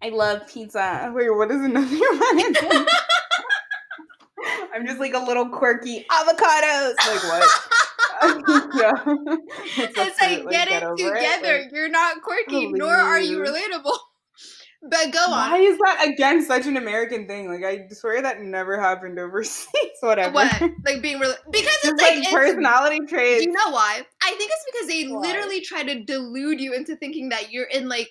I 0.00 0.10
love 0.10 0.46
pizza. 0.48 1.12
Wait, 1.14 1.28
what 1.30 1.50
is 1.50 1.60
another 1.60 1.86
one? 1.98 2.86
I'm 4.72 4.86
just 4.86 5.00
like 5.00 5.14
a 5.14 5.18
little 5.18 5.48
quirky 5.48 6.06
avocados. 6.10 6.94
Like 6.96 7.24
what? 7.24 7.50
it's 9.76 10.20
like 10.20 10.48
get 10.50 10.68
it 10.68 10.80
together. 10.96 11.62
like, 11.62 11.72
You're 11.72 11.88
not 11.88 12.22
quirky, 12.22 12.68
nor 12.72 12.94
are 12.94 13.20
you 13.20 13.38
relatable. 13.38 13.98
But 14.80 15.10
go 15.12 15.18
on. 15.18 15.30
why 15.30 15.58
is 15.58 15.76
that 15.78 16.08
again 16.08 16.44
such 16.44 16.66
an 16.66 16.76
American 16.76 17.26
thing? 17.26 17.48
Like 17.52 17.64
I 17.64 17.88
swear 17.92 18.22
that 18.22 18.40
never 18.40 18.80
happened 18.80 19.18
overseas. 19.18 19.66
Whatever. 20.00 20.34
What? 20.34 20.62
Like 20.84 21.02
being 21.02 21.18
real? 21.18 21.34
Because 21.50 21.64
Just 21.82 21.84
it's 21.84 22.02
like, 22.02 22.10
like, 22.16 22.18
it's, 22.24 22.32
personality 22.32 23.00
Do 23.00 23.06
traits. 23.06 23.44
you 23.44 23.52
know 23.52 23.70
why? 23.70 24.02
I 24.22 24.34
think 24.36 24.50
it's 24.52 24.64
because 24.72 24.88
they 24.88 25.08
Why? 25.08 25.20
literally 25.20 25.60
try 25.62 25.82
to 25.82 26.04
delude 26.04 26.60
you 26.60 26.74
into 26.74 26.94
thinking 26.96 27.30
that 27.30 27.50
you're 27.50 27.66
in 27.66 27.88
like. 27.88 28.08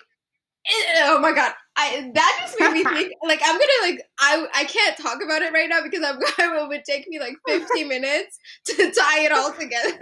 Eh, 0.68 1.02
Oh 1.04 1.18
my 1.20 1.32
god! 1.32 1.52
I 1.78 2.10
that 2.14 2.38
just 2.40 2.58
made 2.58 2.72
me 2.72 2.84
think. 2.84 3.12
Like 3.22 3.40
I'm 3.44 3.52
gonna 3.52 3.82
like 3.82 4.02
I 4.18 4.46
I 4.54 4.64
can't 4.64 4.96
talk 4.96 5.22
about 5.22 5.42
it 5.42 5.52
right 5.52 5.68
now 5.68 5.82
because 5.82 6.02
I'm 6.04 6.18
going 6.18 6.64
it 6.64 6.68
would 6.68 6.84
take 6.84 7.06
me 7.08 7.20
like 7.20 7.36
15 7.46 7.88
minutes 7.88 8.38
to 8.66 8.74
tie 8.90 9.20
it 9.20 9.32
all 9.32 9.52
together. 9.52 9.92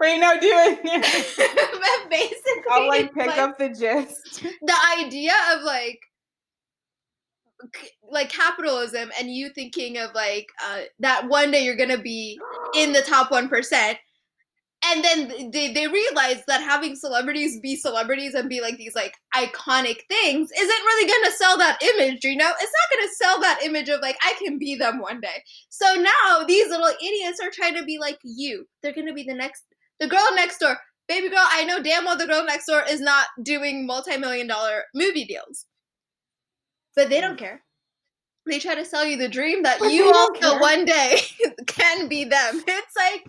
Wait, 0.00 0.18
no, 0.18 0.38
do 0.38 0.48
it. 0.52 0.80
but 2.02 2.10
basically, 2.10 2.62
I'll 2.70 2.88
like 2.88 3.12
pick 3.12 3.38
up 3.38 3.58
the 3.58 3.68
gist. 3.68 4.42
the 4.42 4.76
idea 4.98 5.32
of 5.54 5.62
like 5.62 5.98
like 8.10 8.30
capitalism 8.30 9.10
and 9.18 9.30
you 9.30 9.50
thinking 9.50 9.98
of 9.98 10.14
like 10.14 10.46
uh, 10.64 10.82
that 11.00 11.28
one 11.28 11.50
day 11.50 11.64
you're 11.64 11.76
gonna 11.76 12.00
be 12.00 12.38
in 12.74 12.92
the 12.92 13.02
top 13.02 13.30
1% 13.30 13.96
and 14.90 15.04
then 15.04 15.50
they, 15.50 15.72
they 15.72 15.86
realize 15.86 16.42
that 16.46 16.62
having 16.62 16.96
celebrities 16.96 17.60
be 17.60 17.76
celebrities 17.76 18.34
and 18.34 18.48
be 18.48 18.60
like 18.60 18.76
these 18.76 18.94
like 18.94 19.14
iconic 19.34 20.00
things 20.08 20.50
isn't 20.50 20.84
really 20.84 21.08
gonna 21.08 21.36
sell 21.36 21.58
that 21.58 21.78
image 21.82 22.24
you 22.24 22.36
know? 22.36 22.52
It's 22.60 22.72
not 22.72 22.98
gonna 22.98 23.12
sell 23.14 23.40
that 23.40 23.60
image 23.64 23.88
of 23.88 24.00
like 24.00 24.16
i 24.22 24.34
can 24.42 24.58
be 24.58 24.76
them 24.76 25.00
one 25.00 25.20
day. 25.20 25.42
So 25.68 25.94
now 25.94 26.44
these 26.46 26.68
little 26.68 26.92
idiots 27.02 27.40
are 27.40 27.50
trying 27.50 27.74
to 27.74 27.84
be 27.84 27.98
like 27.98 28.18
you. 28.22 28.66
They're 28.82 28.94
gonna 28.94 29.14
be 29.14 29.24
the 29.24 29.34
next 29.34 29.64
the 29.98 30.08
girl 30.08 30.26
next 30.34 30.58
door. 30.58 30.76
Baby 31.08 31.28
girl 31.28 31.38
i 31.40 31.64
know 31.64 31.82
damn 31.82 32.04
well 32.04 32.16
the 32.16 32.26
girl 32.26 32.44
next 32.44 32.66
door 32.66 32.82
is 32.88 33.00
not 33.00 33.26
doing 33.42 33.86
multi-million 33.86 34.46
dollar 34.46 34.84
movie 34.94 35.24
deals. 35.24 35.66
But 36.96 37.08
they 37.08 37.20
don't 37.20 37.36
mm. 37.36 37.40
care. 37.40 37.62
They 38.46 38.58
try 38.58 38.74
to 38.74 38.84
sell 38.84 39.04
you 39.04 39.16
the 39.16 39.28
dream 39.28 39.62
that 39.62 39.78
But 39.78 39.92
you 39.92 40.12
also 40.12 40.52
care. 40.52 40.60
one 40.60 40.84
day 40.84 41.20
can 41.66 42.08
be 42.08 42.24
them. 42.24 42.62
It's 42.66 42.96
like 42.96 43.24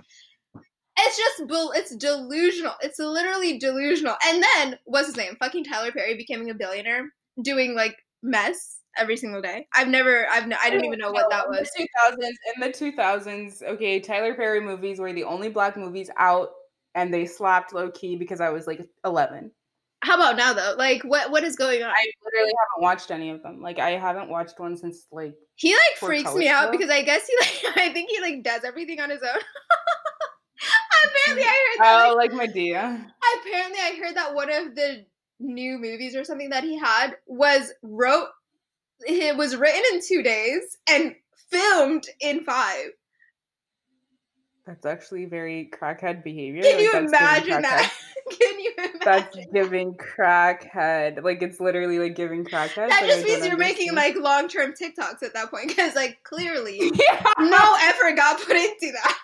it's 1.01 1.17
just 1.17 1.47
bull. 1.47 1.71
It's 1.73 1.95
delusional. 1.95 2.73
It's 2.81 2.99
literally 2.99 3.57
delusional. 3.59 4.15
And 4.27 4.43
then 4.43 4.79
what's 4.85 5.07
his 5.07 5.17
name? 5.17 5.35
Fucking 5.39 5.63
Tyler 5.65 5.91
Perry 5.91 6.15
becoming 6.15 6.49
a 6.49 6.53
billionaire, 6.53 7.09
doing 7.41 7.75
like 7.75 7.97
mess 8.23 8.77
every 8.97 9.17
single 9.17 9.41
day. 9.41 9.67
I've 9.73 9.87
never. 9.87 10.27
I've. 10.29 10.43
n- 10.43 10.55
I 10.61 10.69
don't 10.69 10.85
even 10.85 10.99
know 10.99 11.11
what 11.11 11.29
that 11.29 11.47
was. 11.47 11.69
2000s, 11.77 12.17
in 12.55 12.61
the 12.61 12.69
2000s, 12.69 13.63
okay, 13.63 13.99
Tyler 13.99 14.33
Perry 14.35 14.59
movies 14.61 14.99
were 14.99 15.13
the 15.13 15.23
only 15.23 15.49
black 15.49 15.77
movies 15.77 16.09
out, 16.17 16.49
and 16.95 17.13
they 17.13 17.25
slapped 17.25 17.73
low 17.73 17.89
key 17.91 18.15
because 18.15 18.41
I 18.41 18.49
was 18.49 18.67
like 18.67 18.85
11. 19.05 19.51
How 20.03 20.15
about 20.15 20.35
now 20.35 20.51
though? 20.53 20.73
Like 20.77 21.03
what? 21.03 21.29
What 21.29 21.43
is 21.43 21.55
going 21.55 21.83
on? 21.83 21.91
I 21.91 22.11
literally 22.25 22.51
haven't 22.59 22.81
watched 22.81 23.11
any 23.11 23.29
of 23.29 23.43
them. 23.43 23.61
Like 23.61 23.77
I 23.77 23.91
haven't 23.91 24.29
watched 24.29 24.59
one 24.59 24.75
since 24.75 25.05
like 25.11 25.35
He 25.55 25.73
like 25.73 25.97
freaks 25.99 26.33
me 26.33 26.47
out 26.47 26.71
girl. 26.71 26.71
because 26.71 26.89
I 26.89 27.03
guess 27.03 27.27
he 27.27 27.35
like. 27.39 27.77
I 27.77 27.93
think 27.93 28.09
he 28.09 28.19
like 28.19 28.43
does 28.43 28.63
everything 28.63 28.99
on 28.99 29.11
his 29.11 29.21
own. 29.21 29.39
Apparently, 31.03 31.43
I 31.43 31.47
heard 31.47 31.83
that. 31.83 32.05
oh 32.09 32.15
like, 32.15 32.33
like 32.33 32.49
apparently 32.51 33.79
I 33.79 33.95
heard 34.01 34.15
that 34.15 34.33
one 34.33 34.51
of 34.51 34.75
the 34.75 35.05
new 35.39 35.79
movies 35.79 36.15
or 36.15 36.23
something 36.23 36.49
that 36.49 36.63
he 36.63 36.77
had 36.77 37.15
was 37.25 37.71
wrote 37.81 38.27
it 39.07 39.35
was 39.35 39.55
written 39.55 39.81
in 39.93 40.01
2 40.07 40.21
days 40.21 40.77
and 40.87 41.15
filmed 41.49 42.05
in 42.19 42.43
5. 42.43 42.89
That's 44.65 44.85
actually 44.85 45.25
very 45.25 45.71
crackhead 45.73 46.23
behavior. 46.23 46.61
Can 46.61 46.75
like, 46.75 46.83
you 46.83 46.97
imagine 46.97 47.61
that? 47.63 47.91
Can 48.39 48.59
you 48.59 48.73
imagine? 48.77 48.99
That's 49.03 49.37
giving 49.51 49.95
crackhead. 49.95 51.23
Like 51.23 51.41
it's 51.41 51.59
literally 51.59 51.97
like 51.97 52.15
giving 52.15 52.45
crackhead. 52.45 52.89
that 52.89 53.03
just 53.05 53.25
means 53.25 53.45
you're 53.45 53.57
making 53.57 53.95
like 53.95 54.15
long-term 54.15 54.73
TikToks 54.73 55.23
at 55.23 55.33
that 55.33 55.49
point 55.49 55.75
cuz 55.75 55.95
like 55.95 56.19
clearly 56.23 56.79
yeah. 56.93 57.33
no 57.39 57.77
effort 57.81 58.15
got 58.15 58.39
put 58.39 58.55
into 58.55 58.91
that. 58.93 59.17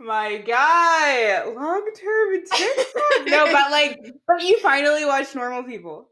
My 0.00 0.38
guy, 0.38 1.44
long 1.44 1.86
term 1.94 2.40
TikTok. 2.50 3.26
no, 3.26 3.44
but 3.52 3.70
like, 3.70 4.00
but 4.26 4.42
you 4.42 4.58
finally 4.60 5.04
watched 5.04 5.34
Normal 5.34 5.62
People. 5.62 6.08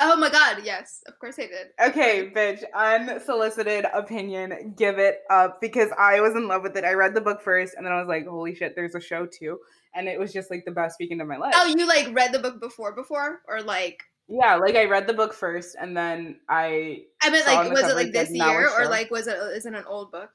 Oh 0.00 0.16
my 0.16 0.30
god, 0.30 0.62
yes, 0.64 1.02
of 1.06 1.18
course 1.18 1.38
I 1.38 1.46
did. 1.46 1.66
Okay, 1.78 2.30
bitch, 2.34 2.62
unsolicited 2.74 3.84
opinion, 3.92 4.74
give 4.78 4.98
it 4.98 5.18
up 5.28 5.60
because 5.60 5.90
I 5.98 6.20
was 6.20 6.36
in 6.36 6.48
love 6.48 6.62
with 6.62 6.76
it. 6.76 6.84
I 6.84 6.92
read 6.94 7.14
the 7.14 7.20
book 7.20 7.42
first 7.42 7.74
and 7.76 7.84
then 7.84 7.92
I 7.92 7.98
was 7.98 8.08
like, 8.08 8.26
holy 8.26 8.54
shit, 8.54 8.74
there's 8.74 8.94
a 8.94 9.00
show 9.00 9.26
too. 9.26 9.58
And 9.94 10.08
it 10.08 10.18
was 10.18 10.32
just 10.32 10.50
like 10.50 10.64
the 10.64 10.70
best 10.70 10.96
weekend 10.98 11.20
of 11.20 11.28
my 11.28 11.36
life. 11.36 11.52
Oh, 11.54 11.66
you 11.66 11.86
like 11.86 12.14
read 12.14 12.32
the 12.32 12.38
book 12.38 12.60
before 12.60 12.94
before? 12.94 13.40
Or 13.46 13.60
like 13.60 14.04
Yeah, 14.28 14.54
like 14.54 14.76
I 14.76 14.84
read 14.84 15.06
the 15.06 15.14
book 15.14 15.34
first 15.34 15.76
and 15.78 15.94
then 15.94 16.40
I 16.48 17.02
I 17.20 17.28
on 17.28 17.32
like 17.66 17.72
was 17.72 17.90
it 17.90 17.96
like 17.96 18.12
this 18.12 18.30
year 18.30 18.70
or 18.70 18.88
like 18.88 19.10
was 19.10 19.26
it 19.26 19.36
is 19.36 19.66
it 19.66 19.74
an 19.74 19.84
old 19.86 20.12
book? 20.12 20.30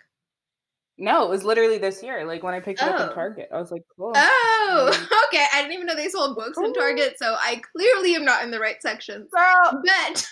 No, 0.97 1.25
it 1.25 1.29
was 1.29 1.43
literally 1.43 1.79
this 1.79 2.03
year. 2.03 2.25
Like 2.25 2.43
when 2.43 2.53
I 2.53 2.59
picked 2.59 2.81
it 2.81 2.87
up 2.87 2.99
Oh. 2.99 3.07
in 3.07 3.13
Target. 3.13 3.49
I 3.51 3.59
was 3.59 3.71
like, 3.71 3.81
cool. 3.97 4.11
Oh, 4.15 4.87
okay. 5.33 5.45
I 5.53 5.61
didn't 5.61 5.73
even 5.73 5.87
know 5.87 5.95
they 5.95 6.07
sold 6.09 6.35
books 6.35 6.57
in 6.57 6.71
Target, 6.73 7.15
so 7.17 7.35
I 7.39 7.61
clearly 7.75 8.15
am 8.15 8.25
not 8.25 8.43
in 8.43 8.51
the 8.51 8.59
right 8.59 8.79
section. 8.81 9.27
Girl. 9.31 9.81
But 9.83 10.27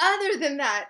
other 0.00 0.38
than 0.38 0.56
that, 0.58 0.86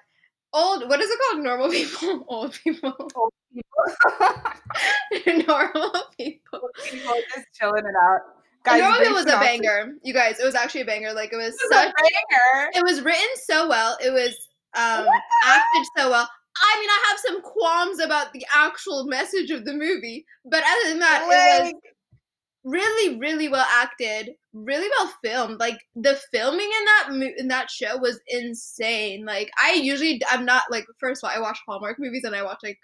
old 0.53 0.89
what 0.89 1.01
is 1.01 1.11
it 1.11 1.19
called? 1.31 1.45
Normal 1.45 1.71
people, 1.71 2.25
old 2.29 2.59
people, 2.65 2.95
Old 3.15 3.33
people. 3.53 5.45
normal 5.47 5.93
people. 6.19 6.61
People 6.91 7.15
just 7.35 7.47
chilling 7.55 7.85
it 7.85 7.95
out. 8.03 8.21
Guys, 8.65 8.81
normal 8.81 8.99
people 8.99 9.15
was 9.15 9.27
a 9.27 9.39
banger. 9.39 9.93
You 10.03 10.13
guys, 10.15 10.39
it 10.41 10.45
was 10.45 10.55
actually 10.55 10.83
a 10.83 10.87
banger. 10.87 11.13
Like 11.13 11.33
it 11.33 11.37
was 11.37 11.55
It 11.55 11.61
was 11.71 11.73
such. 11.73 11.89
a 11.89 11.93
banger. 12.03 12.71
It 12.75 12.83
was 12.85 13.03
written 13.03 13.29
so 13.45 13.69
well. 13.69 13.97
It 14.05 14.11
was 14.11 14.35
um, 14.75 15.07
acted 15.45 15.87
so 15.97 16.11
well. 16.11 16.29
I 16.57 16.81
mean, 16.81 16.89
I 16.91 17.05
have 17.09 17.19
some 17.21 17.43
qualms 17.43 18.01
about 18.01 18.33
the 18.33 18.45
actual 18.55 19.07
message 19.07 19.51
of 19.51 19.65
the 19.65 19.75
movie, 19.75 20.25
but 20.45 20.65
other 20.65 20.91
than 20.91 20.99
that, 20.99 21.23
it 21.23 21.27
was 21.27 21.73
really 22.65 23.19
really 23.19 23.49
well 23.49 23.67
acted 23.73 24.31
really 24.53 24.89
well 24.99 25.13
filmed. 25.23 25.61
Like 25.61 25.79
the 25.95 26.19
filming 26.33 26.67
in 26.67 26.85
that 26.85 27.09
mo- 27.11 27.35
in 27.37 27.49
that 27.49 27.71
show 27.71 27.97
was 27.99 28.21
insane. 28.29 29.25
Like 29.25 29.51
i 29.63 29.73
usually 29.73 30.21
i'm 30.31 30.45
not 30.45 30.65
like 30.71 30.85
first 30.99 31.23
of 31.23 31.31
all 31.31 31.37
i 31.37 31.41
watch 31.41 31.59
hallmark 31.67 31.99
movies 31.99 32.25
and 32.25 32.35
i 32.35 32.43
watch 32.43 32.59
like 32.63 32.79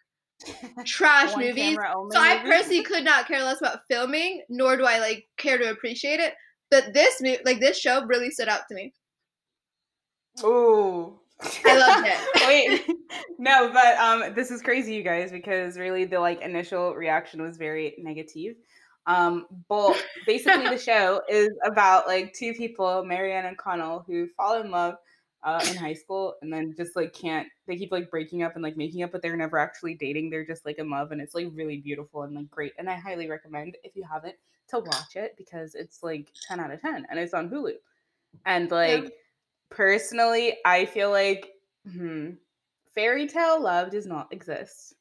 trash 0.84 1.36
movies. 1.36 1.76
so 2.10 2.18
i 2.18 2.38
personally 2.44 2.82
could 2.90 3.04
not 3.04 3.26
care 3.26 3.42
less 3.42 3.60
about 3.60 3.80
filming 3.88 4.42
nor 4.48 4.76
do 4.76 4.84
i 4.84 4.98
like 4.98 5.26
care 5.36 5.58
to 5.58 5.70
appreciate 5.70 6.20
it. 6.20 6.34
But 6.70 6.92
this 6.92 7.20
like 7.44 7.60
this 7.60 7.78
show 7.78 8.04
really 8.06 8.30
stood 8.30 8.48
out 8.48 8.62
to 8.68 8.74
me. 8.74 8.92
Ooh. 10.42 11.18
I 11.64 11.76
loved 11.76 12.06
it. 12.06 12.86
Wait, 12.88 12.96
no, 13.38 13.70
but 13.72 13.96
um, 13.98 14.34
this 14.34 14.50
is 14.50 14.62
crazy, 14.62 14.94
you 14.94 15.02
guys, 15.02 15.30
because 15.30 15.78
really 15.78 16.04
the 16.04 16.20
like 16.20 16.40
initial 16.42 16.94
reaction 16.94 17.42
was 17.42 17.56
very 17.56 17.94
negative. 17.98 18.56
Um, 19.06 19.46
but 19.68 20.02
basically 20.26 20.68
the 20.68 20.78
show 20.78 21.22
is 21.28 21.50
about 21.64 22.06
like 22.06 22.32
two 22.32 22.54
people, 22.54 23.04
Marianne 23.04 23.46
and 23.46 23.58
Connell, 23.58 24.04
who 24.06 24.28
fall 24.36 24.60
in 24.60 24.70
love 24.70 24.96
uh, 25.42 25.62
in 25.68 25.76
high 25.76 25.92
school 25.92 26.34
and 26.40 26.52
then 26.52 26.74
just 26.76 26.96
like 26.96 27.12
can't. 27.12 27.46
They 27.66 27.76
keep 27.76 27.92
like 27.92 28.10
breaking 28.10 28.42
up 28.42 28.54
and 28.54 28.62
like 28.62 28.76
making 28.76 29.02
up, 29.02 29.12
but 29.12 29.22
they're 29.22 29.36
never 29.36 29.58
actually 29.58 29.94
dating. 29.94 30.30
They're 30.30 30.46
just 30.46 30.64
like 30.64 30.78
in 30.78 30.90
love, 30.90 31.12
and 31.12 31.20
it's 31.20 31.34
like 31.34 31.48
really 31.52 31.78
beautiful 31.78 32.22
and 32.22 32.34
like 32.34 32.50
great. 32.50 32.72
And 32.78 32.88
I 32.88 32.94
highly 32.94 33.28
recommend 33.28 33.76
if 33.84 33.94
you 33.94 34.04
haven't 34.10 34.36
to 34.68 34.78
watch 34.78 35.16
it 35.16 35.34
because 35.36 35.74
it's 35.74 36.02
like 36.02 36.28
ten 36.48 36.60
out 36.60 36.70
of 36.70 36.80
ten, 36.80 37.06
and 37.10 37.18
it's 37.18 37.34
on 37.34 37.50
Hulu. 37.50 37.74
And 38.46 38.70
like 38.70 39.12
personally, 39.70 40.58
I 40.64 40.86
feel 40.86 41.10
like 41.10 41.52
hmm, 41.90 42.32
fairy 42.94 43.26
tale 43.26 43.62
love 43.62 43.90
does 43.90 44.06
not 44.06 44.32
exist. 44.32 44.94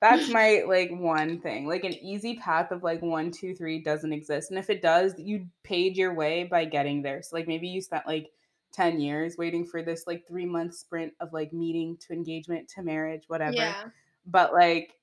That's 0.00 0.28
my 0.30 0.64
like 0.66 0.90
one 0.92 1.40
thing. 1.40 1.66
Like 1.66 1.84
an 1.84 1.94
easy 1.94 2.36
path 2.36 2.70
of 2.70 2.82
like 2.82 3.02
one, 3.02 3.30
two, 3.30 3.54
three 3.54 3.82
doesn't 3.82 4.12
exist. 4.12 4.50
And 4.50 4.58
if 4.58 4.70
it 4.70 4.82
does, 4.82 5.14
you 5.18 5.48
paid 5.64 5.96
your 5.96 6.14
way 6.14 6.44
by 6.44 6.64
getting 6.66 7.02
there. 7.02 7.22
So 7.22 7.36
like 7.36 7.48
maybe 7.48 7.68
you 7.68 7.80
spent 7.80 8.06
like 8.06 8.30
10 8.72 9.00
years 9.00 9.36
waiting 9.38 9.66
for 9.66 9.82
this 9.82 10.06
like 10.06 10.26
three 10.28 10.46
month 10.46 10.74
sprint 10.74 11.14
of 11.20 11.32
like 11.32 11.52
meeting 11.52 11.96
to 11.98 12.12
engagement 12.12 12.68
to 12.70 12.82
marriage, 12.82 13.24
whatever. 13.28 13.56
yeah 13.56 13.84
But 14.26 14.52
like 14.52 14.94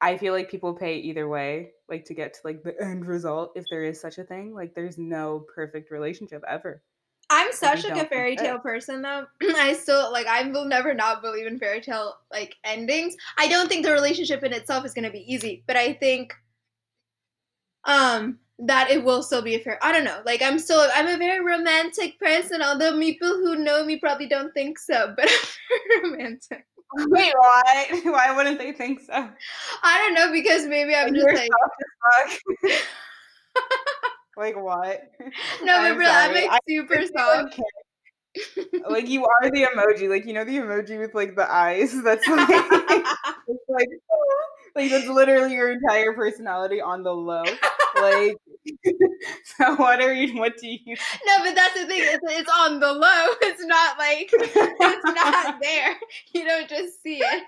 I 0.00 0.18
feel 0.18 0.34
like 0.34 0.50
people 0.50 0.74
pay 0.74 0.96
either 0.98 1.28
way, 1.28 1.72
like 1.88 2.04
to 2.06 2.14
get 2.14 2.34
to 2.34 2.40
like 2.44 2.62
the 2.62 2.80
end 2.82 3.06
result, 3.06 3.52
if 3.56 3.68
there 3.68 3.84
is 3.84 4.00
such 4.00 4.18
a 4.18 4.24
thing. 4.24 4.54
Like 4.54 4.74
there's 4.74 4.98
no 4.98 5.40
perfect 5.54 5.90
relationship 5.90 6.42
ever. 6.48 6.82
I'm 7.30 7.52
such 7.52 7.84
like 7.84 7.96
a 8.02 8.06
fairy 8.06 8.36
tale 8.36 8.58
person 8.58 9.02
though. 9.02 9.26
I 9.56 9.72
still 9.72 10.12
like 10.12 10.26
I 10.26 10.48
will 10.48 10.66
never 10.66 10.94
not 10.94 11.22
believe 11.22 11.46
in 11.46 11.58
fairy 11.58 11.80
tale 11.80 12.16
like 12.30 12.56
endings. 12.64 13.16
I 13.38 13.48
don't 13.48 13.68
think 13.68 13.84
the 13.84 13.92
relationship 13.92 14.42
in 14.42 14.52
itself 14.52 14.84
is 14.84 14.94
going 14.94 15.04
to 15.04 15.10
be 15.10 15.32
easy, 15.32 15.62
but 15.66 15.76
I 15.76 15.94
think 15.94 16.34
um 17.84 18.38
that 18.60 18.90
it 18.90 19.02
will 19.02 19.22
still 19.22 19.42
be 19.42 19.54
a 19.54 19.58
fair. 19.58 19.78
I 19.82 19.92
don't 19.92 20.04
know. 20.04 20.20
Like 20.24 20.42
I'm 20.42 20.58
still 20.58 20.86
I'm 20.94 21.08
a 21.08 21.18
very 21.18 21.44
romantic 21.44 22.18
person, 22.20 22.62
although 22.62 22.98
people 22.98 23.28
who 23.28 23.56
know 23.56 23.84
me 23.84 23.98
probably 23.98 24.28
don't 24.28 24.52
think 24.52 24.78
so, 24.78 25.14
but 25.16 25.26
I'm 25.28 25.48
very 25.88 26.10
romantic. 26.10 26.66
Wait, 26.96 27.32
why? 27.36 28.00
Why 28.04 28.36
wouldn't 28.36 28.58
they 28.58 28.70
think 28.70 29.00
so? 29.00 29.12
I 29.82 29.98
don't 29.98 30.14
know 30.14 30.30
because 30.30 30.66
maybe 30.66 30.94
I'm 30.94 31.12
just 31.12 31.26
like 31.26 31.50
soft 31.50 32.30
as 32.30 32.38
fuck. 32.62 32.72
like 34.36 34.56
what? 34.56 35.02
no, 35.62 35.82
but 35.82 35.96
really, 35.96 36.10
I'm 36.10 36.34
like 36.34 36.60
super 36.68 37.02
soft. 37.06 37.60
like 38.88 39.08
you 39.08 39.24
are 39.24 39.50
the 39.50 39.62
emoji, 39.62 40.08
like 40.08 40.26
you 40.26 40.32
know 40.32 40.44
the 40.44 40.56
emoji 40.56 40.98
with 40.98 41.14
like 41.14 41.36
the 41.36 41.50
eyes. 41.50 41.92
That's 42.02 42.26
like, 42.26 42.48
it's 42.48 43.64
like, 43.68 43.88
like 44.74 44.90
that's 44.90 45.06
literally 45.06 45.52
your 45.52 45.70
entire 45.72 46.12
personality 46.14 46.80
on 46.80 47.02
the 47.02 47.12
low. 47.12 47.44
Like, 48.00 48.36
so 49.56 49.76
what 49.76 50.00
are 50.00 50.12
you? 50.12 50.36
What 50.38 50.56
do 50.58 50.66
you? 50.66 50.96
no, 51.26 51.38
but 51.44 51.54
that's 51.54 51.80
the 51.80 51.86
thing. 51.86 52.00
It's, 52.02 52.24
it's 52.24 52.50
on 52.58 52.80
the 52.80 52.92
low. 52.92 53.26
It's 53.42 53.64
not 53.64 53.98
like 53.98 54.30
it's 54.32 55.04
not 55.04 55.60
there. 55.62 55.94
You 56.32 56.44
don't 56.44 56.68
just 56.68 57.02
see 57.02 57.22
it. 57.22 57.44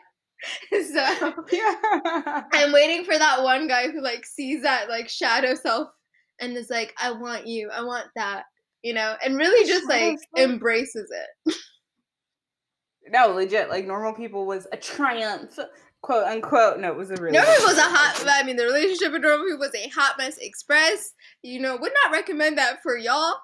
So 0.71 1.35
yeah. 1.51 2.45
I'm 2.53 2.73
waiting 2.73 3.05
for 3.05 3.19
that 3.19 3.43
one 3.43 3.67
guy 3.67 3.89
who 3.89 4.01
like 4.01 4.25
sees 4.25 4.63
that 4.63 4.89
like 4.89 5.09
shadow 5.09 5.55
self 5.55 5.89
and 6.41 6.57
is 6.57 6.71
like, 6.71 6.95
I 7.01 7.11
want 7.13 7.47
you, 7.47 7.71
I 7.71 7.83
want 7.83 8.07
that, 8.17 8.45
you 8.83 8.95
know, 8.95 9.15
and 9.25 9.37
really 9.37 9.67
just 9.69 9.89
like 9.89 10.19
embraces 10.37 11.11
it. 11.47 11.55
No, 13.09 13.29
legit. 13.29 13.69
Like 13.69 13.87
normal 13.87 14.13
people 14.13 14.47
was 14.47 14.67
a 14.73 14.77
triumph, 14.77 15.59
quote 16.03 16.27
unquote. 16.27 16.81
No, 16.81 16.91
it 16.91 16.97
was 16.97 17.11
a 17.11 17.17
really. 17.17 17.37
Normal 17.39 17.55
was 17.65 17.79
a 17.79 17.83
hot. 17.83 18.25
I 18.27 18.43
mean, 18.43 18.57
the 18.57 18.65
relationship 18.65 19.13
with 19.13 19.23
Normal 19.23 19.47
People 19.47 19.61
was 19.61 19.75
a 19.75 19.89
hot 19.89 20.17
mess 20.19 20.39
express. 20.39 21.13
You 21.43 21.61
know, 21.61 21.77
would 21.77 21.93
not 22.05 22.13
recommend 22.13 22.59
that 22.59 22.83
for 22.83 22.97
y'all. 22.97 23.35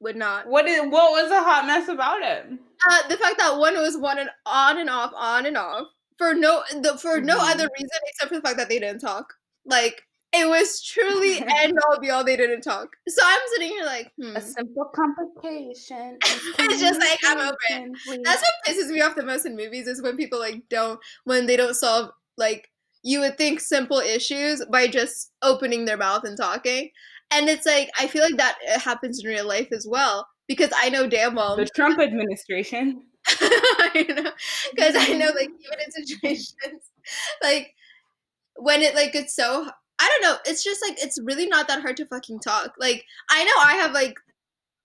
Would 0.00 0.16
not. 0.16 0.46
What 0.46 0.66
is? 0.66 0.80
What 0.82 1.12
was 1.12 1.30
a 1.30 1.42
hot 1.42 1.66
mess 1.66 1.88
about 1.88 2.20
it? 2.20 2.46
Uh, 2.90 3.08
the 3.08 3.16
fact 3.16 3.38
that 3.38 3.56
one 3.58 3.74
was 3.76 3.96
one 3.96 4.18
and 4.18 4.28
on 4.44 4.78
and 4.78 4.90
off, 4.90 5.12
on 5.16 5.46
and 5.46 5.56
off 5.56 5.86
for 6.18 6.34
no 6.34 6.62
the, 6.82 6.98
for 6.98 7.20
no 7.20 7.38
Mhm. 7.38 7.50
other 7.52 7.68
reason 7.72 7.98
except 8.08 8.28
for 8.28 8.34
the 8.34 8.42
fact 8.42 8.58
that 8.58 8.68
they 8.68 8.78
didn't 8.78 9.00
talk. 9.00 9.32
Like 9.64 10.02
it 10.36 10.48
was 10.48 10.82
truly 10.82 11.42
end 11.58 11.78
all 11.88 12.00
be 12.00 12.10
all. 12.10 12.24
They 12.24 12.36
didn't 12.36 12.62
talk. 12.62 12.88
So 13.08 13.22
I'm 13.24 13.40
sitting 13.54 13.68
here 13.68 13.84
like, 13.84 14.12
hmm. 14.20 14.36
A 14.36 14.40
simple 14.40 14.90
complication. 14.94 16.18
It's 16.58 16.80
just 16.80 17.00
like, 17.00 17.18
I'm 17.24 17.38
over 17.38 17.56
it. 17.70 17.92
please. 18.04 18.20
That's 18.24 18.42
what 18.42 18.52
pisses 18.66 18.90
me 18.90 19.00
off 19.00 19.14
the 19.14 19.24
most 19.24 19.46
in 19.46 19.56
movies 19.56 19.86
is 19.86 20.02
when 20.02 20.16
people 20.16 20.38
like 20.38 20.62
don't 20.68 21.00
when 21.24 21.46
they 21.46 21.56
don't 21.56 21.74
solve 21.74 22.10
like 22.36 22.70
you 23.02 23.20
would 23.20 23.38
think 23.38 23.60
simple 23.60 23.98
issues 23.98 24.64
by 24.70 24.88
just 24.88 25.32
opening 25.42 25.84
their 25.84 25.96
mouth 25.96 26.24
and 26.24 26.36
talking. 26.36 26.90
And 27.30 27.48
it's 27.48 27.66
like 27.66 27.90
I 27.98 28.06
feel 28.06 28.22
like 28.22 28.36
that 28.36 28.56
uh, 28.74 28.80
happens 28.80 29.22
in 29.22 29.30
real 29.30 29.46
life 29.46 29.68
as 29.72 29.86
well 29.88 30.26
because 30.48 30.70
I 30.74 30.88
know 30.90 31.08
damn 31.08 31.34
well 31.34 31.56
the 31.56 31.66
Trump 31.74 32.00
administration. 32.00 33.02
I 33.28 34.06
know 34.08 34.30
because 34.74 34.94
I 34.96 35.12
know 35.14 35.30
like 35.34 35.50
even 35.50 35.78
in 35.84 36.06
situations 36.06 36.90
like 37.42 37.74
when 38.56 38.82
it 38.82 38.94
like 38.94 39.14
it's 39.14 39.34
so 39.34 39.68
I 39.98 40.08
don't 40.08 40.22
know 40.30 40.38
it's 40.46 40.62
just 40.64 40.82
like 40.86 41.02
it's 41.02 41.18
really 41.22 41.46
not 41.46 41.68
that 41.68 41.80
hard 41.82 41.96
to 41.98 42.06
fucking 42.06 42.40
talk 42.40 42.74
like 42.78 43.04
I 43.30 43.44
know 43.44 43.52
I 43.62 43.72
have 43.74 43.92
like 43.92 44.16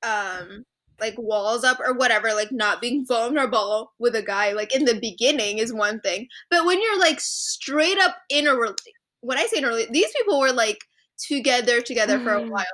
um 0.03 0.65
like 0.99 1.15
walls 1.17 1.63
up 1.63 1.79
or 1.79 1.93
whatever 1.93 2.33
like 2.33 2.51
not 2.51 2.81
being 2.81 3.05
vulnerable 3.07 3.93
with 3.99 4.15
a 4.15 4.21
guy 4.21 4.53
like 4.53 4.73
in 4.75 4.85
the 4.85 4.99
beginning 4.99 5.57
is 5.57 5.73
one 5.73 5.99
thing 6.01 6.27
but 6.49 6.65
when 6.65 6.81
you're 6.81 6.99
like 6.99 7.19
straight 7.19 7.97
up 7.99 8.17
in 8.29 8.47
a 8.47 8.55
when 9.21 9.37
I 9.37 9.47
say 9.47 9.57
in 9.59 9.65
a 9.65 9.85
these 9.91 10.11
people 10.17 10.39
were 10.39 10.51
like 10.53 10.79
together 11.17 11.81
together 11.81 12.19
for 12.19 12.33
a 12.33 12.41
Mhm. 12.41 12.49
while 12.49 12.65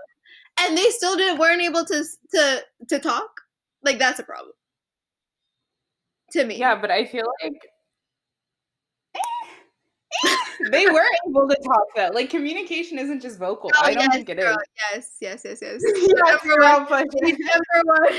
and 0.59 0.77
they 0.77 0.89
still 0.89 1.15
didn't 1.15 1.39
weren't 1.39 1.61
able 1.61 1.85
to 1.85 2.03
to 2.31 2.65
to 2.89 2.99
talk? 2.99 3.29
Like 3.83 3.99
that's 3.99 4.19
a 4.19 4.23
problem. 4.23 4.53
To 6.31 6.43
me. 6.43 6.57
Yeah, 6.57 6.79
but 6.79 6.91
I 6.91 7.05
feel 7.05 7.25
like 7.43 7.61
they 10.71 10.85
were 10.87 11.03
able 11.27 11.47
to 11.47 11.55
talk 11.63 11.83
though. 11.95 12.09
Like 12.13 12.29
communication 12.29 12.97
isn't 12.99 13.21
just 13.21 13.37
vocal. 13.37 13.71
Oh, 13.75 13.79
I 13.83 13.93
don't 13.93 14.03
yes, 14.03 14.13
think 14.15 14.29
it 14.29 14.39
is. 14.39 14.45
girl. 14.45 14.57
Yes, 14.93 15.11
yes, 15.21 15.41
yes, 15.45 15.59
yes. 15.61 15.81
Yes, 15.85 16.43
Number 16.43 16.55
girl, 16.55 16.79
one, 16.79 16.85
but- 16.89 17.07
number 17.21 17.83
one 17.85 18.13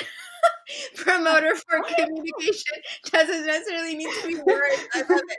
promoter 0.97 1.55
for 1.57 1.80
communication 1.82 2.74
doesn't 3.11 3.47
necessarily 3.47 3.97
need 3.97 4.11
to 4.20 4.26
be 4.28 4.34
words. 4.36 4.89
I 4.95 5.01
love 5.09 5.22
it. 5.28 5.39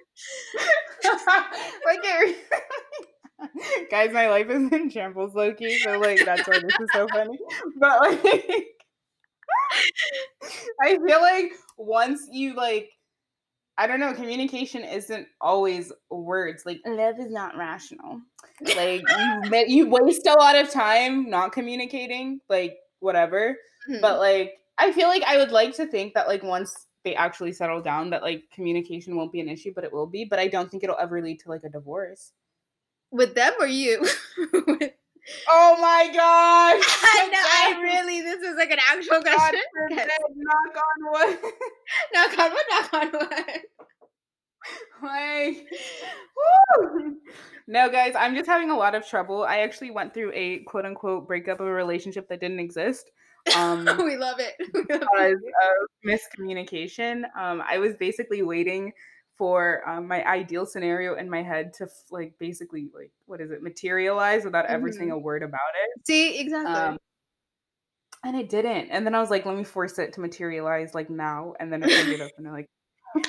like 1.86 2.00
it, 2.04 2.38
Guys, 3.89 4.12
my 4.12 4.28
life 4.30 4.50
is 4.50 4.72
in 4.72 4.89
shambles, 4.89 5.34
Loki. 5.36 5.80
So 5.84 5.97
like 6.00 6.26
that's 6.26 6.47
why 6.47 6.60
this 6.60 6.80
is 6.80 6.89
so 6.93 7.08
funny. 7.08 7.38
But 7.78 8.02
like 8.02 8.66
I 10.82 10.97
feel 11.06 11.22
like 11.22 11.52
once 11.78 12.28
you 12.32 12.56
like 12.56 12.89
I 13.80 13.88
don't 13.88 14.01
know, 14.01 14.13
communication 14.13 14.84
isn't 14.84 15.25
always 15.39 15.93
words. 16.09 16.65
Like 16.65 16.82
love 16.86 17.17
is 17.17 17.32
not 17.32 17.55
rational. 17.55 18.19
Like 18.75 19.03
you 19.09 19.65
you 19.67 19.89
waste 19.89 20.27
a 20.27 20.34
lot 20.34 20.57
of 20.57 20.69
time 20.69 21.30
not 21.30 21.53
communicating, 21.53 22.41
like 22.49 22.77
whatever. 22.99 23.55
Mm-hmm. 23.89 24.01
But 24.01 24.19
like 24.19 24.59
I 24.77 24.91
feel 24.91 25.07
like 25.07 25.23
I 25.23 25.38
would 25.38 25.51
like 25.51 25.73
to 25.77 25.86
think 25.86 26.13
that 26.13 26.27
like 26.27 26.43
once 26.43 26.88
they 27.05 27.15
actually 27.15 27.53
settle 27.53 27.82
down 27.82 28.09
that 28.09 28.21
like 28.21 28.43
communication 28.53 29.15
won't 29.15 29.32
be 29.32 29.39
an 29.39 29.47
issue, 29.47 29.71
but 29.73 29.86
it 29.86 29.93
will 29.93 30.07
be. 30.07 30.25
But 30.25 30.39
I 30.39 30.49
don't 30.49 30.69
think 30.69 30.84
it'll 30.84 30.99
ever 30.99 31.21
lead 31.21 31.39
to 31.39 31.49
like 31.49 31.63
a 31.63 31.69
divorce. 31.69 32.34
With 33.11 33.34
them 33.34 33.53
or 33.61 33.65
you? 33.65 34.05
oh 35.47 35.78
my 35.80 36.07
gosh! 36.07 36.84
I 37.03 37.30
know. 37.32 37.78
I 37.78 37.82
really. 37.82 38.22
This 38.22 38.41
is 38.41 38.55
like 38.55 38.72
an 38.72 38.80
actual 38.80 39.22
question. 39.22 39.61
Forbid, 39.74 40.09
knock 40.36 40.78
on 40.78 41.30
wood. 41.30 41.38
knock 42.13 42.39
on 42.39 42.51
wood. 42.51 42.63
Knock 42.70 42.93
on 42.93 43.11
wood. 43.11 43.61
Like, 45.01 45.65
woo! 46.36 47.15
no, 47.67 47.89
guys, 47.89 48.13
I'm 48.15 48.36
just 48.36 48.47
having 48.47 48.70
a 48.70 48.78
lot 48.78 48.95
of 48.95 49.07
trouble. 49.07 49.43
I 49.43 49.59
actually 49.59 49.91
went 49.91 50.13
through 50.13 50.32
a 50.34 50.59
quote 50.59 50.86
unquote 50.86 51.28
breakup 51.28 51.59
of 51.59 51.67
a 51.67 51.72
relationship 51.72 52.28
that 52.30 52.41
didn't 52.41 52.59
exist. 52.59 53.09
Um, 53.55 53.86
we 54.03 54.17
love 54.17 54.39
it. 54.39 54.55
because 54.74 55.38
of 55.38 55.88
miscommunication. 56.05 57.24
Um, 57.38 57.63
I 57.67 57.78
was 57.78 57.95
basically 57.95 58.41
waiting 58.41 58.91
for 59.40 59.88
um, 59.90 60.08
my 60.08 60.24
ideal 60.26 60.66
scenario 60.66 61.16
in 61.16 61.30
my 61.30 61.42
head 61.42 61.74
to 61.74 61.88
like 62.12 62.38
basically 62.38 62.90
like 62.94 63.12
what 63.26 63.40
is 63.40 63.50
it 63.52 63.64
materialize 63.64 64.44
without 64.44 64.66
mm-hmm. 64.66 64.76
ever 64.76 64.92
saying 64.92 65.12
a 65.12 65.18
word 65.18 65.42
about 65.42 65.60
it. 65.82 66.06
See 66.06 66.38
exactly. 66.40 66.76
Um, 66.76 66.98
and 68.24 68.36
it 68.36 68.50
didn't. 68.50 68.90
And 68.90 69.06
then 69.06 69.16
I 69.16 69.22
was 69.22 69.30
like, 69.30 69.46
let 69.46 69.56
me 69.56 69.64
force 69.64 69.98
it 69.98 70.14
to 70.14 70.22
materialize 70.22 70.94
like 70.94 71.10
now. 71.10 71.54
And 71.58 71.72
then 71.72 71.82
it 71.82 71.92
ended 71.92 72.22
up 72.22 72.32
and 72.38 72.46
I'm 72.48 72.54
like. 72.54 72.70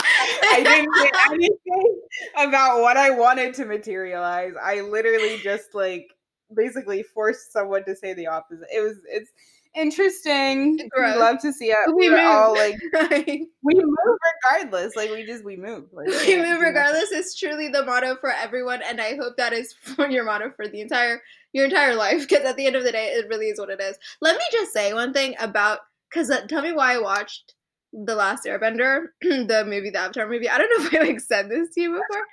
I 0.00 0.62
didn't 0.62 0.94
say 0.94 1.10
anything 1.32 2.00
about 2.36 2.80
what 2.80 2.96
I 2.96 3.10
wanted 3.10 3.54
to 3.54 3.64
materialize. 3.64 4.52
I 4.62 4.80
literally 4.82 5.38
just 5.38 5.74
like 5.74 6.08
basically 6.54 7.02
forced 7.02 7.52
someone 7.52 7.84
to 7.84 7.96
say 7.96 8.14
the 8.14 8.28
opposite. 8.28 8.68
It 8.72 8.80
was 8.80 8.98
it's 9.10 9.30
interesting. 9.74 10.78
We 10.96 11.02
love 11.02 11.38
to 11.40 11.52
see 11.52 11.66
it. 11.66 11.94
We 11.94 12.08
We're 12.08 12.16
move. 12.16 12.26
all 12.26 12.54
like 12.54 12.78
we 13.62 13.74
move 13.74 14.18
regardless. 14.44 14.96
Like 14.96 15.10
we 15.10 15.24
just 15.24 15.44
we 15.44 15.56
move. 15.56 15.84
Like, 15.92 16.08
we 16.08 16.36
move 16.36 16.60
regardless 16.60 17.10
is 17.12 17.34
truly 17.34 17.68
the 17.68 17.84
motto 17.84 18.16
for 18.20 18.30
everyone, 18.30 18.82
and 18.82 19.00
I 19.00 19.16
hope 19.16 19.36
that 19.36 19.52
is 19.52 19.72
for 19.72 20.08
your 20.10 20.24
motto 20.24 20.52
for 20.56 20.68
the 20.68 20.80
entire 20.80 21.22
your 21.52 21.66
entire 21.66 21.94
life. 21.94 22.28
Because 22.28 22.44
at 22.44 22.56
the 22.56 22.66
end 22.66 22.76
of 22.76 22.84
the 22.84 22.92
day, 22.92 23.06
it 23.08 23.28
really 23.28 23.46
is 23.46 23.58
what 23.58 23.70
it 23.70 23.80
is. 23.80 23.98
Let 24.20 24.36
me 24.36 24.44
just 24.52 24.72
say 24.72 24.92
one 24.94 25.12
thing 25.12 25.34
about 25.40 25.80
because 26.10 26.30
uh, 26.30 26.46
tell 26.46 26.62
me 26.62 26.72
why 26.72 26.94
I 26.94 26.98
watched 26.98 27.54
the 27.92 28.14
Last 28.14 28.44
Airbender, 28.44 29.06
the 29.20 29.64
movie, 29.66 29.90
the 29.90 29.98
Avatar 29.98 30.28
movie. 30.28 30.48
I 30.48 30.58
don't 30.58 30.70
know 30.78 30.86
if 30.86 30.94
I 30.94 31.06
like 31.06 31.20
said 31.20 31.48
this 31.48 31.70
to 31.74 31.80
you 31.80 31.90
before, 31.90 32.24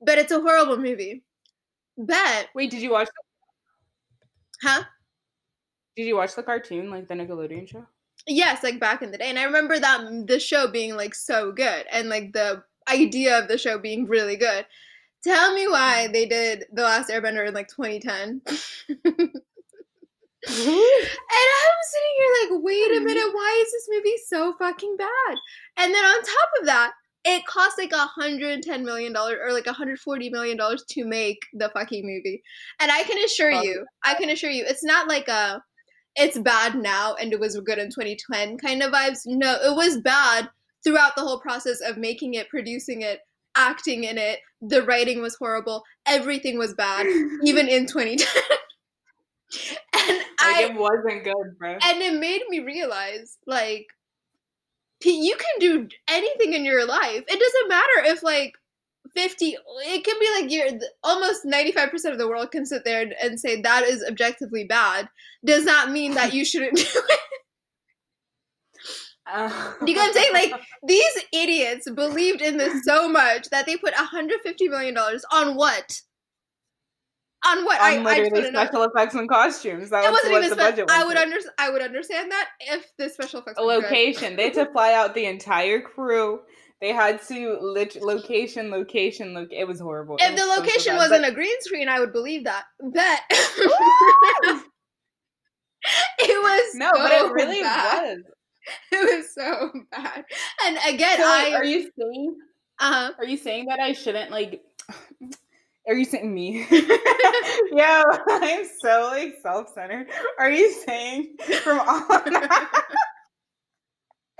but 0.00 0.18
it's 0.18 0.32
a 0.32 0.40
horrible 0.40 0.78
movie. 0.78 1.24
Bet. 1.96 2.48
Wait, 2.54 2.70
did 2.70 2.80
you 2.80 2.90
watch? 2.92 3.08
Huh? 4.62 4.84
Did 5.98 6.06
you 6.06 6.14
watch 6.14 6.36
the 6.36 6.44
cartoon, 6.44 6.90
like 6.90 7.08
the 7.08 7.14
Nickelodeon 7.14 7.68
show? 7.68 7.84
Yes, 8.24 8.62
like 8.62 8.78
back 8.78 9.02
in 9.02 9.10
the 9.10 9.18
day, 9.18 9.30
and 9.30 9.36
I 9.36 9.42
remember 9.42 9.80
that 9.80 10.28
the 10.28 10.38
show 10.38 10.68
being 10.68 10.94
like 10.94 11.12
so 11.12 11.50
good, 11.50 11.86
and 11.90 12.08
like 12.08 12.32
the 12.32 12.62
idea 12.88 13.36
of 13.36 13.48
the 13.48 13.58
show 13.58 13.78
being 13.78 14.06
really 14.06 14.36
good. 14.36 14.64
Tell 15.24 15.52
me 15.52 15.66
why 15.66 16.04
mm-hmm. 16.04 16.12
they 16.12 16.26
did 16.26 16.66
the 16.72 16.82
Last 16.82 17.10
Airbender 17.10 17.48
in 17.48 17.52
like 17.52 17.66
2010. 17.66 18.42
and 18.46 18.46
I'm 18.46 19.32
sitting 20.46 22.14
here 22.16 22.32
like, 22.42 22.62
wait 22.62 22.92
a 22.92 22.94
mm-hmm. 22.94 23.04
minute, 23.04 23.30
why 23.32 23.64
is 23.66 23.72
this 23.72 23.88
movie 23.90 24.18
so 24.28 24.54
fucking 24.56 24.96
bad? 24.96 25.36
And 25.78 25.92
then 25.92 26.04
on 26.04 26.22
top 26.22 26.50
of 26.60 26.66
that, 26.66 26.92
it 27.24 27.44
cost 27.46 27.76
like 27.76 27.90
a 27.90 27.96
hundred 27.96 28.62
ten 28.62 28.84
million 28.84 29.12
dollars 29.12 29.38
or 29.42 29.52
like 29.52 29.66
a 29.66 29.72
hundred 29.72 29.98
forty 29.98 30.30
million 30.30 30.56
dollars 30.56 30.84
to 30.90 31.04
make 31.04 31.40
the 31.54 31.70
fucking 31.70 32.06
movie. 32.06 32.40
And 32.78 32.92
I 32.92 33.02
can 33.02 33.18
assure 33.24 33.50
you, 33.50 33.84
I 34.04 34.14
can 34.14 34.30
assure 34.30 34.50
you, 34.50 34.64
it's 34.64 34.84
not 34.84 35.08
like 35.08 35.26
a 35.26 35.60
it's 36.16 36.38
bad 36.38 36.74
now 36.74 37.14
and 37.14 37.32
it 37.32 37.40
was 37.40 37.58
good 37.60 37.78
in 37.78 37.88
2010 37.88 38.58
kind 38.58 38.82
of 38.82 38.92
vibes. 38.92 39.22
No, 39.26 39.54
it 39.54 39.74
was 39.74 39.98
bad 39.98 40.48
throughout 40.84 41.16
the 41.16 41.22
whole 41.22 41.40
process 41.40 41.80
of 41.80 41.96
making 41.96 42.34
it, 42.34 42.48
producing 42.48 43.02
it, 43.02 43.20
acting 43.56 44.04
in 44.04 44.18
it. 44.18 44.40
The 44.60 44.82
writing 44.82 45.20
was 45.20 45.36
horrible. 45.36 45.84
Everything 46.06 46.58
was 46.58 46.74
bad, 46.74 47.06
even 47.44 47.68
in 47.68 47.86
2010. 47.86 48.26
and 49.94 50.18
like 50.18 50.26
I 50.40 50.62
it 50.70 50.74
wasn't 50.74 51.24
good, 51.24 51.58
bro. 51.58 51.78
And 51.82 52.02
it 52.02 52.18
made 52.18 52.42
me 52.48 52.60
realize, 52.60 53.38
like, 53.46 53.86
you 55.04 55.36
can 55.36 55.60
do 55.60 55.88
anything 56.08 56.54
in 56.54 56.64
your 56.64 56.86
life. 56.86 57.24
It 57.26 57.38
doesn't 57.38 57.68
matter 57.68 58.12
if 58.12 58.22
like 58.22 58.54
50 59.14 59.56
it 59.86 60.04
can 60.04 60.16
be 60.18 60.28
like 60.40 60.50
you're 60.52 60.80
almost 61.02 61.44
95% 61.44 62.12
of 62.12 62.18
the 62.18 62.28
world 62.28 62.50
can 62.50 62.66
sit 62.66 62.84
there 62.84 63.02
and, 63.02 63.14
and 63.22 63.40
say 63.40 63.60
that 63.60 63.84
is 63.84 64.04
objectively 64.08 64.64
bad 64.64 65.08
does 65.44 65.64
not 65.64 65.90
mean 65.90 66.14
that 66.14 66.34
you 66.34 66.44
shouldn't 66.44 66.76
do 66.76 66.84
it 66.84 67.20
uh, 69.32 69.72
you 69.86 69.94
know 69.94 70.02
what 70.02 70.08
I'm 70.08 70.14
saying? 70.14 70.32
Like 70.32 70.60
these 70.86 71.24
idiots 71.32 71.90
believed 71.90 72.40
in 72.40 72.56
this 72.56 72.84
so 72.84 73.08
much 73.08 73.50
that 73.50 73.66
they 73.66 73.76
put 73.76 73.94
150 73.94 74.68
million 74.68 74.94
dollars 74.94 75.24
on 75.32 75.54
what? 75.54 76.00
On 77.46 77.64
what? 77.64 77.80
On 77.80 77.86
I, 77.86 77.98
literally 77.98 78.48
I 78.48 78.50
special 78.50 78.84
effects 78.84 79.14
and 79.14 79.28
costumes. 79.28 79.90
That 79.90 80.04
it 80.04 80.10
was 80.10 80.20
wasn't 80.24 80.44
even 80.44 80.58
budget. 80.58 80.90
I 80.90 81.04
would 81.04 81.16
understand. 81.16 81.54
I 81.58 81.70
would 81.70 81.82
understand 81.82 82.32
that 82.32 82.48
if 82.60 82.90
the 82.96 83.08
special 83.08 83.40
effects. 83.40 83.58
A 83.58 83.62
location. 83.62 84.36
they 84.36 84.44
had 84.44 84.54
to 84.54 84.66
fly 84.72 84.94
out 84.94 85.14
the 85.14 85.26
entire 85.26 85.80
crew. 85.80 86.40
They 86.80 86.92
had 86.92 87.20
to 87.28 87.58
lit- 87.60 88.00
location, 88.02 88.70
location, 88.70 89.34
look. 89.34 89.48
It 89.50 89.66
was 89.66 89.80
horrible. 89.80 90.16
If 90.20 90.32
was 90.32 90.40
the 90.40 90.46
location 90.46 90.92
so 90.92 90.96
wasn't 90.96 91.22
but- 91.22 91.32
a 91.32 91.34
green 91.34 91.60
screen, 91.60 91.88
I 91.88 91.98
would 92.00 92.12
believe 92.12 92.44
that. 92.44 92.64
But 92.80 93.20
it 93.30 94.62
was 96.42 96.74
no, 96.74 96.90
so 96.94 97.02
but 97.02 97.12
it 97.12 97.32
really 97.32 97.62
bad. 97.62 98.18
was. 98.18 98.24
It 98.92 99.16
was 99.18 99.34
so 99.34 99.70
bad. 99.90 100.24
And 100.66 100.76
again, 100.86 101.16
so, 101.16 101.24
I 101.24 101.52
are 101.54 101.64
you 101.64 101.90
saying? 101.98 102.36
Uh 102.78 102.92
huh. 102.92 103.12
Are 103.18 103.24
you 103.24 103.38
saying 103.38 103.64
that 103.66 103.80
I 103.80 103.92
shouldn't 103.94 104.30
like? 104.30 104.60
Are 105.88 105.94
you 105.94 106.04
saying 106.04 106.34
me? 106.34 106.66
yeah, 107.72 108.02
I'm 108.28 108.66
so 108.82 109.08
like 109.10 109.36
self-centered. 109.42 110.08
Are 110.38 110.50
you 110.50 110.70
saying 110.70 111.36
from 111.62 111.80
all 111.80 112.06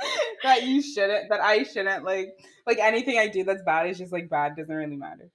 that 0.43 0.65
you 0.65 0.83
shouldn't 0.83 1.29
that 1.31 1.41
I 1.41 1.63
shouldn't 1.63 2.05
like 2.05 2.31
like 2.67 2.79
anything 2.79 3.19
I 3.19 3.29
do 3.29 3.45
that's 3.45 3.63
bad 3.65 3.89
is 3.89 3.99
just 3.99 4.13
like 4.13 4.29
bad 4.29 4.57
doesn't 4.57 4.75
really 4.75 4.97
matter. 4.97 5.31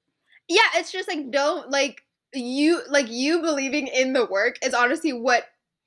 Yeah, 0.47 0.61
it's 0.75 0.91
just 0.91 1.07
like 1.07 1.31
don't 1.31 1.69
like 1.69 2.01
you 2.33 2.81
like 2.89 3.09
you 3.09 3.41
believing 3.41 3.87
in 3.87 4.13
the 4.13 4.25
work 4.25 4.57
is 4.63 4.73
honestly 4.73 5.13
what 5.13 5.45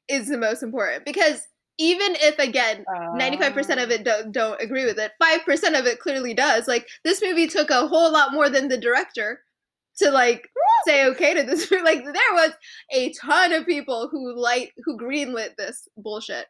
is 0.09 0.29
the 0.29 0.39
most 0.39 0.63
important 0.63 1.05
because 1.05 1.47
even 1.79 2.17
if 2.21 2.39
again 2.39 2.85
uh, 2.89 3.19
95% 3.19 3.83
of 3.83 3.91
it 3.91 4.05
don't, 4.05 4.33
don't 4.33 4.61
agree 4.63 4.87
with 4.87 4.99
it 4.99 5.13
5% 5.23 5.79
of 5.79 5.87
it 5.87 6.01
clearly 6.01 6.33
does. 6.33 6.67
Like 6.67 6.87
this 7.05 7.23
movie 7.23 7.47
took 7.47 7.71
a 7.71 7.87
whole 7.87 8.13
lot 8.13 8.33
more 8.33 8.49
than 8.49 8.69
the 8.69 8.79
director 8.79 9.41
to 9.99 10.11
like 10.11 10.49
say 10.87 11.07
okay 11.07 11.35
to 11.35 11.43
this 11.43 11.71
like 11.85 12.05
there 12.05 12.33
was 12.33 12.53
a 12.93 13.13
ton 13.13 13.53
of 13.53 13.67
people 13.67 14.09
who 14.11 14.39
like 14.39 14.73
who 14.85 14.99
greenlit 14.99 15.57
this 15.57 15.89
bullshit 15.97 16.47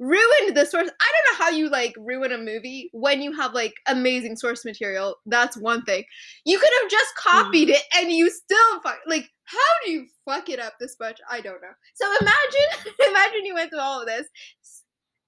ruined 0.00 0.56
the 0.56 0.64
source. 0.64 0.88
I 0.88 1.12
don't 1.12 1.38
know 1.38 1.44
how 1.44 1.50
you 1.50 1.68
like 1.68 1.94
ruin 1.98 2.32
a 2.32 2.38
movie 2.38 2.88
when 2.92 3.20
you 3.20 3.32
have 3.36 3.52
like 3.52 3.74
amazing 3.86 4.34
source 4.34 4.64
material. 4.64 5.16
That's 5.26 5.56
one 5.58 5.84
thing. 5.84 6.04
You 6.46 6.58
could 6.58 6.70
have 6.80 6.90
just 6.90 7.14
copied 7.16 7.68
mm. 7.68 7.72
it 7.72 7.82
and 7.94 8.10
you 8.10 8.30
still 8.30 8.80
fuck 8.82 8.98
like 9.06 9.28
how 9.44 9.58
do 9.84 9.92
you 9.92 10.06
fuck 10.24 10.48
it 10.48 10.58
up 10.58 10.74
this 10.80 10.96
much? 10.98 11.20
I 11.30 11.40
don't 11.40 11.60
know. 11.60 11.68
So 11.94 12.06
imagine 12.20 12.94
imagine 13.10 13.44
you 13.44 13.54
went 13.54 13.70
through 13.70 13.80
all 13.80 14.00
of 14.00 14.06
this 14.06 14.26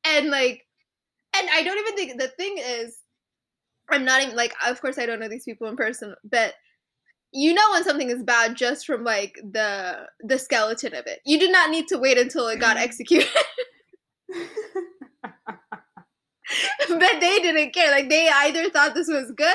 and 0.05 0.31
like 0.31 0.63
and 1.37 1.49
I 1.53 1.63
don't 1.63 1.79
even 1.79 1.95
think 1.95 2.19
the 2.19 2.29
thing 2.29 2.57
is 2.59 2.99
I'm 3.91 4.07
not 4.07 4.23
even 4.23 4.35
like 4.35 4.55
of 4.67 4.81
course 4.81 4.99
I 4.99 5.05
don't 5.05 5.21
know 5.21 5.29
these 5.29 5.45
people 5.45 5.69
in 5.69 5.77
person, 5.77 6.15
but 6.25 6.55
you 7.35 7.53
know 7.53 7.71
when 7.73 7.85
something 7.85 8.11
is 8.11 8.23
bad 8.23 8.57
just 8.57 8.87
from 8.87 9.05
like 9.05 9.35
the 9.43 10.07
the 10.21 10.39
skeleton 10.39 10.95
of 10.95 11.07
it. 11.07 11.21
You 11.27 11.39
do 11.39 11.51
not 11.51 11.71
need 11.71 11.89
to 11.89 11.99
wait 11.99 12.17
until 12.17 12.49
it 12.49 12.59
got 12.59 12.79
executed. 12.79 13.29
but 16.89 17.21
they 17.21 17.39
didn't 17.41 17.73
care. 17.73 17.91
Like 17.91 18.09
they 18.09 18.29
either 18.29 18.71
thought 18.71 18.95
this 18.95 19.09
was 19.09 19.33
good 19.37 19.55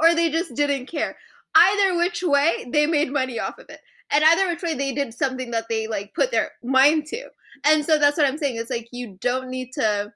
or 0.00 0.14
they 0.14 0.30
just 0.30 0.54
didn't 0.54 0.86
care. 0.86 1.16
Either 1.54 1.96
which 1.96 2.22
way, 2.22 2.66
they 2.72 2.86
made 2.86 3.12
money 3.12 3.38
off 3.38 3.58
of 3.58 3.66
it. 3.68 3.80
And 4.10 4.24
either 4.24 4.48
which 4.48 4.62
way, 4.62 4.74
they 4.74 4.92
did 4.92 5.14
something 5.14 5.50
that 5.52 5.66
they 5.68 5.86
like 5.86 6.14
put 6.14 6.30
their 6.30 6.52
mind 6.62 7.06
to. 7.06 7.28
And 7.64 7.84
so 7.84 7.98
that's 7.98 8.16
what 8.16 8.26
I'm 8.26 8.38
saying. 8.38 8.56
It's 8.56 8.70
like 8.70 8.88
you 8.92 9.16
don't 9.20 9.48
need 9.48 9.72
to 9.74 10.12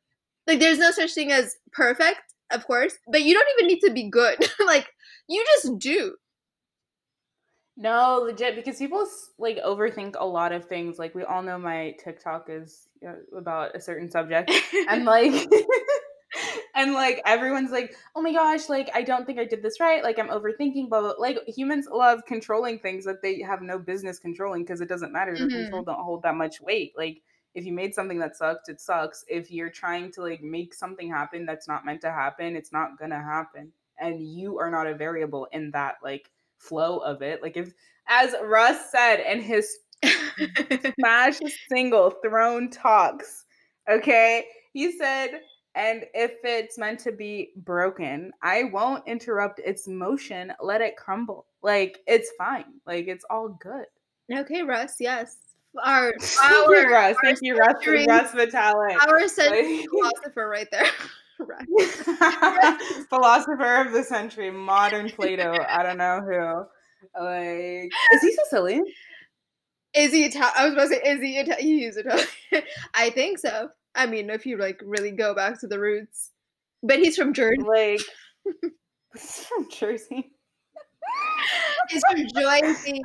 like 0.46 0.60
there's 0.60 0.78
no 0.78 0.90
such 0.90 1.12
thing 1.12 1.30
as 1.30 1.56
perfect, 1.72 2.20
of 2.50 2.66
course, 2.66 2.94
but 3.06 3.22
you 3.22 3.34
don't 3.34 3.48
even 3.58 3.68
need 3.68 3.80
to 3.80 3.92
be 3.92 4.08
good. 4.08 4.38
like 4.66 4.88
you 5.28 5.44
just 5.56 5.78
do. 5.78 6.14
No, 7.80 8.22
legit, 8.24 8.56
because 8.56 8.78
people 8.78 9.06
like 9.38 9.58
overthink 9.58 10.16
a 10.18 10.26
lot 10.26 10.50
of 10.50 10.64
things. 10.64 10.98
Like 10.98 11.14
we 11.14 11.22
all 11.22 11.42
know 11.42 11.58
my 11.58 11.94
TikTok 12.02 12.46
is 12.50 12.88
uh, 13.06 13.14
about 13.36 13.76
a 13.76 13.80
certain 13.80 14.10
subject, 14.10 14.50
and 14.88 15.04
like, 15.04 15.46
and 16.74 16.92
like 16.92 17.22
everyone's 17.24 17.70
like, 17.70 17.94
"Oh 18.16 18.20
my 18.20 18.32
gosh, 18.32 18.68
like 18.68 18.90
I 18.94 19.02
don't 19.02 19.26
think 19.26 19.38
I 19.38 19.44
did 19.44 19.62
this 19.62 19.78
right. 19.78 20.02
Like 20.02 20.18
I'm 20.18 20.26
overthinking." 20.28 20.88
Blah 20.88 21.02
blah. 21.02 21.12
Like 21.20 21.38
humans 21.46 21.86
love 21.88 22.24
controlling 22.26 22.80
things 22.80 23.04
that 23.04 23.22
they 23.22 23.40
have 23.42 23.62
no 23.62 23.78
business 23.78 24.18
controlling 24.18 24.64
because 24.64 24.80
it 24.80 24.88
doesn't 24.88 25.12
matter. 25.12 25.38
Their 25.38 25.46
Mhm. 25.46 25.52
control 25.62 25.84
don't 25.84 26.02
hold 26.02 26.24
that 26.24 26.34
much 26.34 26.60
weight. 26.60 26.94
Like 26.96 27.22
if 27.54 27.64
you 27.64 27.72
made 27.72 27.94
something 27.94 28.18
that 28.18 28.36
sucked, 28.36 28.68
it 28.68 28.80
sucks. 28.80 29.24
If 29.28 29.52
you're 29.52 29.70
trying 29.70 30.10
to 30.12 30.22
like 30.22 30.42
make 30.42 30.74
something 30.74 31.08
happen 31.08 31.46
that's 31.46 31.68
not 31.68 31.84
meant 31.86 32.00
to 32.00 32.10
happen, 32.10 32.56
it's 32.56 32.72
not 32.72 32.98
gonna 32.98 33.22
happen, 33.22 33.72
and 33.98 34.20
you 34.20 34.58
are 34.58 34.70
not 34.70 34.88
a 34.88 34.96
variable 34.96 35.46
in 35.52 35.70
that 35.70 35.98
like 36.02 36.32
flow 36.58 36.98
of 36.98 37.22
it. 37.22 37.42
Like 37.42 37.56
if 37.56 37.72
as 38.08 38.34
Russ 38.44 38.90
said 38.90 39.20
in 39.20 39.40
his 39.40 39.78
smash 40.98 41.38
single 41.68 42.10
Throne 42.22 42.70
Talks, 42.70 43.44
okay? 43.90 44.44
He 44.72 44.96
said, 44.96 45.40
and 45.74 46.04
if 46.14 46.32
it's 46.44 46.78
meant 46.78 47.00
to 47.00 47.12
be 47.12 47.50
broken, 47.56 48.32
I 48.42 48.64
won't 48.72 49.06
interrupt 49.06 49.60
its 49.60 49.86
motion, 49.88 50.52
let 50.60 50.80
it 50.80 50.96
crumble. 50.96 51.46
Like 51.62 51.98
it's 52.06 52.30
fine. 52.38 52.64
Like 52.86 53.08
it's 53.08 53.24
all 53.30 53.48
good. 53.60 53.86
okay, 54.32 54.62
Russ. 54.62 54.96
Yes, 55.00 55.36
our 55.84 56.12
Thank 56.20 56.68
you, 56.68 56.76
our 56.76 56.90
Russ. 56.90 57.16
Thank 57.22 57.38
you, 57.42 57.56
Russ, 57.56 57.86
Russ 57.86 58.32
Vitale. 58.32 58.96
our 59.08 59.28
century 59.28 59.78
Like- 59.78 59.88
philosopher 59.90 60.48
right 60.48 60.68
there. 60.70 60.86
Russ. 61.38 63.06
Philosopher 63.08 63.82
of 63.82 63.92
the 63.92 64.02
century, 64.02 64.50
modern 64.50 65.10
Plato. 65.10 65.54
I 65.68 65.82
don't 65.82 65.98
know 65.98 66.20
who. 66.20 67.22
Like, 67.22 67.90
is 68.14 68.22
he 68.22 68.32
Sicilian? 68.32 68.84
Is 69.94 70.12
he 70.12 70.24
Italian? 70.24 70.52
I 70.56 70.64
was 70.64 70.74
about 70.74 70.82
to 70.82 70.88
say, 70.88 71.02
is 71.04 71.20
he 71.20 71.38
Italian? 71.38 71.66
He 71.66 71.84
is 71.84 71.96
Italian. 71.96 72.26
I 72.94 73.10
think 73.10 73.38
so. 73.38 73.70
I 73.94 74.06
mean, 74.06 74.30
if 74.30 74.46
you 74.46 74.58
like 74.58 74.80
really 74.84 75.10
go 75.10 75.34
back 75.34 75.60
to 75.60 75.66
the 75.66 75.78
roots, 75.78 76.30
but 76.82 76.98
he's 76.98 77.16
from 77.16 77.32
Jersey. 77.32 77.62
Like, 77.62 78.00
he's 79.12 79.46
from 79.46 79.68
Jersey. 79.70 80.30
He's 81.88 82.02
from 82.10 82.26
Jersey. 82.34 83.02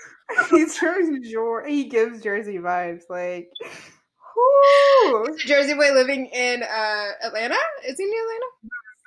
he's 0.50 0.76
from 0.78 1.22
Jersey. 1.22 1.72
He 1.72 1.84
gives 1.84 2.22
Jersey 2.22 2.58
vibes. 2.58 3.02
Like, 3.08 3.48
a 4.36 5.36
Jersey 5.38 5.74
boy 5.74 5.92
living 5.92 6.26
in 6.26 6.62
uh, 6.62 7.06
Atlanta. 7.22 7.58
Is 7.86 7.98
he 7.98 8.04
in 8.04 8.10
Atlanta? 8.10 8.46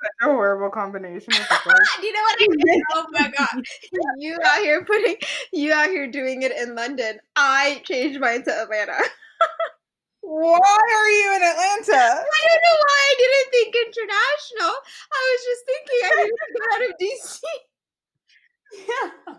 such 0.02 0.28
a 0.28 0.32
horrible 0.32 0.70
combination. 0.70 1.32
What 1.32 1.48
the 1.48 1.54
fuck? 1.64 2.00
Do 2.00 2.06
you 2.06 2.12
know 2.12 2.22
what 2.22 2.36
I 2.40 2.46
mean? 2.48 2.82
Oh 2.92 3.06
my 3.12 3.32
god! 3.36 3.64
You 4.18 4.38
out 4.44 4.58
here 4.58 4.84
putting, 4.84 5.16
you 5.52 5.72
out 5.72 5.88
here 5.88 6.10
doing 6.10 6.42
it 6.42 6.52
in 6.52 6.74
London. 6.74 7.18
I 7.36 7.82
changed 7.84 8.20
mine 8.20 8.42
to 8.44 8.62
Atlanta. 8.62 8.96
Why 10.22 10.58
are 10.58 11.08
you 11.08 11.36
in 11.36 11.42
Atlanta? 11.42 12.22
I 12.22 12.40
don't 12.46 12.62
know 12.62 12.78
why 12.78 12.98
I 13.02 13.14
didn't 13.18 13.50
think 13.50 13.74
international. 13.74 14.74
I 15.10 15.20
was 15.26 15.42
just 15.48 15.62
thinking 15.66 16.00
I 16.04 16.10
needed 16.16 16.38
to 16.38 16.52
get 16.54 16.66
out 16.72 16.86
of 16.86 16.92
DC. 17.00 17.40
Yeah. 18.86 19.34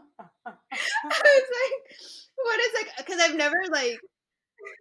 I 0.45 1.21
was 1.23 1.47
like, 1.61 1.75
what 2.35 2.59
is 2.59 2.73
like? 2.75 2.97
Because 2.97 3.21
I've 3.21 3.35
never 3.35 3.63
like 3.71 4.01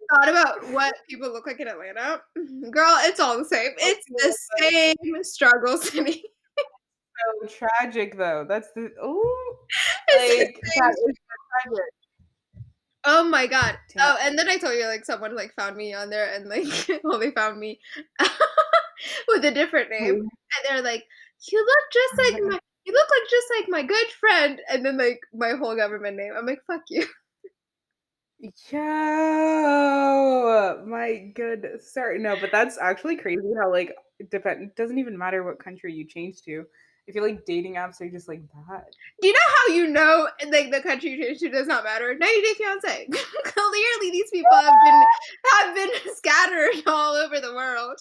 thought 0.09 0.29
about 0.29 0.69
what 0.71 0.93
people 1.09 1.31
look 1.31 1.47
like 1.47 1.59
in 1.59 1.67
Atlanta. 1.67 2.21
Girl, 2.71 2.95
it's 3.01 3.19
all 3.19 3.37
the 3.37 3.45
same. 3.45 3.71
Oh, 3.71 3.75
it's 3.79 4.05
the 4.07 4.37
same 4.59 5.23
struggle 5.23 5.77
city. 5.77 6.23
so 7.47 7.47
tragic 7.47 8.17
though. 8.17 8.45
That's 8.47 8.69
the 8.75 8.89
oh, 9.01 9.55
the 10.07 10.17
like 10.17 10.29
same 10.29 10.53
that 10.77 10.91
is 10.91 10.95
so 10.97 11.71
tragic. 11.71 11.83
Oh 13.03 13.23
my 13.23 13.47
god. 13.47 13.77
Oh, 13.99 14.17
and 14.21 14.37
then 14.37 14.47
I 14.47 14.57
told 14.57 14.75
you 14.75 14.85
like 14.85 15.05
someone 15.05 15.35
like 15.35 15.53
found 15.55 15.75
me 15.75 15.93
on 15.93 16.09
there 16.09 16.33
and 16.33 16.47
like 16.47 16.67
well 17.03 17.19
they 17.19 17.31
found 17.31 17.59
me 17.59 17.79
with 19.27 19.45
a 19.45 19.51
different 19.51 19.89
name. 19.89 20.15
And 20.19 20.29
they're 20.67 20.83
like, 20.83 21.05
You 21.49 21.59
look 21.59 21.91
just 21.91 22.17
like 22.17 22.41
uh-huh. 22.41 22.51
my 22.51 22.59
you 22.85 22.93
look 22.93 23.07
like 23.09 23.29
just 23.29 23.47
like 23.59 23.69
my 23.69 23.83
good 23.83 24.07
friend 24.19 24.59
and 24.69 24.85
then 24.85 24.97
like 24.97 25.19
my 25.33 25.51
whole 25.51 25.75
government 25.75 26.17
name. 26.17 26.33
I'm 26.37 26.45
like, 26.45 26.61
fuck 26.67 26.81
you. 26.89 27.05
Yo, 28.41 28.79
my 30.87 31.31
good 31.35 31.79
sir. 31.79 32.17
No, 32.17 32.35
but 32.41 32.51
that's 32.51 32.79
actually 32.79 33.15
crazy 33.15 33.53
how 33.59 33.69
like 33.69 33.93
it 34.17 34.31
depend 34.31 34.71
doesn't 34.75 34.97
even 34.97 35.15
matter 35.15 35.43
what 35.43 35.59
country 35.63 35.93
you 35.93 36.07
change 36.07 36.41
to. 36.43 36.65
I 37.07 37.11
feel 37.11 37.21
like 37.21 37.45
dating 37.45 37.75
apps 37.75 38.01
are 38.01 38.09
just 38.09 38.27
like 38.27 38.41
that. 38.67 38.85
Do 39.21 39.27
you 39.27 39.33
know 39.33 39.39
how 39.55 39.67
you 39.73 39.87
know 39.87 40.27
like 40.49 40.71
the 40.71 40.81
country 40.81 41.11
you 41.11 41.23
change 41.23 41.39
to 41.39 41.49
does 41.49 41.67
not 41.67 41.83
matter? 41.83 42.15
90 42.17 42.41
Day 42.41 42.53
Fiance. 42.57 43.07
Clearly 43.43 44.11
these 44.11 44.31
people 44.31 44.55
have 44.55 44.73
been 44.85 45.03
have 45.51 45.75
been 45.75 45.91
scattered 46.15 46.81
all 46.87 47.13
over 47.13 47.39
the 47.39 47.53
world. 47.53 47.99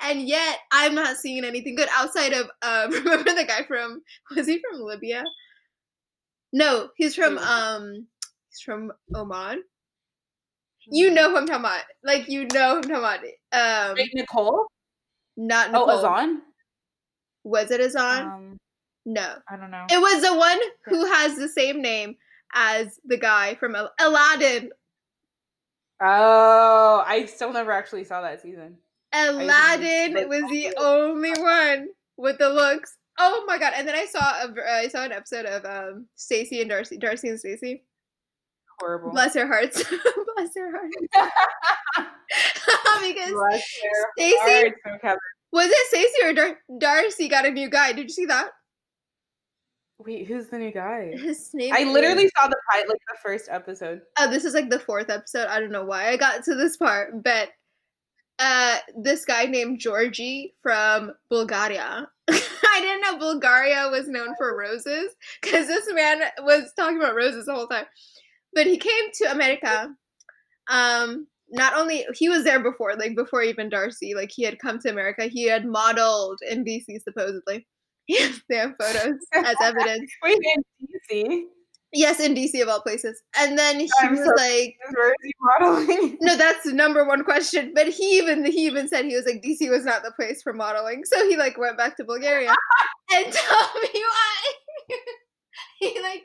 And 0.00 0.26
yet 0.26 0.60
I'm 0.70 0.94
not 0.94 1.18
seeing 1.18 1.44
anything 1.44 1.74
good 1.74 1.90
outside 1.92 2.32
of 2.32 2.50
um 2.62 2.90
remember 3.04 3.34
the 3.34 3.44
guy 3.46 3.64
from 3.64 4.00
was 4.34 4.46
he 4.46 4.58
from 4.58 4.80
Libya? 4.80 5.22
No, 6.54 6.88
he's 6.96 7.14
from 7.14 7.36
um 7.36 8.06
he's 8.48 8.60
from 8.60 8.90
Oman. 9.14 9.62
You 10.90 11.10
know 11.10 11.30
who 11.30 11.36
I'm 11.36 11.46
talking 11.46 11.60
about. 11.60 11.82
Like 12.04 12.28
you 12.28 12.46
know 12.52 12.74
who 12.74 12.76
I'm 12.76 12.82
talking 12.82 13.34
about. 13.52 13.90
Um 13.90 13.96
Wait, 13.96 14.10
Nicole? 14.14 14.66
not 15.36 15.68
Oh, 15.68 15.86
Nicole. 15.86 15.90
Azan? 15.90 16.42
Was 17.44 17.70
it 17.70 17.80
Azan? 17.80 18.26
Um, 18.26 18.58
no. 19.04 19.34
I 19.50 19.56
don't 19.56 19.70
know. 19.70 19.86
It 19.90 20.00
was 20.00 20.22
the 20.22 20.36
one 20.36 20.58
who 20.86 21.06
has 21.06 21.36
the 21.36 21.48
same 21.48 21.82
name 21.82 22.16
as 22.54 22.98
the 23.04 23.16
guy 23.16 23.54
from 23.56 23.74
Al- 23.74 23.92
Aladdin. 24.00 24.70
Oh, 26.00 27.02
I 27.06 27.26
still 27.26 27.52
never 27.52 27.72
actually 27.72 28.04
saw 28.04 28.22
that 28.22 28.42
season. 28.42 28.76
Aladdin 29.12 30.28
was 30.28 30.42
the 30.50 30.74
only 30.78 31.32
one 31.40 31.88
with 32.16 32.38
the 32.38 32.48
looks. 32.48 32.96
Oh 33.18 33.44
my 33.46 33.58
god! 33.58 33.74
And 33.76 33.86
then 33.86 33.94
I 33.94 34.06
saw 34.06 34.18
a, 34.18 34.54
I 34.68 34.88
saw 34.88 35.04
an 35.04 35.12
episode 35.12 35.44
of 35.46 35.64
um 35.64 36.06
Stacey 36.16 36.62
and 36.62 36.70
Darcey, 36.70 37.00
Darcey 37.00 37.28
and 37.28 37.38
Stacey. 37.38 37.84
Horrible. 38.82 39.12
Bless 39.12 39.34
her 39.34 39.46
hearts, 39.46 39.84
bless 40.36 40.56
her 40.56 40.72
hearts. 40.72 40.96
because 43.06 43.30
Bless 43.30 43.62
hearts, 44.18 45.20
was 45.52 45.70
it 45.70 45.86
Stacey 45.86 46.24
or 46.24 46.32
Dar- 46.32 46.58
Darcey 46.80 47.30
got 47.30 47.46
a 47.46 47.50
new 47.52 47.70
guy? 47.70 47.92
Did 47.92 48.04
you 48.04 48.08
see 48.08 48.26
that? 48.26 48.48
Wait, 50.00 50.26
who's 50.26 50.48
the 50.48 50.58
new 50.58 50.72
guy? 50.72 51.12
His 51.16 51.50
name. 51.54 51.72
I 51.72 51.82
is- 51.82 51.92
literally 51.92 52.28
saw 52.36 52.48
the 52.48 52.56
pilot, 52.72 52.88
like 52.88 52.98
the 53.08 53.18
first 53.22 53.48
episode. 53.48 54.00
Oh, 54.18 54.28
this 54.28 54.44
is 54.44 54.52
like 54.52 54.68
the 54.68 54.80
fourth 54.80 55.10
episode. 55.10 55.46
I 55.46 55.60
don't 55.60 55.70
know 55.70 55.84
why 55.84 56.08
I 56.08 56.16
got 56.16 56.42
to 56.44 56.56
this 56.56 56.76
part, 56.76 57.22
but 57.22 57.50
uh 58.40 58.78
this 58.96 59.24
guy 59.24 59.44
named 59.44 59.78
Georgie 59.78 60.54
from 60.60 61.12
Bulgaria. 61.28 62.08
I 62.28 62.80
didn't 62.80 63.02
know 63.02 63.18
Bulgaria 63.18 63.88
was 63.90 64.08
known 64.08 64.34
for 64.36 64.56
roses 64.58 65.14
because 65.40 65.68
this 65.68 65.86
man 65.92 66.22
was 66.40 66.72
talking 66.76 66.96
about 66.96 67.14
roses 67.14 67.46
the 67.46 67.54
whole 67.54 67.68
time. 67.68 67.84
But 68.54 68.66
he 68.66 68.76
came 68.78 69.04
to 69.14 69.32
America. 69.32 69.94
Um 70.70 71.26
not 71.52 71.74
only 71.76 72.06
he 72.14 72.28
was 72.28 72.44
there 72.44 72.62
before, 72.62 72.96
like 72.96 73.14
before 73.14 73.42
even 73.42 73.70
Darcey, 73.70 74.14
like 74.16 74.30
he 74.34 74.42
had 74.42 74.58
come 74.58 74.78
to 74.80 74.90
America. 74.90 75.26
He 75.26 75.46
had 75.46 75.66
modeled 75.66 76.38
in 76.50 76.64
DC 76.64 77.02
supposedly. 77.02 77.66
Yes, 78.08 78.40
they 78.48 78.56
have 78.56 78.72
photos 78.80 79.18
as 79.34 79.56
evidence. 79.62 80.10
Wait, 80.22 80.38
in 80.56 81.22
DC? 81.22 81.42
Yes, 81.92 82.20
in 82.20 82.34
DC 82.34 82.60
of 82.62 82.68
all 82.68 82.80
places. 82.80 83.22
And 83.38 83.58
then 83.58 83.78
he 83.78 83.90
I'm 84.00 84.12
was 84.12 84.20
so 84.20 84.32
like 84.36 84.76
Where 84.94 85.10
is 85.10 85.16
he 85.22 85.32
modeling? 85.40 86.18
no, 86.22 86.36
that's 86.36 86.64
the 86.64 86.72
number 86.72 87.04
one 87.06 87.22
question. 87.22 87.72
But 87.74 87.88
he 87.88 88.16
even 88.16 88.44
he 88.46 88.66
even 88.66 88.88
said 88.88 89.04
he 89.04 89.14
was 89.14 89.26
like 89.26 89.42
DC 89.42 89.68
was 89.70 89.84
not 89.84 90.02
the 90.02 90.12
place 90.12 90.42
for 90.42 90.54
modeling, 90.54 91.04
so 91.04 91.28
he 91.28 91.36
like 91.36 91.58
went 91.58 91.76
back 91.76 91.96
to 91.98 92.04
Bulgaria 92.04 92.48
and 93.14 93.32
tell 93.32 93.70
me 93.82 93.90
why. 93.92 94.51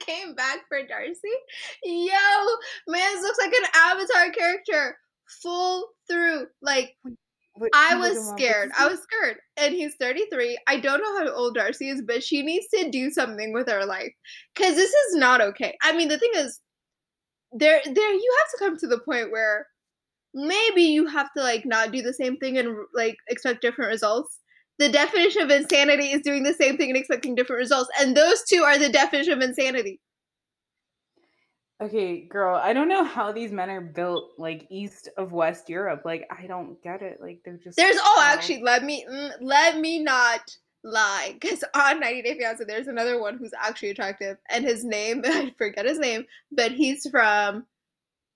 Came 0.08 0.36
back 0.36 0.60
for 0.68 0.80
Darcey. 0.80 1.36
Yo, 1.84 2.46
man, 2.88 3.22
looks 3.22 3.38
like 3.40 3.54
an 3.54 3.68
Avatar 3.76 4.32
character, 4.32 4.98
full 5.42 5.90
through. 6.10 6.48
Like 6.62 6.96
What- 7.56 7.72
I 7.74 7.96
was 7.96 8.30
scared. 8.30 8.72
I 8.78 8.88
was 8.88 9.02
scared. 9.02 9.38
And 9.58 9.74
he's 9.74 9.96
33. 10.00 10.58
I 10.68 10.80
don't 10.80 11.02
know 11.02 11.18
how 11.18 11.34
old 11.34 11.58
Darcey 11.58 11.92
is, 11.92 12.02
but 12.06 12.24
she 12.24 12.42
needs 12.44 12.68
to 12.74 12.90
do 12.90 13.10
something 13.10 13.52
with 13.52 13.68
her 13.68 13.84
life. 13.86 14.14
Cause 14.56 14.76
this 14.76 14.92
is 14.92 15.16
not 15.16 15.42
okay. 15.42 15.76
I 15.84 15.96
mean, 15.96 16.08
the 16.08 16.20
thing 16.20 16.32
is, 16.36 16.60
there 17.52 17.82
there 17.86 18.14
you 18.14 18.36
have 18.40 18.52
to 18.52 18.66
come 18.66 18.78
to 18.78 18.88
the 18.88 19.00
point 19.00 19.32
where 19.32 19.68
maybe 20.34 20.84
you 20.84 21.08
have 21.08 21.32
to 21.36 21.42
like 21.42 21.66
not 21.66 21.92
do 21.92 22.02
the 22.02 22.14
same 22.14 22.38
thing 22.38 22.58
and 22.58 22.76
like 22.94 23.16
expect 23.28 23.62
different 23.62 23.90
results. 23.90 24.40
The 24.80 24.90
definition 24.90 25.42
of 25.42 25.50
insanity 25.50 26.12
is 26.12 26.22
doing 26.22 26.44
the 26.44 26.54
same 26.54 26.78
thing 26.78 26.90
and 26.90 26.98
expecting 26.98 27.36
different 27.36 27.60
results. 27.60 27.90
And 28.00 28.16
those 28.16 28.44
two 28.44 28.64
are 28.64 28.78
the 28.78 28.90
definition 28.90 29.34
of 29.34 29.42
insanity. 29.42 30.00
Okay, 31.80 32.22
girl, 32.22 32.56
I 32.56 32.74
don't 32.74 32.90
know 32.90 33.04
how 33.04 33.32
these 33.32 33.52
men 33.52 33.70
are 33.70 33.82
built 33.82 34.32
like 34.40 34.66
east 34.72 35.10
of 35.16 35.32
West 35.32 35.70
Europe. 35.70 36.02
Like, 36.06 36.28
I 36.32 36.48
don't 36.48 36.82
get 36.82 37.04
it. 37.04 37.20
Like, 37.22 37.42
they're 37.46 37.60
just 37.64 37.78
There's 37.78 37.98
oh 38.00 38.24
actually 38.26 38.64
let 38.64 38.84
me 38.84 39.06
mm, 39.08 39.32
let 39.42 39.78
me 39.78 40.00
not 40.00 40.42
lie 40.84 41.38
because 41.40 41.64
on 41.76 42.00
90 42.00 42.24
Day 42.24 42.38
Fiance, 42.38 42.64
there's 42.66 42.88
another 42.88 43.22
one 43.22 43.38
who's 43.38 43.54
actually 43.60 43.92
attractive, 43.92 44.38
and 44.50 44.66
his 44.66 44.84
name 44.84 45.22
I 45.26 45.54
forget 45.58 45.86
his 45.86 46.00
name, 46.00 46.26
but 46.52 46.72
he's 46.72 47.08
from 47.10 47.66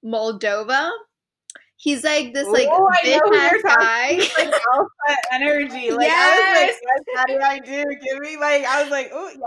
Moldova. 0.05 0.91
He's 1.81 2.03
like 2.03 2.31
this 2.35 2.47
like 2.47 2.67
bitch 2.67 3.19
know 3.31 3.37
ass 3.39 3.61
guy. 3.63 4.07
It's 4.11 4.37
like 4.37 4.53
alpha 4.73 5.17
energy. 5.33 5.89
Like 5.91 6.11
I 6.11 6.37
was 6.37 6.61
like, 6.61 6.75
yes, 6.83 7.03
how 7.15 7.25
do 7.25 7.39
I 7.41 7.59
do? 7.59 7.83
Give 8.03 8.19
me 8.19 8.37
like 8.37 8.63
I 8.65 8.83
was 8.83 8.91
like, 8.91 9.09
oh 9.11 9.29
yes, 9.33 9.39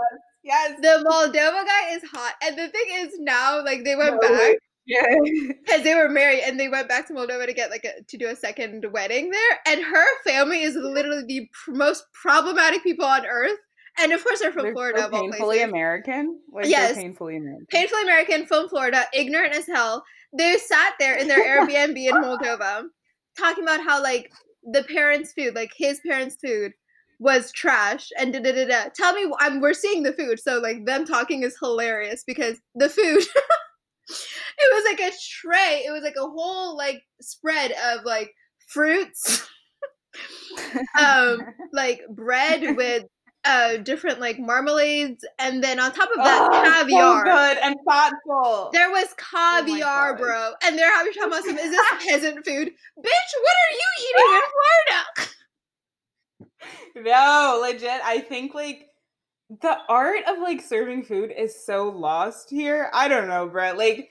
yes. 0.43 0.79
the 0.81 1.03
Moldova 1.09 1.65
guy 1.65 1.95
is 1.95 2.03
hot, 2.11 2.33
and 2.43 2.57
the 2.57 2.67
thing 2.67 2.85
is 2.91 3.13
now 3.19 3.63
like 3.63 3.85
they 3.85 3.95
went 3.95 4.15
No, 4.21 4.27
back 4.27 4.55
Yeah. 4.85 5.01
because 5.65 5.83
they 5.83 5.95
were 5.95 6.09
married 6.09 6.41
and 6.45 6.59
they 6.59 6.67
went 6.67 6.89
back 6.89 7.07
to 7.07 7.13
Moldova 7.13 7.45
to 7.45 7.53
get 7.53 7.69
like 7.71 7.85
a, 7.85 8.03
to 8.03 8.17
do 8.17 8.27
a 8.27 8.35
second 8.35 8.85
wedding 8.91 9.29
there, 9.31 9.59
and 9.67 9.81
her 9.85 10.05
family 10.25 10.61
is 10.61 10.75
literally 10.75 11.23
the 11.25 11.49
pr- 11.53 11.71
most 11.71 12.03
problematic 12.13 12.83
people 12.83 13.05
on 13.05 13.25
earth, 13.25 13.57
and 13.97 14.11
of 14.11 14.21
course 14.25 14.41
they're 14.41 14.51
from 14.51 14.63
They're 14.63 14.73
Florida. 14.73 15.03
so 15.03 15.09
painfully. 15.09 15.61
American. 15.61 16.37
Like 16.51 16.67
Yes. 16.67 16.95
painfully 16.95 17.37
American. 17.37 17.65
painfully 17.71 18.03
American 18.03 18.45
from 18.45 18.67
Florida, 18.67 19.05
ignorant 19.13 19.55
as 19.55 19.65
hell. 19.67 20.03
They 20.37 20.57
sat 20.57 20.93
there 20.99 21.15
in 21.17 21.27
their 21.27 21.43
Airbnb 21.43 21.97
in 21.97 22.15
Moldova 22.15 22.83
talking 23.37 23.63
about 23.63 23.81
how 23.81 24.01
like 24.01 24.31
the 24.63 24.83
parents' 24.83 25.33
food, 25.33 25.55
like 25.55 25.71
his 25.77 25.99
parents' 26.05 26.37
food, 26.43 26.73
was 27.19 27.51
trash 27.51 28.09
and 28.19 28.33
da 28.33 28.39
da 28.39 28.51
da 28.51 28.65
da. 28.65 28.89
Tell 28.93 29.13
me, 29.13 29.31
I'm 29.39 29.61
we're 29.61 29.73
seeing 29.73 30.03
the 30.03 30.13
food, 30.13 30.39
so 30.39 30.59
like 30.59 30.85
them 30.85 31.05
talking 31.05 31.43
is 31.43 31.57
hilarious 31.61 32.23
because 32.25 32.57
the 32.75 32.89
food. 32.89 33.23
it 34.09 34.73
was 34.73 34.85
like 34.85 34.99
a 34.99 35.15
tray. 35.41 35.83
It 35.85 35.91
was 35.91 36.03
like 36.03 36.15
a 36.17 36.27
whole 36.27 36.77
like 36.77 37.01
spread 37.21 37.71
of 37.71 38.03
like 38.05 38.31
fruits, 38.67 39.47
um, 40.99 41.39
like 41.71 42.01
bread 42.09 42.75
with 42.75 43.05
uh 43.45 43.77
different 43.77 44.19
like 44.19 44.37
marmalades, 44.37 45.23
and 45.39 45.63
then 45.63 45.79
on 45.79 45.91
top 45.91 46.09
of 46.09 46.17
that 46.17 46.49
Oh, 46.51 46.61
caviar. 46.63 47.25
So 47.25 47.31
good 47.31 47.57
and 47.63 47.75
thoughtful. 47.87 48.69
There 48.73 48.89
was 48.91 49.07
caviar, 49.17 50.13
God. 50.13 50.17
bro. 50.19 50.51
And 50.63 50.77
they're 50.77 50.91
having 50.93 51.13
talking 51.13 51.31
about 51.31 51.43
some, 51.43 51.57
is 51.57 51.71
this 51.71 51.87
peasant 52.07 52.45
food? 52.45 52.67
Bitch, 52.67 53.31
what 53.41 53.55
are 53.63 53.73
you 53.73 53.89
eating 53.99 54.35
in 54.35 54.41
Florida? 55.15 55.31
No, 56.95 57.59
legit. 57.61 58.01
I 58.03 58.19
think 58.19 58.53
like 58.53 58.87
the 59.61 59.77
art 59.89 60.21
of 60.27 60.39
like 60.39 60.61
serving 60.61 61.03
food 61.03 61.31
is 61.37 61.65
so 61.65 61.89
lost 61.89 62.49
here. 62.49 62.89
I 62.93 63.07
don't 63.07 63.27
know, 63.27 63.47
bro. 63.47 63.73
Like 63.73 64.09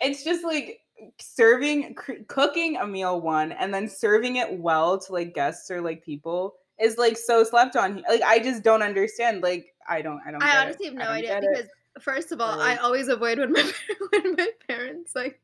it's 0.00 0.22
just 0.22 0.44
like 0.44 0.78
serving 1.20 1.94
cooking 2.28 2.76
a 2.76 2.86
meal 2.86 3.20
one 3.20 3.52
and 3.52 3.72
then 3.74 3.88
serving 3.88 4.36
it 4.36 4.58
well 4.58 4.98
to 4.98 5.12
like 5.12 5.34
guests 5.34 5.70
or 5.70 5.80
like 5.80 6.04
people 6.04 6.54
is 6.80 6.98
like 6.98 7.16
so 7.16 7.42
slept 7.44 7.76
on. 7.76 7.96
here. 7.96 8.04
Like 8.08 8.22
I 8.22 8.38
just 8.38 8.62
don't 8.62 8.82
understand. 8.82 9.42
Like 9.42 9.66
I 9.88 10.02
don't 10.02 10.20
I 10.26 10.30
don't 10.30 10.42
I 10.42 10.58
honestly 10.62 10.86
it. 10.86 10.90
have 10.90 10.98
no 10.98 11.08
idea 11.08 11.38
it. 11.38 11.40
because 11.48 11.66
first 12.00 12.32
of 12.32 12.40
all, 12.40 12.60
I 12.60 12.76
always 12.76 13.08
avoid 13.08 13.38
when 13.38 13.52
my 13.52 13.62
when 14.12 14.34
my 14.36 14.48
parents 14.68 15.12
like 15.14 15.38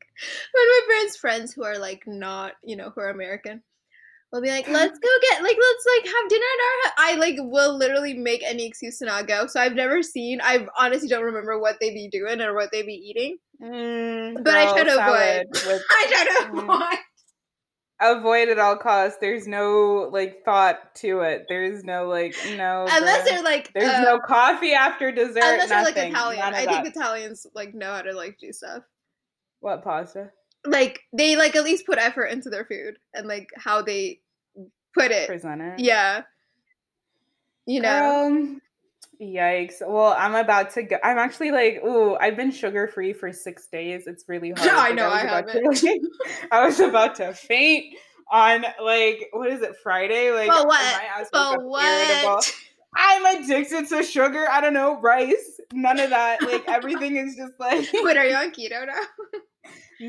when 0.53 0.67
my 0.67 0.81
parents' 0.89 1.17
friends 1.17 1.53
who 1.53 1.63
are 1.63 1.77
like 1.77 2.03
not, 2.07 2.53
you 2.63 2.75
know, 2.75 2.91
who 2.93 3.01
are 3.01 3.09
American 3.09 3.61
will 4.31 4.41
be 4.41 4.49
like, 4.49 4.67
let's 4.67 4.97
go 4.97 5.09
get 5.29 5.43
like 5.43 5.57
let's 5.59 5.85
like 5.97 6.05
have 6.13 6.29
dinner 6.29 6.41
at 6.41 6.63
our 6.63 6.83
house. 6.83 6.93
I 6.97 7.15
like 7.19 7.35
will 7.39 7.77
literally 7.77 8.13
make 8.15 8.43
any 8.43 8.65
excuse 8.65 8.99
to 8.99 9.05
not 9.05 9.27
go. 9.27 9.47
So 9.47 9.59
I've 9.59 9.75
never 9.75 10.01
seen 10.03 10.39
I 10.43 10.65
honestly 10.77 11.07
don't 11.07 11.23
remember 11.23 11.59
what 11.59 11.77
they 11.79 11.91
be 11.91 12.09
doing 12.11 12.41
or 12.41 12.53
what 12.55 12.71
they 12.71 12.81
be 12.83 12.93
eating. 12.93 13.37
Mm, 13.61 14.43
But 14.43 14.55
I 14.55 14.65
try 14.73 14.83
to 14.83 14.93
avoid. 14.93 15.45
with- 15.67 15.83
I 15.89 16.07
try 16.09 16.23
to 16.25 16.51
Mm. 16.51 16.63
avoid. 16.63 16.97
Avoid 18.11 18.49
at 18.49 18.59
all 18.59 18.77
costs. 18.77 19.17
There's 19.19 19.47
no 19.47 20.09
like 20.11 20.43
thought 20.45 20.93
to 20.95 21.21
it. 21.21 21.45
There's 21.49 21.83
no 21.83 22.07
like 22.07 22.35
no. 22.55 22.85
Unless 22.89 23.29
they're 23.29 23.43
like 23.43 23.71
There's 23.73 23.89
uh, 23.89 24.01
no 24.01 24.19
coffee 24.19 24.73
after 24.73 25.11
dessert. 25.11 25.41
unless 25.43 25.69
they're 25.69 25.83
like. 25.83 25.97
Italian. 25.97 26.41
I 26.41 26.65
think. 26.65 26.87
Italians 26.87 27.47
like 27.53 27.73
know 27.73 27.91
how 27.93 28.01
to 28.01 28.13
like 28.13 28.37
do 28.39 28.51
stuff. 28.51 28.83
what 29.59 29.83
pasta? 29.83 30.31
Like 30.65 31.01
they 31.11 31.35
like 31.35 31.55
at 31.55 31.63
least 31.63 31.85
put 31.85 31.97
effort 31.97 32.25
into 32.25 32.49
their 32.49 32.65
food 32.65 32.97
and 33.13 33.27
like 33.27 33.49
how 33.57 33.81
they 33.81 34.19
put 34.93 35.11
it. 35.11 35.27
Present 35.27 35.61
it. 35.61 35.79
Yeah. 35.79 36.21
You 37.65 37.81
know. 37.81 38.25
Um, 38.27 38.61
yikes. 39.23 39.75
Well, 39.85 40.15
I'm 40.17 40.35
about 40.35 40.71
to 40.71 40.83
go. 40.83 40.97
I'm 41.03 41.17
actually 41.17 41.51
like, 41.51 41.81
ooh, 41.85 42.15
I've 42.15 42.35
been 42.35 42.51
sugar 42.51 42.87
free 42.87 43.13
for 43.13 43.31
six 43.31 43.67
days. 43.67 44.07
It's 44.07 44.25
really 44.27 44.51
hard. 44.51 44.65
Yeah, 44.65 44.77
I 44.77 44.91
know, 44.91 45.05
was 45.09 45.13
I 45.13 45.21
about 45.21 45.47
to, 45.47 45.53
haven't. 45.53 45.83
like, 45.83 46.01
I 46.51 46.65
was 46.65 46.79
about 46.79 47.15
to 47.15 47.33
faint 47.33 47.95
on 48.31 48.65
like 48.83 49.29
what 49.31 49.49
is 49.51 49.61
it 49.61 49.75
Friday? 49.83 50.31
Like 50.31 50.47
But 50.49 50.67
what? 50.67 51.01
But 51.31 51.53
irritable. 51.55 51.69
what? 51.69 52.55
I'm 52.95 53.43
addicted 53.43 53.87
to 53.89 54.03
sugar. 54.03 54.47
I 54.49 54.61
don't 54.61 54.73
know 54.73 54.99
rice. 55.01 55.59
None 55.73 55.99
of 55.99 56.09
that. 56.11 56.41
Like 56.41 56.63
everything 56.67 57.15
is 57.17 57.35
just 57.35 57.53
like 57.59 57.87
Wait, 57.93 58.17
are 58.17 58.25
you 58.25 58.35
on 58.35 58.51
keto 58.51 58.85
now? 58.85 58.93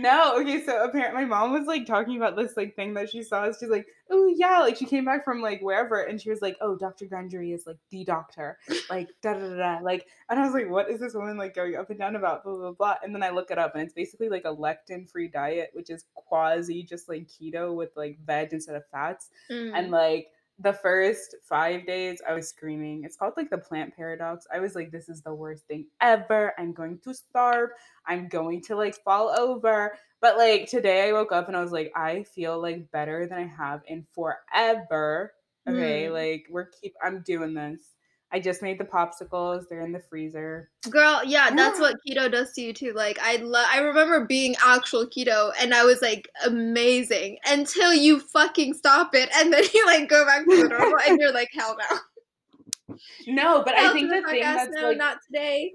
no. 0.03 0.41
Okay, 0.41 0.65
so 0.65 0.85
apparently 0.85 1.23
my 1.23 1.27
mom 1.27 1.53
was 1.53 1.67
like 1.67 1.87
talking 1.87 2.17
about 2.17 2.37
this 2.37 2.57
like 2.57 2.75
thing 2.77 2.95
that 2.95 3.11
she 3.11 3.23
saw. 3.23 3.47
She's 3.53 3.69
like, 3.69 3.87
oh 4.11 4.33
yeah, 4.37 4.61
like 4.61 4.77
she 4.77 4.85
came 4.87 5.05
back 5.05 5.25
from 5.25 5.41
like 5.41 5.61
wherever, 5.61 6.03
and 6.03 6.21
she 6.21 6.31
was 6.31 6.43
like, 6.43 6.57
oh, 6.61 6.77
Dr. 6.77 7.07
Gundry 7.07 7.53
is 7.53 7.67
like 7.67 7.79
the 7.91 8.05
doctor, 8.05 8.59
like 8.91 9.09
da 9.23 9.35
da 9.35 9.41
da 9.49 9.57
da. 9.57 9.79
Like, 9.83 10.07
and 10.29 10.39
I 10.39 10.45
was 10.45 10.55
like, 10.55 10.69
what 10.69 10.91
is 10.91 11.01
this 11.01 11.15
woman 11.15 11.37
like 11.37 11.55
going 11.55 11.77
up 11.77 11.91
and 11.91 11.99
down 11.99 12.17
about? 12.17 12.45
Blah 12.45 12.57
blah 12.57 12.73
blah. 12.73 12.95
And 13.03 13.15
then 13.15 13.23
I 13.23 13.31
look 13.31 13.51
it 13.51 13.59
up, 13.59 13.75
and 13.75 13.83
it's 13.83 13.95
basically 13.95 14.29
like 14.29 14.45
a 14.45 14.55
lectin-free 14.55 15.29
diet, 15.29 15.71
which 15.73 15.91
is 15.91 16.05
quasi 16.15 16.83
just 16.83 17.09
like 17.09 17.29
keto 17.29 17.75
with 17.75 17.91
like 17.97 18.19
veg 18.25 18.53
instead 18.53 18.77
of 18.77 18.83
fats 18.93 19.31
Mm. 19.51 19.73
and 19.75 19.91
like 19.91 20.29
the 20.59 20.73
first 20.73 21.35
five 21.49 21.87
days 21.87 22.21
i 22.29 22.33
was 22.33 22.49
screaming. 22.49 23.03
It's 23.05 23.17
called 23.17 23.35
like 23.37 23.51
the 23.51 23.59
plant 23.59 23.95
paradox. 23.97 24.47
I 24.55 24.61
was 24.61 24.75
like 24.75 24.91
this 24.93 25.09
is 25.09 25.23
the 25.23 25.35
worst 25.35 25.67
thing 25.67 25.87
ever. 26.01 26.53
I'm 26.59 26.73
going 26.73 27.01
to 27.05 27.15
starve. 27.15 27.71
I'm 28.07 28.29
going 28.29 28.63
to 28.63 28.77
like 28.77 28.95
fall 29.03 29.35
over. 29.39 29.97
But 30.21 30.39
like 30.39 30.69
today 30.69 31.09
i 31.09 31.13
woke 31.13 31.33
up 31.33 31.49
and 31.49 31.57
i 31.57 31.61
was 31.63 31.73
like 31.73 31.93
i 31.97 32.23
feel 32.23 32.61
like 32.61 32.91
better 32.93 33.27
than 33.27 33.39
i 33.39 33.47
have 33.47 33.83
in 33.87 34.07
forever. 34.15 35.33
Okay 35.69 36.09
Mm. 36.09 36.13
like 36.13 36.47
we're 36.51 36.67
keep 36.67 36.95
i'm 37.03 37.23
doing 37.23 37.55
this 37.55 37.95
i 38.35 38.41
just 38.41 38.61
made 38.61 38.79
the 38.79 38.85
popsicles 38.85 39.63
they're 39.71 39.81
in 39.81 39.93
the 39.93 40.01
freezer 40.11 40.69
Girl, 40.91 41.23
yeah, 41.25 41.51
that's 41.55 41.81
what 41.81 41.97
keto 42.07 42.31
does 42.31 42.53
to 42.53 42.61
you 42.61 42.73
too. 42.73 42.93
Like 42.93 43.19
I 43.23 43.37
love 43.37 43.67
I 43.71 43.79
remember 43.79 44.27
being 44.27 44.55
actual 44.65 45.07
keto 45.07 45.53
and 45.61 45.75
I 45.75 45.85
was 45.85 46.03
like 46.03 46.29
amazing 46.45 47.39
until 47.47 47.93
you 47.95 48.21
fucking 48.21 48.75
stop 48.75 49.15
it 49.15 49.31
and 49.35 49.53
then 49.53 49.65
you 49.75 49.87
like 49.87 50.09
go 50.09 50.27
back 50.27 50.45
to 50.45 50.63
the 50.63 50.69
normal 50.69 50.99
and 51.09 51.19
you're 51.19 51.33
like 51.33 51.51
hell 51.55 51.77
no. 51.91 52.97
no 53.27 53.63
but 53.65 53.75
Hell 53.75 53.91
i 53.91 53.93
think 53.93 54.11
the 54.11 54.21
the 54.21 54.29
thing 54.29 54.43
that's 54.43 54.71
no, 54.75 54.89
like 54.89 54.99
not 54.99 55.19
today. 55.27 55.73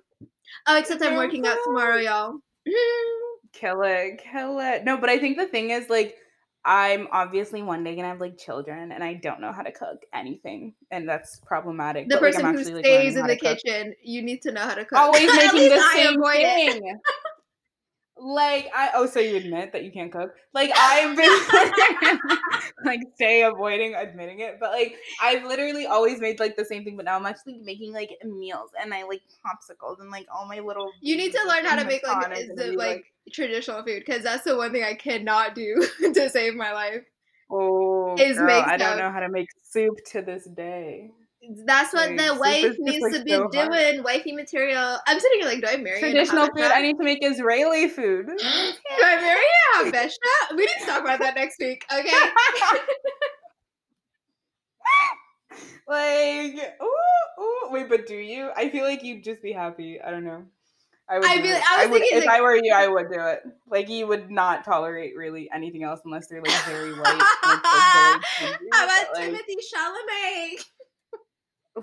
Oh, 0.67 0.77
except 0.77 1.01
I'm 1.01 1.15
working 1.15 1.47
out 1.47 1.57
tomorrow, 1.63 1.97
y'all. 1.97 2.39
Kill 3.51 3.81
it, 3.81 4.21
kill 4.31 4.59
it. 4.59 4.83
No, 4.83 4.97
but 4.97 5.09
I 5.09 5.17
think 5.17 5.35
the 5.35 5.47
thing 5.47 5.71
is 5.71 5.89
like 5.89 6.15
I'm 6.69 7.07
obviously 7.11 7.63
one 7.63 7.83
day 7.83 7.95
gonna 7.95 8.09
have 8.09 8.21
like 8.21 8.37
children 8.37 8.91
and 8.91 9.03
I 9.03 9.15
don't 9.15 9.41
know 9.41 9.51
how 9.51 9.63
to 9.63 9.71
cook 9.71 10.05
anything. 10.13 10.75
And 10.91 11.09
that's 11.09 11.39
problematic. 11.39 12.07
The 12.09 12.17
but, 12.17 12.21
like, 12.21 12.33
person 12.33 12.45
I'm 12.45 12.53
who 12.53 12.59
actually, 12.59 12.83
stays 12.83 13.15
learning 13.15 13.17
in 13.17 13.27
the 13.27 13.35
to 13.35 13.39
cook. 13.39 13.57
kitchen, 13.65 13.95
you 14.03 14.21
need 14.21 14.43
to 14.43 14.51
know 14.51 14.61
how 14.61 14.75
to 14.75 14.85
cook. 14.85 14.99
Always 14.99 15.25
making 15.35 15.69
the 15.69 15.81
same 15.95 16.21
thing. 16.21 16.99
Like 18.21 18.69
I 18.75 18.91
oh 18.95 19.05
so 19.05 19.19
you 19.19 19.35
admit 19.37 19.71
that 19.73 19.83
you 19.83 19.91
can't 19.91 20.11
cook? 20.11 20.33
Like 20.53 20.71
I've 20.75 21.15
been 21.15 22.19
like 22.85 23.01
stay 23.15 23.43
avoiding 23.43 23.95
admitting 23.95 24.39
it, 24.39 24.57
but 24.59 24.71
like 24.71 24.95
I've 25.21 25.43
literally 25.43 25.85
always 25.85 26.19
made 26.19 26.39
like 26.39 26.55
the 26.55 26.65
same 26.65 26.83
thing, 26.83 26.95
but 26.95 27.05
now 27.05 27.15
I'm 27.15 27.25
actually 27.25 27.59
making 27.63 27.93
like 27.93 28.11
meals 28.23 28.71
and 28.81 28.93
I 28.93 29.03
like 29.03 29.21
popsicles 29.45 29.99
and 29.99 30.11
like 30.11 30.27
all 30.33 30.47
my 30.47 30.59
little 30.59 30.91
You 31.01 31.17
need 31.17 31.31
to 31.31 31.43
learn 31.47 31.65
how 31.65 31.75
to 31.75 31.85
make 31.85 32.05
like 32.05 32.37
is 32.37 32.49
it 32.49 32.71
be, 32.71 32.75
like 32.75 33.05
traditional 33.31 33.83
food 33.83 34.03
because 34.05 34.23
that's 34.23 34.43
the 34.43 34.57
one 34.57 34.71
thing 34.71 34.83
I 34.83 34.93
cannot 34.93 35.55
do 35.55 35.87
to 36.13 36.29
save 36.29 36.55
my 36.55 36.71
life. 36.71 37.03
Oh, 37.51 38.15
is 38.19 38.37
girl, 38.37 38.47
make 38.47 38.65
I 38.65 38.77
don't 38.77 38.97
know 38.97 39.11
how 39.11 39.21
to 39.21 39.29
make 39.29 39.47
soup 39.63 39.97
to 40.11 40.21
this 40.21 40.45
day. 40.45 41.11
That's 41.65 41.93
what 41.93 42.09
Like, 42.11 42.17
the 42.17 42.35
wife 42.35 42.75
needs 42.79 43.01
like, 43.01 43.13
to 43.13 43.23
be 43.23 43.31
so 43.31 43.49
hard. 43.53 43.71
doing. 43.71 44.03
Wifey 44.03 44.33
material. 44.33 44.97
I'm 45.07 45.19
sitting 45.19 45.39
here 45.39 45.47
like, 45.49 45.61
do 45.61 45.67
I 45.67 45.77
marry 45.77 45.95
you 45.99 46.01
Traditional 46.01 46.47
food. 46.47 46.63
I 46.65 46.81
need 46.81 46.97
to 46.97 47.03
make 47.03 47.19
Israeli 47.23 47.87
food. 47.87 48.27
Do 48.37 49.05
I 49.05 49.15
marry 49.21 49.45
have 49.75 49.93
Beshta? 49.93 50.55
We 50.57 50.65
need 50.65 50.79
to 50.81 50.85
talk 50.85 51.01
about 51.01 51.19
that 51.19 51.35
next 51.35 51.57
week, 51.59 51.85
okay? 51.91 52.09
like, 55.87 56.55
ooh, 56.81 57.41
ooh. 57.41 57.69
Wait, 57.71 57.89
but 57.89 58.07
do 58.07 58.15
you? 58.15 58.49
I 58.55 58.69
feel 58.69 58.83
like 58.83 59.03
you'd 59.03 59.23
just 59.23 59.41
be 59.41 59.51
happy. 59.51 59.99
I 60.01 60.11
don't 60.11 60.23
know. 60.25 60.43
I 61.09 61.17
would. 61.19 61.27
I 61.27 61.41
feel-. 61.41 61.55
I 61.55 61.77
was 61.85 61.89
would, 61.91 62.01
thinking, 62.01 62.19
if 62.19 62.25
like- 62.25 62.37
I 62.37 62.41
were 62.41 62.55
you, 62.55 62.73
I 62.73 62.87
would 62.95 63.09
do 63.11 63.19
it. 63.19 63.43
Like 63.69 63.89
you 63.89 64.07
would 64.07 64.29
not 64.29 64.63
tolerate 64.65 65.15
really 65.15 65.49
anything 65.53 65.83
else 65.83 66.01
unless 66.05 66.27
they're 66.27 66.41
like 66.41 66.63
very 66.65 66.93
white. 66.93 67.07
and 67.07 67.21
it's, 67.21 67.43
like, 67.43 67.61
very 68.39 68.69
How 68.73 68.85
about 68.85 69.15
Timothée 69.15 69.55
Chalamet? 69.73 70.65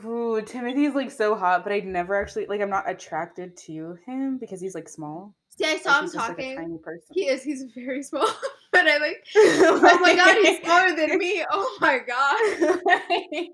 Ooh, 0.05 0.41
Timothée's 0.43 0.95
like 0.95 1.11
so 1.11 1.35
hot, 1.35 1.65
but 1.65 1.73
I'd 1.73 1.87
never 1.87 2.21
actually 2.21 2.47
like. 2.47 2.61
I'm 2.61 2.71
not 2.71 2.89
attracted 2.89 3.57
to 3.67 3.97
him 4.07 4.39
because 4.39 4.61
he's 4.61 4.75
like 4.75 4.89
small. 4.89 5.35
See, 5.49 5.65
I 5.65 5.73
Like, 5.73 5.83
saw 5.83 5.99
him 5.99 6.05
he's 6.05 6.13
just, 6.13 6.29
like, 6.29 6.39
a 6.39 6.43
talking. 6.43 6.57
tiny 6.57 6.79
person. 6.79 7.07
he 7.13 7.29
is. 7.29 7.43
He's 7.43 7.65
very 7.75 8.03
small. 8.03 8.27
but 8.73 8.87
I 8.87 8.99
like, 8.99 9.25
oh 9.37 9.99
my 10.03 10.15
god, 10.15 10.37
he's 10.43 10.61
smaller 10.63 10.95
than 10.95 11.17
me. 11.19 11.43
Oh 11.51 11.79
my 11.81 11.99
god. 12.01 12.79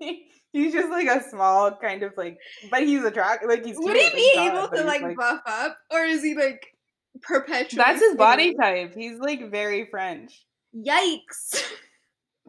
he's 0.51 0.73
just 0.73 0.89
like 0.89 1.07
a 1.07 1.23
small 1.29 1.71
kind 1.77 2.03
of 2.03 2.11
like, 2.17 2.37
but 2.69 2.83
he's 2.83 3.03
attractive. 3.05 3.49
Like 3.49 3.65
he's. 3.65 3.77
Would 3.77 3.95
he 3.95 4.09
be 4.13 4.33
like, 4.37 4.51
able 4.53 4.67
to 4.67 4.77
he's, 4.77 4.85
like, 4.85 5.15
buff 5.15 5.41
up, 5.45 5.77
or 5.91 6.01
is 6.01 6.21
he 6.23 6.35
like 6.35 6.65
perpetually? 7.21 7.81
That's 7.85 8.01
his 8.01 8.15
body 8.17 8.53
type. 8.55 8.93
He's 8.95 9.19
like 9.19 9.49
very 9.49 9.85
French. 9.89 10.45
Yikes! 10.75 11.63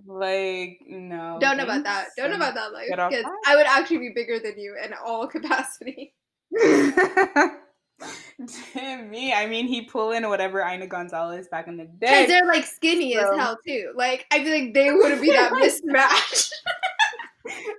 Like 0.06 0.80
no. 0.88 1.38
Don't 1.40 1.56
know 1.56 1.64
about 1.64 1.84
that. 1.84 2.08
Don't 2.16 2.30
know 2.30 2.36
about 2.36 2.54
that 2.54 2.72
life 2.72 2.88
because. 2.88 3.24
I 3.46 3.54
would 3.56 3.66
actually 3.66 3.98
be 3.98 4.10
bigger 4.14 4.38
than 4.40 4.58
you 4.58 4.76
in 4.84 4.92
all 5.04 5.26
capacity. 5.36 6.14
to 8.46 9.02
me, 9.08 9.32
I 9.32 9.46
mean, 9.46 9.66
he 9.66 9.82
pull 9.82 10.10
in 10.12 10.28
whatever 10.28 10.60
Eiza 10.62 10.88
Gonzalez 10.88 11.46
back 11.48 11.68
in 11.68 11.76
the 11.76 11.84
day. 11.84 11.98
Because 12.00 12.26
they're 12.28 12.46
like 12.46 12.64
skinny 12.64 13.14
So- 13.14 13.32
as 13.32 13.38
hell 13.38 13.58
too. 13.66 13.92
Like 13.94 14.26
I 14.32 14.42
feel 14.42 14.52
like 14.64 14.74
they 14.74 14.90
wouldn't 14.90 15.22
be 15.22 15.30
that 15.30 15.52
mismatched. 15.58 16.52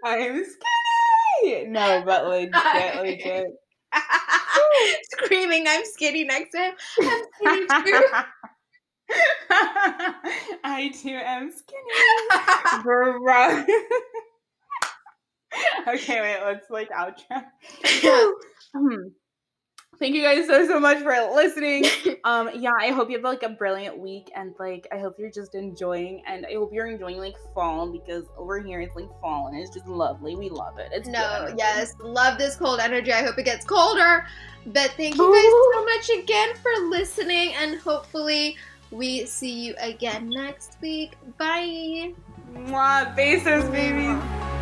I'm 0.03 0.43
skinny. 0.45 1.65
No, 1.67 2.01
but 2.05 2.27
legit, 2.27 2.95
legit. 3.01 3.47
Screaming, 5.11 5.65
I'm 5.67 5.83
skinny 5.85 6.23
next 6.23 6.51
to 6.51 6.57
him. 6.59 6.73
I'm 7.45 7.67
skinny 7.67 7.91
too. 7.91 8.03
I 10.63 10.91
too 11.01 11.09
am 11.09 11.51
skinny. 11.51 12.83
Bro. 12.83 13.65
okay, 15.93 16.21
wait, 16.21 16.39
let's 16.43 16.69
like 16.69 16.89
outro. 16.89 17.43
Hmm. 18.73 19.07
Thank 19.99 20.13
you 20.13 20.23
guys 20.23 20.45
so 20.47 20.67
so 20.67 20.79
much 20.79 20.99
for 20.99 21.13
listening. 21.33 21.85
Um, 22.25 22.49
yeah, 22.55 22.71
I 22.79 22.87
hope 22.89 23.11
you 23.11 23.17
have 23.17 23.23
like 23.23 23.43
a 23.43 23.49
brilliant 23.49 23.99
week 23.99 24.31
and 24.35 24.55
like 24.57 24.87
I 24.91 24.97
hope 24.97 25.17
you're 25.19 25.29
just 25.29 25.53
enjoying 25.53 26.23
and 26.25 26.43
I 26.43 26.53
hope 26.55 26.73
you're 26.73 26.87
enjoying 26.87 27.19
like 27.19 27.35
fall 27.53 27.87
because 27.91 28.23
over 28.35 28.59
here 28.59 28.81
it's 28.81 28.95
like 28.95 29.09
fall 29.21 29.45
and 29.45 29.59
it's 29.59 29.69
just 29.69 29.85
lovely. 29.85 30.35
We 30.35 30.49
love 30.49 30.79
it. 30.79 30.89
It's 30.91 31.07
no, 31.07 31.53
yes, 31.55 31.93
love 31.99 32.39
this 32.39 32.55
cold 32.55 32.79
energy. 32.79 33.13
I 33.13 33.21
hope 33.21 33.37
it 33.37 33.43
gets 33.43 33.63
colder. 33.63 34.25
But 34.65 34.91
thank 34.97 35.17
you 35.17 35.31
guys 35.31 35.51
so 35.75 35.85
much 35.85 36.23
again 36.23 36.55
for 36.55 36.71
listening, 36.89 37.53
and 37.53 37.79
hopefully 37.79 38.57
we 38.95 39.25
see 39.25 39.51
you 39.51 39.75
again 39.79 40.29
next 40.29 40.77
week. 40.81 41.17
Bye. 41.37 42.13
Mwah, 42.55 43.15
besos, 43.15 43.67
babies. 43.71 44.54